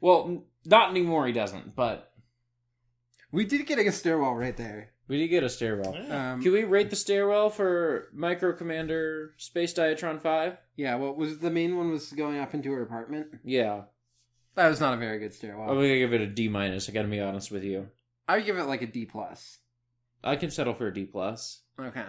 [0.00, 1.26] Well, not anymore.
[1.26, 1.74] He doesn't.
[1.74, 2.12] But
[3.32, 4.90] We did get a stairwell right there.
[5.08, 5.94] We did get a stairwell.
[6.10, 10.56] Um, Can we rate the stairwell for Micro Commander Space Diatron Five?
[10.76, 13.28] yeah, what was the main one was going up into her apartment.
[13.44, 13.82] Yeah.
[14.54, 15.68] That was not a very good stairwell.
[15.68, 16.88] I'm gonna give it a D minus.
[16.88, 17.88] I gotta be honest with you.
[18.28, 19.58] I would give it like a D plus.
[20.22, 21.62] I can settle for a D plus.
[21.78, 22.06] Okay.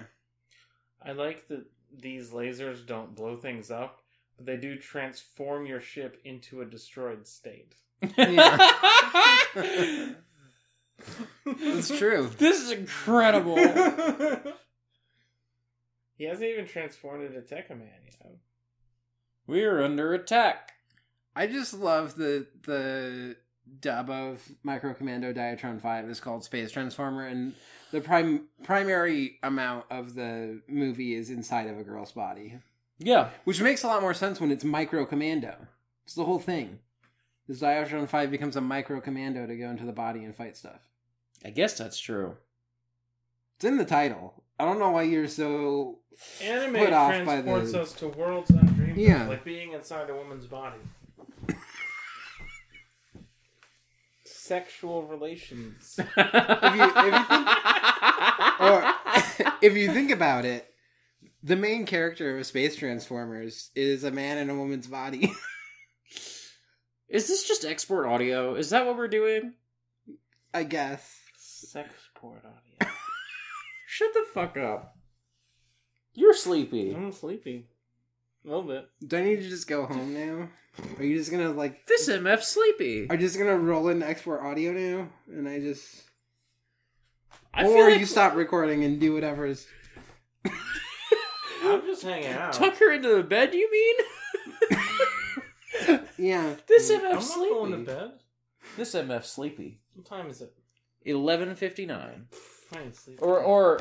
[1.04, 1.66] I like that
[1.98, 4.02] these lasers don't blow things up,
[4.38, 7.76] but they do transform your ship into a destroyed state.
[11.46, 12.30] It's true.
[12.38, 13.56] This is incredible.
[16.18, 18.22] he hasn't even transformed into Tekkaman yet.
[19.48, 20.72] We're under attack.
[21.36, 23.36] I just love the the
[23.80, 27.54] dub of Micro Commando Diatron Five is called Space Transformer, and
[27.92, 32.60] the prime primary amount of the movie is inside of a girl's body,
[32.98, 33.30] Yeah.
[33.44, 35.56] which makes a lot more sense when it's Micro Commando.
[36.06, 36.80] It's the whole thing.
[37.48, 40.80] This Diatron Five becomes a Micro Commando to go into the body and fight stuff.
[41.44, 42.36] I guess that's true.
[43.58, 44.44] It's in the title.
[44.60, 46.00] I don't know why you're so.
[46.42, 49.24] Anime Put off by transports the- us to worlds undreamed Yeah.
[49.24, 50.78] of, like being inside a woman's body.
[54.24, 56.00] Sexual relations.
[56.18, 57.48] If you, if you think,
[58.60, 58.94] or
[59.62, 60.68] if you think about it,
[61.44, 65.32] the main character of Space Transformers is a man in a woman's body.
[67.08, 68.56] Is this just export audio?
[68.56, 69.54] Is that what we're doing?
[70.54, 71.20] I guess.
[71.38, 72.92] Sex port audio.
[73.88, 74.96] Shut the fuck up.
[76.14, 76.94] You're sleepy.
[76.94, 77.68] I'm sleepy.
[78.44, 78.90] A little bit.
[79.06, 80.50] Do I need to just go home now?
[80.98, 81.86] Are you just gonna like?
[81.86, 83.08] This MF sleepy.
[83.10, 85.10] Are you just gonna roll in export audio now?
[85.28, 86.04] And I just,
[87.54, 89.68] I or like you stop recording and do whatever's.
[91.64, 92.54] I'm just hanging out.
[92.54, 93.54] tuck her into the bed.
[93.54, 94.80] You mean?
[96.18, 96.56] Yeah.
[96.68, 97.50] This I'm MF not sleepy.
[97.54, 98.12] going to bed.
[98.78, 99.80] This MF sleepy.
[99.94, 100.54] What time is it?
[101.04, 102.28] Eleven fifty nine.
[102.76, 103.24] I ain't sleeping.
[103.24, 103.80] Or or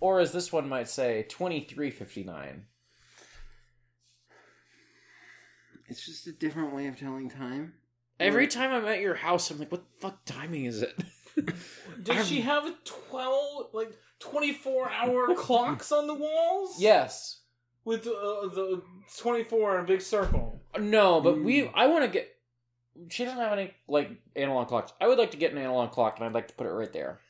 [0.00, 2.66] or as this one might say, twenty three fifty nine.
[5.88, 7.74] It's just a different way of telling time.
[8.18, 10.94] Every time I'm at your house, I'm like, what the fuck timing is it?
[12.02, 16.76] Does she have a 12, like, 24 hour clocks on the walls?
[16.80, 17.40] yes.
[17.84, 18.10] With uh,
[18.54, 18.82] the
[19.18, 20.53] 24 in a big circle.
[20.78, 22.34] No, but we I wanna get
[23.08, 24.92] she doesn't have any like analog clocks.
[25.00, 26.92] I would like to get an analog clock and I'd like to put it right
[26.92, 27.20] there.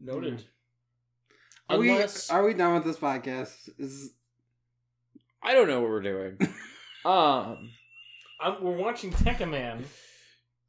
[0.00, 0.44] Noted.
[1.68, 3.70] Are Unless we are we done with this podcast?
[3.78, 4.12] Is
[5.42, 6.38] I don't know what we're doing.
[7.04, 7.70] um
[8.40, 9.84] I'm, we're watching Tekkaman.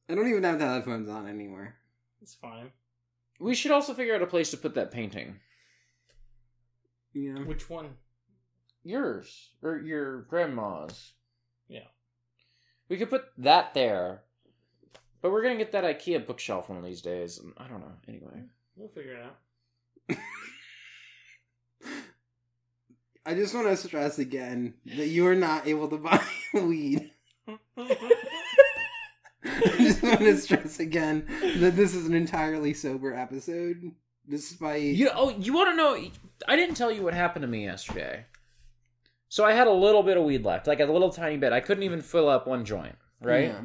[0.09, 1.75] I don't even have the headphones on anymore.
[2.21, 2.71] It's fine.
[3.39, 5.39] we should also figure out a place to put that painting.
[7.13, 7.39] Yeah.
[7.39, 7.89] Which one?
[8.83, 11.13] Yours or your grandma's.
[11.67, 11.87] Yeah.
[12.89, 14.21] We could put that there.
[15.21, 17.39] But we're gonna get that IKEA bookshelf one of these days.
[17.39, 17.93] and I don't know.
[18.07, 18.43] Anyway,
[18.75, 20.17] We'll figure it out.
[23.25, 26.23] I just want to stress again that you are not able to buy
[26.53, 27.09] weed.
[27.47, 27.57] I
[29.77, 31.25] just want to stress again
[31.57, 33.91] that this is an entirely sober episode,
[34.29, 34.81] despite.
[34.83, 35.97] you oh you want to know?
[36.47, 38.25] I didn't tell you what happened to me yesterday.
[39.35, 41.51] So I had a little bit of weed left, like a little tiny bit.
[41.51, 42.95] I couldn't even fill up one joint.
[43.19, 43.47] Right?
[43.49, 43.61] Yeah.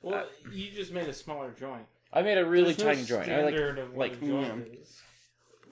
[0.00, 1.84] well, you just made a smaller joint.
[2.10, 3.30] I made a really There's no tiny joint.
[3.30, 4.98] I like Standard of what like- a joint is.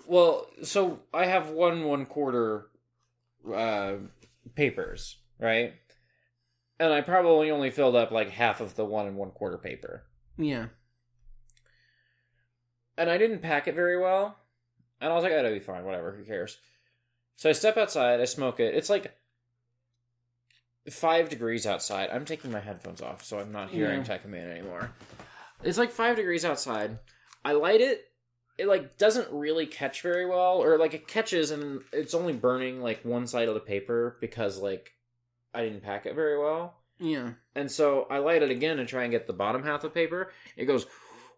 [0.07, 2.67] Well, so I have one one quarter
[3.51, 3.95] uh,
[4.55, 5.73] papers, right?
[6.79, 10.05] And I probably only filled up like half of the one and one quarter paper.
[10.37, 10.67] Yeah.
[12.99, 14.37] And I didn't pack it very well.
[15.01, 16.59] And I was like, oh, that'll be fine, whatever, who cares?
[17.41, 18.75] So I step outside, I smoke it.
[18.75, 19.17] It's like
[20.91, 22.11] five degrees outside.
[22.13, 24.05] I'm taking my headphones off, so I'm not hearing Yeah.
[24.51, 24.91] Anymore.
[25.65, 26.99] It's like five degrees outside.
[27.43, 28.05] I light it.
[28.59, 32.83] It like doesn't really catch very well, or like it catches and it's only burning
[32.83, 34.93] like one side of the paper because like
[35.55, 36.75] I didn't pack it very well.
[36.99, 37.31] Yeah.
[37.55, 40.31] And so I light it again and try and get the bottom half of paper.
[40.59, 40.85] It goes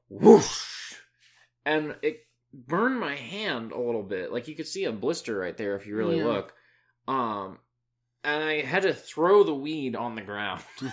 [0.09, 0.97] whoosh,
[1.65, 4.33] and it burned my hand a little bit.
[4.33, 6.25] Like you could see a blister right there if you really Yeah.
[6.27, 6.55] look.
[7.09, 7.59] Um,
[8.25, 10.63] and I had to throw the weed on the ground.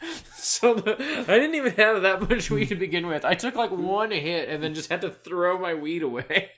[0.34, 0.94] so the,
[1.28, 3.24] I didn't even have that much weed to begin with.
[3.24, 6.50] I took like one hit and then just had to throw my weed away.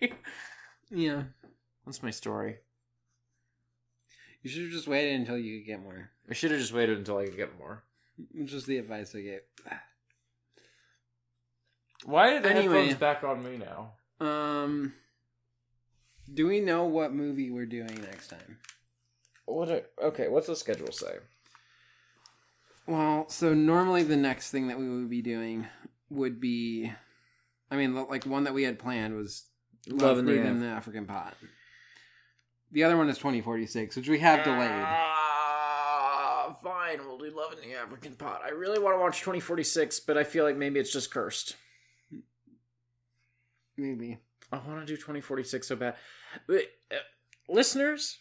[0.91, 1.23] Yeah.
[1.87, 2.57] That's my story.
[4.43, 6.11] You should have just waited until you could get more.
[6.29, 7.85] I should have just waited until I could get more.
[8.35, 9.41] Which is the advice I gave.
[12.05, 12.79] Why did the Anyway.
[12.87, 13.93] headphones back on me now?
[14.23, 14.95] Um.
[16.33, 18.59] Do we know what movie we're doing next time?
[19.47, 19.93] What?
[20.03, 21.19] Okay, what's the schedule say?
[22.87, 25.67] Well, so normally the next thing that we would be doing
[26.11, 26.93] would be,
[27.71, 29.45] I mean, like one that we had planned was
[29.89, 31.35] Love, in the in the African Pot.
[32.71, 34.71] The other one is 2046, which we have delayed.
[34.71, 38.43] Ah, fine, we'll do Love in the African Pot.
[38.45, 41.57] I really want to watch 2046, but I feel like maybe it's just cursed.
[43.77, 44.19] Maybe.
[44.51, 45.97] I want to do 2046 so bad.
[46.47, 46.97] But, uh,
[47.49, 48.19] listeners,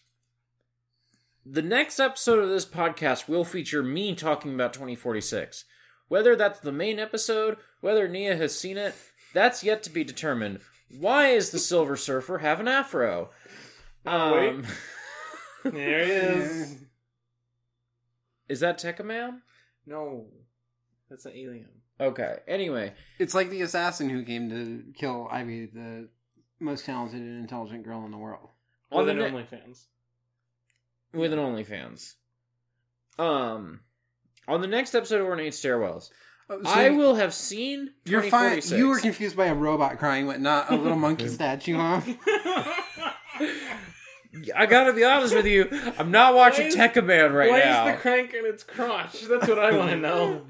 [1.44, 5.64] the next episode of this podcast will feature me talking about 2046.
[6.08, 8.94] Whether that's the main episode, whether Nia has seen it,
[9.34, 10.60] that's yet to be determined.
[10.98, 13.30] Why is the Silver Surfer have an afro?
[14.04, 14.64] Um,
[15.64, 16.76] There he is.
[18.48, 19.40] is that Tekkaman?
[19.86, 20.26] No,
[21.08, 21.68] that's an alien.
[22.02, 22.36] Okay.
[22.48, 26.08] Anyway, It's like the assassin who came to kill Ivy, the
[26.60, 28.48] most talented and intelligent girl in the world.
[28.90, 29.84] on On the the ne- OnlyFans.
[31.14, 32.14] with an OnlyFans.
[33.18, 33.80] Um,
[34.48, 36.10] on the next episode of Ornate Stairwells,
[36.50, 37.92] Oh, so I will have seen.
[38.04, 38.56] You're fine.
[38.60, 38.72] 2046.
[38.78, 42.00] You were confused by a robot crying, but not a little monkey statue, huh?
[44.56, 45.68] I gotta be honest with you.
[45.98, 47.86] I'm not watching Why is- Tekkaman right Why now.
[47.86, 49.22] is the crank in its crotch?
[49.22, 50.42] That's what I want to know.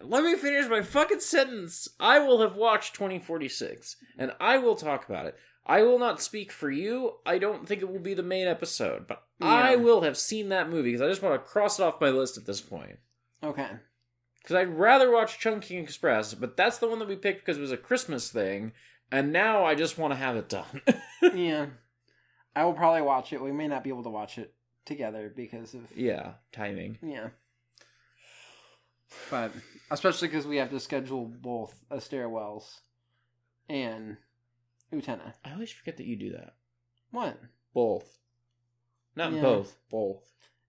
[0.00, 1.88] Let me finish my fucking sentence.
[1.98, 5.36] I will have watched 2046, and I will talk about it.
[5.66, 7.14] I will not speak for you.
[7.26, 10.70] I don't think it will be the main episode, but I will have seen that
[10.70, 12.98] movie because I just want to cross it off my list at this point.
[13.42, 13.68] Okay.
[14.40, 17.62] Because I'd rather watch Chungking Express, but that's the one that we picked because it
[17.62, 18.72] was a Christmas thing,
[19.12, 20.82] and now I just want to have it done.
[21.34, 21.66] Yeah.
[22.56, 23.42] I will probably watch it.
[23.42, 24.54] We may not be able to watch it
[24.84, 26.98] together because of yeah, timing.
[27.02, 27.28] yeah.
[29.30, 29.52] But
[29.90, 32.80] especially because we have to schedule both a stairwells
[33.68, 34.16] and
[34.92, 35.34] Utena.
[35.44, 36.54] I always forget that you do that.
[37.10, 37.38] What?
[37.74, 38.18] Both.
[39.16, 39.42] Not Yeah.
[39.42, 39.76] both.
[39.90, 40.22] Both.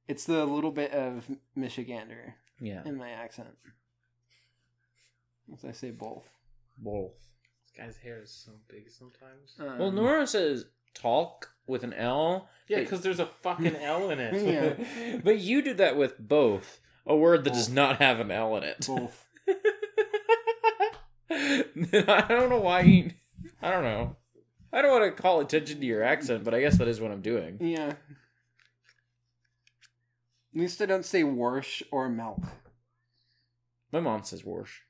[0.08, 2.84] It's the little bit of Michigander Yeah.
[2.86, 3.58] in my accent.
[5.54, 6.28] As I say both.
[6.78, 7.14] Both.
[7.64, 9.56] This guy's hair is so big sometimes.
[9.60, 12.50] Um, Well, Nora says talk with an L.
[12.68, 14.34] Yeah, because there's a fucking L in it.
[15.14, 15.20] Yeah.
[15.24, 16.80] but you do that with both.
[17.10, 18.86] A word that does not have an L in it.
[18.88, 19.26] both.
[21.32, 23.12] I don't know why you.
[23.62, 24.16] I don't know.
[24.72, 27.12] I don't want to call attention to your accent, but I guess that is what
[27.12, 27.58] I'm doing.
[27.60, 27.94] Yeah.
[30.54, 32.44] At least I don't say warsh or milk.
[33.92, 34.84] My mom says wash.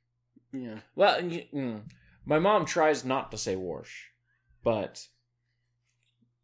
[0.52, 0.80] Yeah.
[0.96, 1.82] Well, mm,
[2.26, 4.10] my mom tries not to say wash,
[4.64, 5.08] but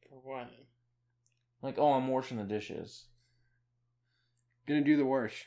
[0.10, 0.50] For what?
[1.62, 3.06] like, oh, I'm washing the dishes.
[4.68, 5.44] Gonna do the warsh,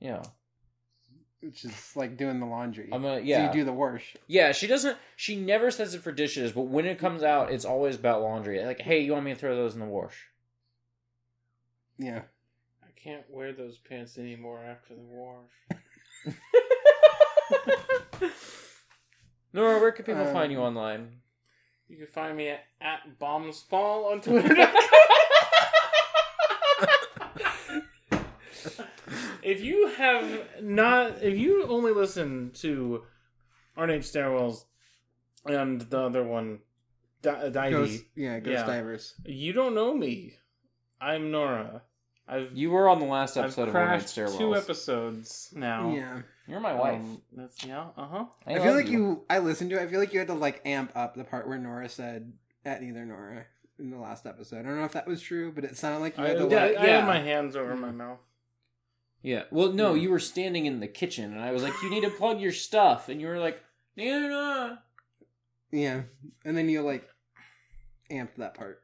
[0.00, 0.22] Yeah,
[1.40, 2.88] which is like doing the laundry.
[2.92, 3.46] I'm a So yeah.
[3.46, 4.16] you do the warsh.
[4.26, 4.96] Yeah, she doesn't.
[5.16, 8.64] She never says it for dishes, but when it comes out, it's always about laundry.
[8.64, 10.16] Like, hey, you want me to throw those in the wash?
[11.98, 12.22] Yeah.
[12.82, 15.50] I can't wear those pants anymore after the wash.
[19.52, 21.20] Nora, where can people Um, find you online?
[21.88, 24.48] You can find me at, at bombsfall on Twitter.
[29.52, 33.02] If you have not, if you only listen to
[33.76, 34.64] Ornate Stairwells
[35.46, 36.60] and the other one,
[37.20, 38.66] Di- Divey, Ghost, yeah, ghost Yeah.
[38.66, 39.14] divers.
[39.24, 40.34] you don't know me.
[41.00, 41.82] I'm Nora.
[42.26, 44.38] I've You were on the last I've episode of Ornate crashed Stairwells.
[44.38, 45.92] two episodes now.
[45.94, 46.22] Yeah.
[46.48, 47.00] You're my wife.
[47.00, 47.86] Um, that's yeah.
[47.96, 48.24] Uh huh.
[48.46, 49.24] I, feel like you.
[49.30, 49.82] I listened to it.
[49.82, 52.32] I feel like you had to like amp up the part where Nora said
[52.64, 53.44] "at neither Nora"
[53.78, 54.60] in the last episode.
[54.60, 56.48] I don't know if that was true, but it sounded like you I, had to
[56.48, 56.76] yeah, like.
[56.78, 56.96] I yeah.
[56.98, 58.18] had my hands over my mouth.
[59.22, 59.44] Yeah.
[59.50, 62.10] Well, no, you were standing in the kitchen, and I was like, "You need to
[62.10, 63.60] plug your stuff," and you were like,
[63.96, 64.76] "No, no, no."
[65.70, 66.02] Yeah,
[66.44, 67.08] and then you like
[68.10, 68.82] amped that part.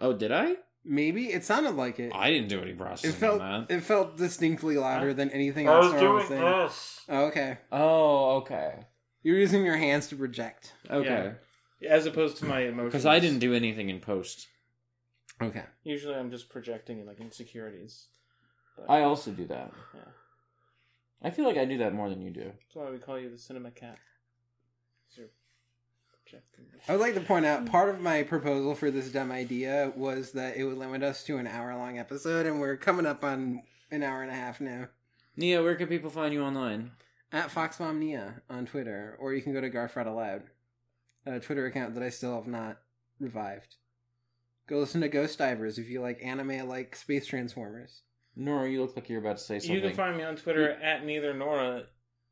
[0.00, 0.56] Oh, did I?
[0.84, 2.12] Maybe it sounded like it.
[2.12, 3.10] I didn't do any processing.
[3.10, 3.74] It felt on that.
[3.74, 5.14] it felt distinctly louder Huh?
[5.14, 6.40] than anything else I was saying.
[6.42, 7.00] this.
[7.08, 8.80] Oh, okay, Oh, okay,
[9.22, 10.72] you're using your hands to project.
[10.90, 11.34] okay.
[11.88, 12.92] As opposed to my emotions.
[12.92, 14.48] Because I didn't do anything in post.
[15.40, 18.08] Okay, Usually I'm just projecting like insecurities.
[18.76, 19.72] But I also do that.
[19.94, 20.00] Yeah.
[21.22, 22.44] I feel like I do that more than you do.
[22.44, 23.98] That's why we call you the cinema cat.
[25.16, 25.28] you're
[26.24, 26.64] projecting.
[26.88, 30.32] I would like to point out part of my proposal for this dumb idea was
[30.32, 33.62] that it would limit us to an hour long episode, and we're coming up on
[33.90, 34.88] an hour and a half now.
[35.36, 36.92] Nia, where can people find you online?
[37.30, 40.42] At FoxMomNia on Twitter, or you can go to Garfred Aloud,
[41.24, 42.78] a Twitter account that I still have not
[43.18, 43.76] revived.
[44.66, 48.02] Go listen to Ghost Divers if you like anime like Space Transformers.
[48.36, 49.74] Nora, you look like you're about to say something.
[49.74, 51.84] You can find me on Twitter at neither Nora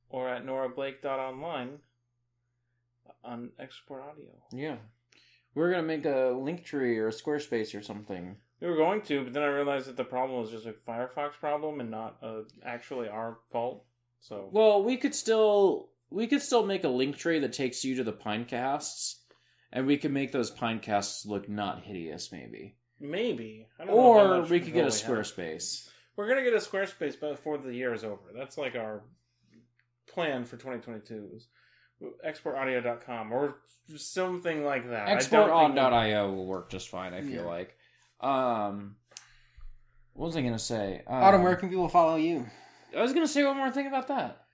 [0.08, 1.78] or at norablake.online
[3.24, 4.30] on Export Audio.
[4.52, 4.76] yeah.
[5.54, 8.36] We're gonna make a link tree or a Squarespace or something.
[8.60, 11.32] We were going to, but then I realized that the problem was just a Firefox
[11.40, 13.84] problem and not uh, actually our fault.
[14.20, 17.96] So Well, we could still we could still make a link tree that takes you
[17.96, 19.22] to the Pinecasts,
[19.72, 22.76] and we could make those Pinecasts look not hideous, maybe.
[23.00, 23.66] Maybe.
[23.78, 25.26] I don't Or much we could get a control we have.
[25.26, 25.88] Squarespace.
[26.16, 28.22] We're gonna get a Squarespace before the year is over.
[28.36, 29.02] That's like our
[30.06, 31.48] plan for 2022 is
[32.26, 33.56] exportaudio.com or
[33.96, 35.08] something like that.
[35.08, 37.14] I don't think we'll- work just fine.
[37.14, 37.48] I feel Yeah.
[37.48, 37.76] like.
[38.20, 38.96] Um,
[40.12, 41.02] what was I gonna say?
[41.06, 42.46] Um, Autumn, where can people follow you?
[42.96, 44.44] I was gonna say one more thing about that.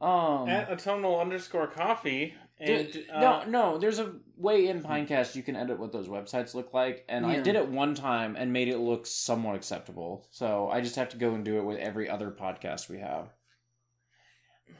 [0.00, 2.34] Um, at autumnal underscore coffee.
[2.62, 3.78] And Dude, uh, no, no.
[3.78, 7.40] There's a way in Pinecast you can edit what those websites look like, and I
[7.40, 10.26] did it one time and made it look somewhat acceptable.
[10.30, 13.30] So I just have to go and do it with every other podcast we have.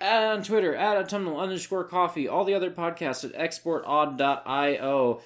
[0.01, 2.29] On Twitter at autumnal underscore coffee.
[2.29, 5.21] All the other podcasts at exportaud.io.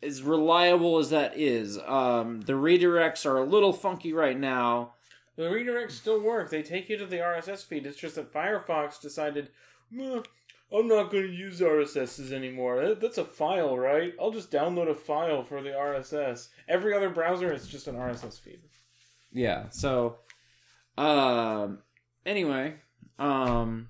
[0.00, 4.94] As reliable as that is, um, the redirects are a little funky right now.
[5.34, 6.50] The redirects still work.
[6.50, 7.86] They take you to the RSS feed.
[7.86, 9.50] It's just that Firefox decided,
[9.90, 10.22] "Meh,
[10.72, 12.94] I'm not going to use RSSs anymore.
[12.94, 14.12] That's a file, right?
[14.20, 16.48] I'll just download a file for the RSS.
[16.68, 18.60] Every other browser is just an RSS feed.
[19.32, 19.70] Yeah.
[19.70, 20.16] So,
[20.98, 21.78] um,
[22.26, 22.74] anyway,
[23.18, 23.88] um,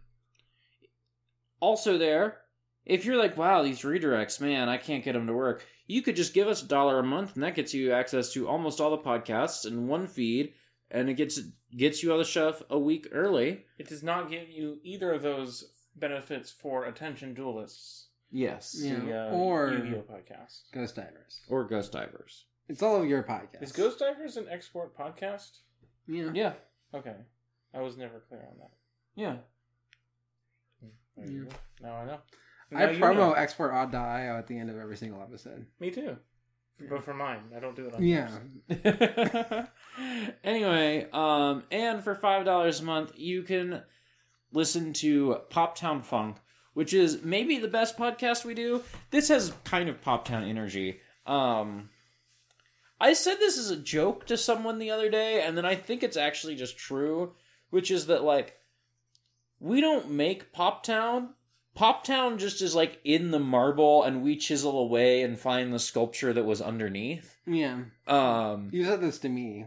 [1.61, 2.39] also there,
[2.87, 5.67] if you're like, wow, these redirects, man, I can't get them to work.
[5.87, 8.49] You could just give us a dollar a month, and that gets you access to
[8.49, 10.53] almost all the podcasts in one feed,
[10.91, 11.41] and it gets
[11.77, 13.65] gets you all the stuff a week early.
[13.79, 18.07] It does not give you either of those benefits for attention duelists.
[18.31, 18.77] Yes.
[18.79, 18.97] Yeah.
[18.97, 20.63] The uh, Or- Yu-Gi-Oh podcast.
[20.73, 21.41] Ghost Divers.
[21.49, 22.45] Or Ghost Divers.
[22.69, 23.63] It's all of your podcasts.
[23.63, 25.59] Is Ghost Divers an export podcast?
[26.07, 26.31] Yeah.
[26.35, 26.53] Yeah.
[26.95, 27.17] Okay,
[27.75, 28.71] I was never clear on that.
[29.15, 29.37] Yeah.
[31.17, 31.49] There Yeah.
[31.83, 32.19] Now I know.
[32.73, 33.35] I Now you promo know.
[33.35, 35.67] exportaud.io at the end of every single episode.
[35.81, 36.17] Me too.
[36.89, 38.29] But for mine, I don't do it on Yeah.
[40.45, 43.83] anyway, um, and for five dollars a month, you can
[44.53, 46.37] listen to Pop Town Funk,
[46.75, 48.83] which is maybe the best podcast we do.
[49.11, 51.01] This has kind of Pop Town energy.
[51.27, 51.91] Um,
[53.01, 56.03] I said this as a joke to someone the other day, and then I think
[56.03, 57.35] it's actually just true,
[57.71, 58.57] which is that like
[59.61, 61.35] we don't make Pop Town.
[61.75, 65.79] Pop Town just is like in the marble, and we chisel away and find the
[65.79, 67.37] sculpture that was underneath.
[67.47, 67.83] Yeah.
[68.09, 69.67] Um, You said this to me.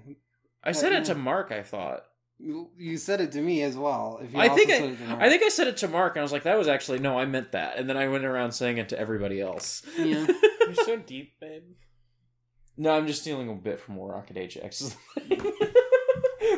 [0.64, 1.52] I said it to Mark.
[1.52, 2.04] I thought.
[2.44, 4.20] You you said it to me as well.
[4.24, 5.22] If you I think I, it to Mark.
[5.22, 7.20] I think I said it to Mark, and I was like, "That was actually no,
[7.20, 9.84] I meant that." And then I went around saying it to everybody else.
[9.98, 10.26] Yeah.
[10.66, 11.64] You're so deep, babe.
[12.78, 14.96] no, I'm just stealing a bit from War Rocket Ajax,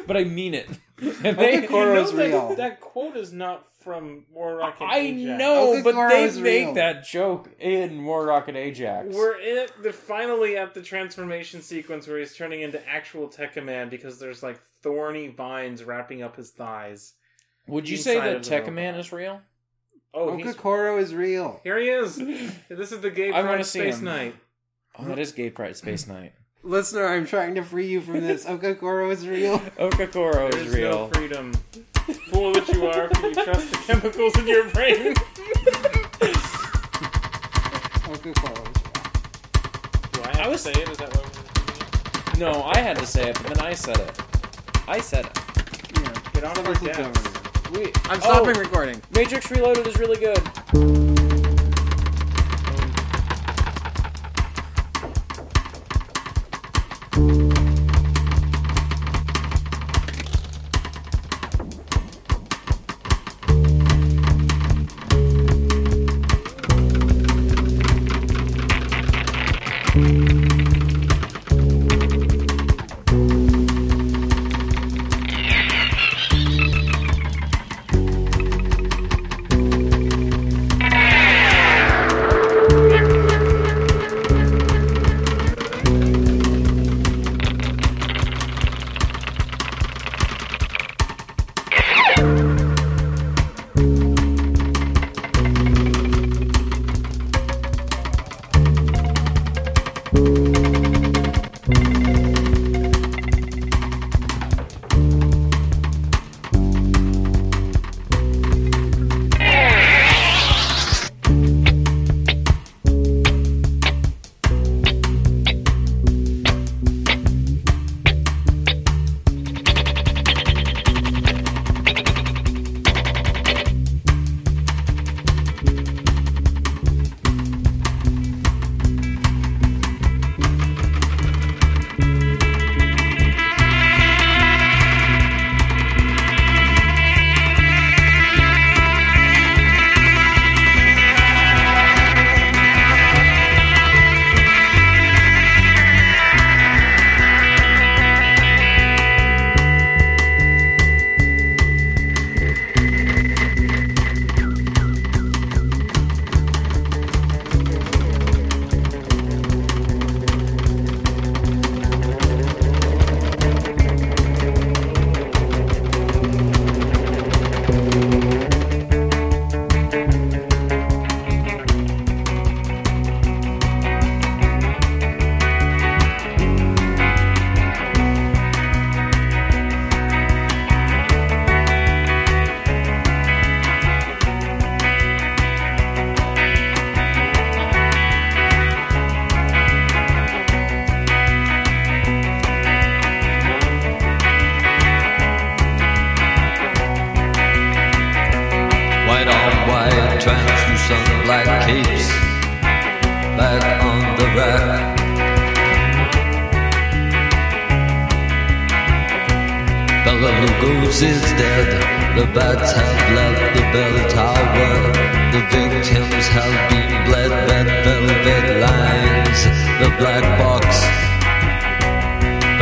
[0.07, 0.69] but I mean it.
[1.25, 2.55] And they- You know is that, real.
[2.55, 4.83] That quote is not from War Rocket.
[4.83, 4.95] Ajax.
[4.95, 5.39] I Ajax.
[5.39, 6.73] know, but Okakoro they make real.
[6.75, 9.13] that joke in War Rocket Ajax.
[9.13, 14.17] We're in the finally at the transformation sequence where he's turning into actual Tekkaman because
[14.19, 17.13] there's like thorny vines wrapping up his thighs.
[17.67, 19.41] Would you say that of Tekkaman is real?
[20.13, 21.59] Oh, he's Okakoro is real.
[21.63, 21.79] here.
[21.79, 22.17] He is.
[22.69, 24.05] This is the Gay I wanna Pride see Space him.
[24.05, 24.35] Night.
[24.99, 26.33] Oh, that is Gay Pride Space Night.
[26.61, 28.45] Listener, I'm trying to free you from this.
[28.53, 29.57] Okakoro is real.
[29.79, 30.89] Okakoro There's is real.
[30.91, 31.53] no freedom.
[32.29, 35.13] Fool that you are, can you trust the chemicals in your brain?
[38.05, 39.03] Okakoro is real.
[40.11, 40.89] Do I have I was- to say it?
[40.89, 42.53] Is that what we're doing?
[42.53, 44.19] no, I had to say it, but then I said it.
[44.87, 45.39] I said it.
[46.01, 46.13] Yeah.
[46.33, 47.25] Get on So with our listen to dance.
[47.25, 47.71] it.
[47.71, 49.01] We, I'm Oh, stopping recording.
[49.15, 51.12] Matrix Reloaded is really good.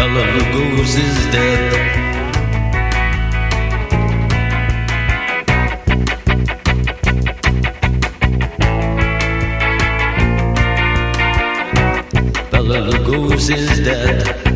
[0.01, 1.73] fellow who goes is dead.
[12.49, 14.50] Fellow who goes is dead.